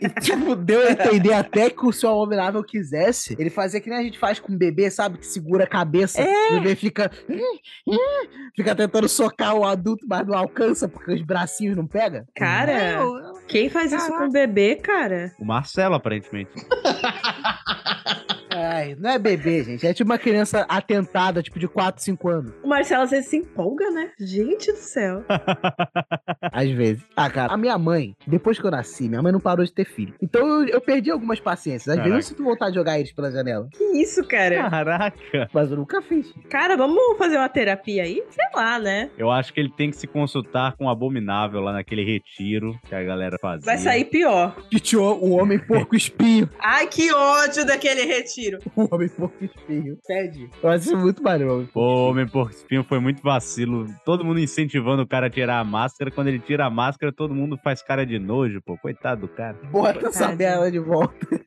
E, 0.00 0.08
tipo, 0.20 0.54
deu 0.54 0.86
a 0.86 0.92
entender 0.92 1.32
até 1.32 1.68
que 1.68 1.84
o 1.84 1.92
seu 1.92 2.10
abominável 2.10 2.62
quisesse. 2.62 3.36
Ele 3.38 3.50
fazia 3.50 3.80
que 3.80 3.90
nem 3.90 3.98
a 3.98 4.02
gente 4.02 4.18
faz 4.18 4.38
com 4.38 4.52
o 4.52 4.56
bebê, 4.56 4.90
sabe? 4.90 5.18
Que 5.18 5.26
segura 5.26 5.64
a 5.64 5.66
cabeça. 5.66 6.20
É. 6.22 6.50
O 6.50 6.54
bebê 6.54 6.76
fica. 6.76 7.10
Fica 8.54 8.74
tentando 8.74 9.08
socar 9.08 9.54
o 9.54 9.64
adulto, 9.64 10.06
mas 10.08 10.26
não 10.26 10.36
alcança 10.36 10.88
porque 10.88 11.12
os 11.12 11.22
bracinhos 11.22 11.76
não 11.76 11.86
pegam. 11.86 12.24
Cara, 12.36 13.00
quem 13.48 13.68
faz 13.68 13.92
isso 13.92 14.08
com 14.08 14.30
bebê, 14.30 14.76
cara? 14.76 15.32
O 15.38 15.44
Marcelo, 15.44 15.94
aparentemente. 15.94 16.52
Ai, 18.50 18.96
não 18.98 19.10
é 19.10 19.18
bebê, 19.18 19.62
gente. 19.64 19.86
É 19.86 19.92
tipo 19.92 20.10
uma 20.10 20.18
criança 20.18 20.64
atentada, 20.68 21.42
tipo 21.42 21.58
de 21.58 21.68
4, 21.68 22.02
5 22.02 22.28
anos. 22.28 22.52
O 22.62 22.68
Marcelo 22.68 23.02
às 23.02 23.10
vezes 23.10 23.28
se 23.28 23.36
empolga, 23.36 23.90
né? 23.90 24.10
Gente 24.18 24.72
do 24.72 24.78
céu. 24.78 25.24
Às 26.52 26.70
vezes. 26.70 27.02
Ah, 27.16 27.28
cara, 27.30 27.52
a 27.52 27.56
minha 27.56 27.76
mãe, 27.78 28.14
depois 28.26 28.58
que 28.58 28.66
eu 28.66 28.70
nasci, 28.70 29.08
minha 29.08 29.22
mãe 29.22 29.32
não 29.32 29.40
parou 29.40 29.64
de 29.64 29.72
ter 29.72 29.84
filho. 29.84 30.14
Então 30.22 30.46
eu, 30.46 30.68
eu 30.68 30.80
perdi 30.80 31.10
algumas 31.10 31.40
paciências. 31.40 31.88
Às 31.88 31.96
vezes 31.96 32.06
eu 32.06 32.10
Caraca. 32.12 32.22
sinto 32.28 32.44
vontade 32.44 32.72
de 32.72 32.78
jogar 32.78 32.98
eles 32.98 33.12
pela 33.12 33.30
janela. 33.30 33.68
Que 33.72 33.84
isso, 34.00 34.24
cara? 34.24 34.68
Caraca. 34.70 35.48
Mas 35.52 35.70
eu 35.70 35.76
nunca 35.76 36.00
fiz. 36.02 36.32
Cara, 36.48 36.76
vamos 36.76 37.18
fazer 37.18 37.36
uma 37.36 37.48
terapia 37.48 38.02
aí? 38.04 38.22
Sei 38.30 38.44
lá, 38.54 38.78
né? 38.78 39.10
Eu 39.18 39.30
acho 39.30 39.52
que 39.52 39.60
ele 39.60 39.70
tem 39.76 39.90
que 39.90 39.96
se 39.96 40.06
consultar 40.06 40.76
com 40.76 40.86
o 40.86 40.88
Abominável 40.88 41.60
lá 41.60 41.72
naquele 41.72 42.04
retiro 42.04 42.78
que 42.88 42.94
a 42.94 43.02
galera 43.02 43.36
fazia. 43.40 43.64
Vai 43.64 43.78
sair 43.78 44.04
pior. 44.04 44.56
Titio, 44.70 45.02
o 45.02 45.30
homem 45.32 45.58
porco 45.58 45.94
espinho. 45.96 46.48
Ai, 46.60 46.86
que 46.86 47.12
ódio 47.12 47.66
daquele 47.66 48.04
retiro 48.04 48.37
tiro. 48.38 48.58
O 48.76 48.88
Homem 48.94 49.08
Porco 49.08 49.44
Espinho. 49.44 49.96
Ted. 50.06 50.48
Eu 50.62 50.70
acho 50.70 50.96
muito 50.96 51.22
maneiro 51.22 51.52
o 51.52 51.56
Homem 51.56 51.66
Porco. 51.66 51.80
O 51.80 52.08
Homem 52.10 52.26
Porco 52.28 52.50
Espinho 52.52 52.84
foi 52.84 53.00
muito 53.00 53.22
vacilo. 53.22 53.86
Todo 54.04 54.24
mundo 54.24 54.38
incentivando 54.40 55.02
o 55.02 55.06
cara 55.06 55.26
a 55.26 55.30
tirar 55.30 55.58
a 55.58 55.64
máscara. 55.64 56.10
Quando 56.10 56.28
ele 56.28 56.38
tira 56.38 56.66
a 56.66 56.70
máscara, 56.70 57.12
todo 57.12 57.34
mundo 57.34 57.58
faz 57.62 57.82
cara 57.82 58.06
de 58.06 58.18
nojo, 58.18 58.60
pô. 58.64 58.76
Coitado 58.78 59.22
do 59.22 59.28
cara. 59.28 59.56
Bota 59.70 59.92
Coitado. 59.94 60.06
essa 60.08 60.34
bela 60.34 60.70
de 60.70 60.78
volta. 60.78 61.26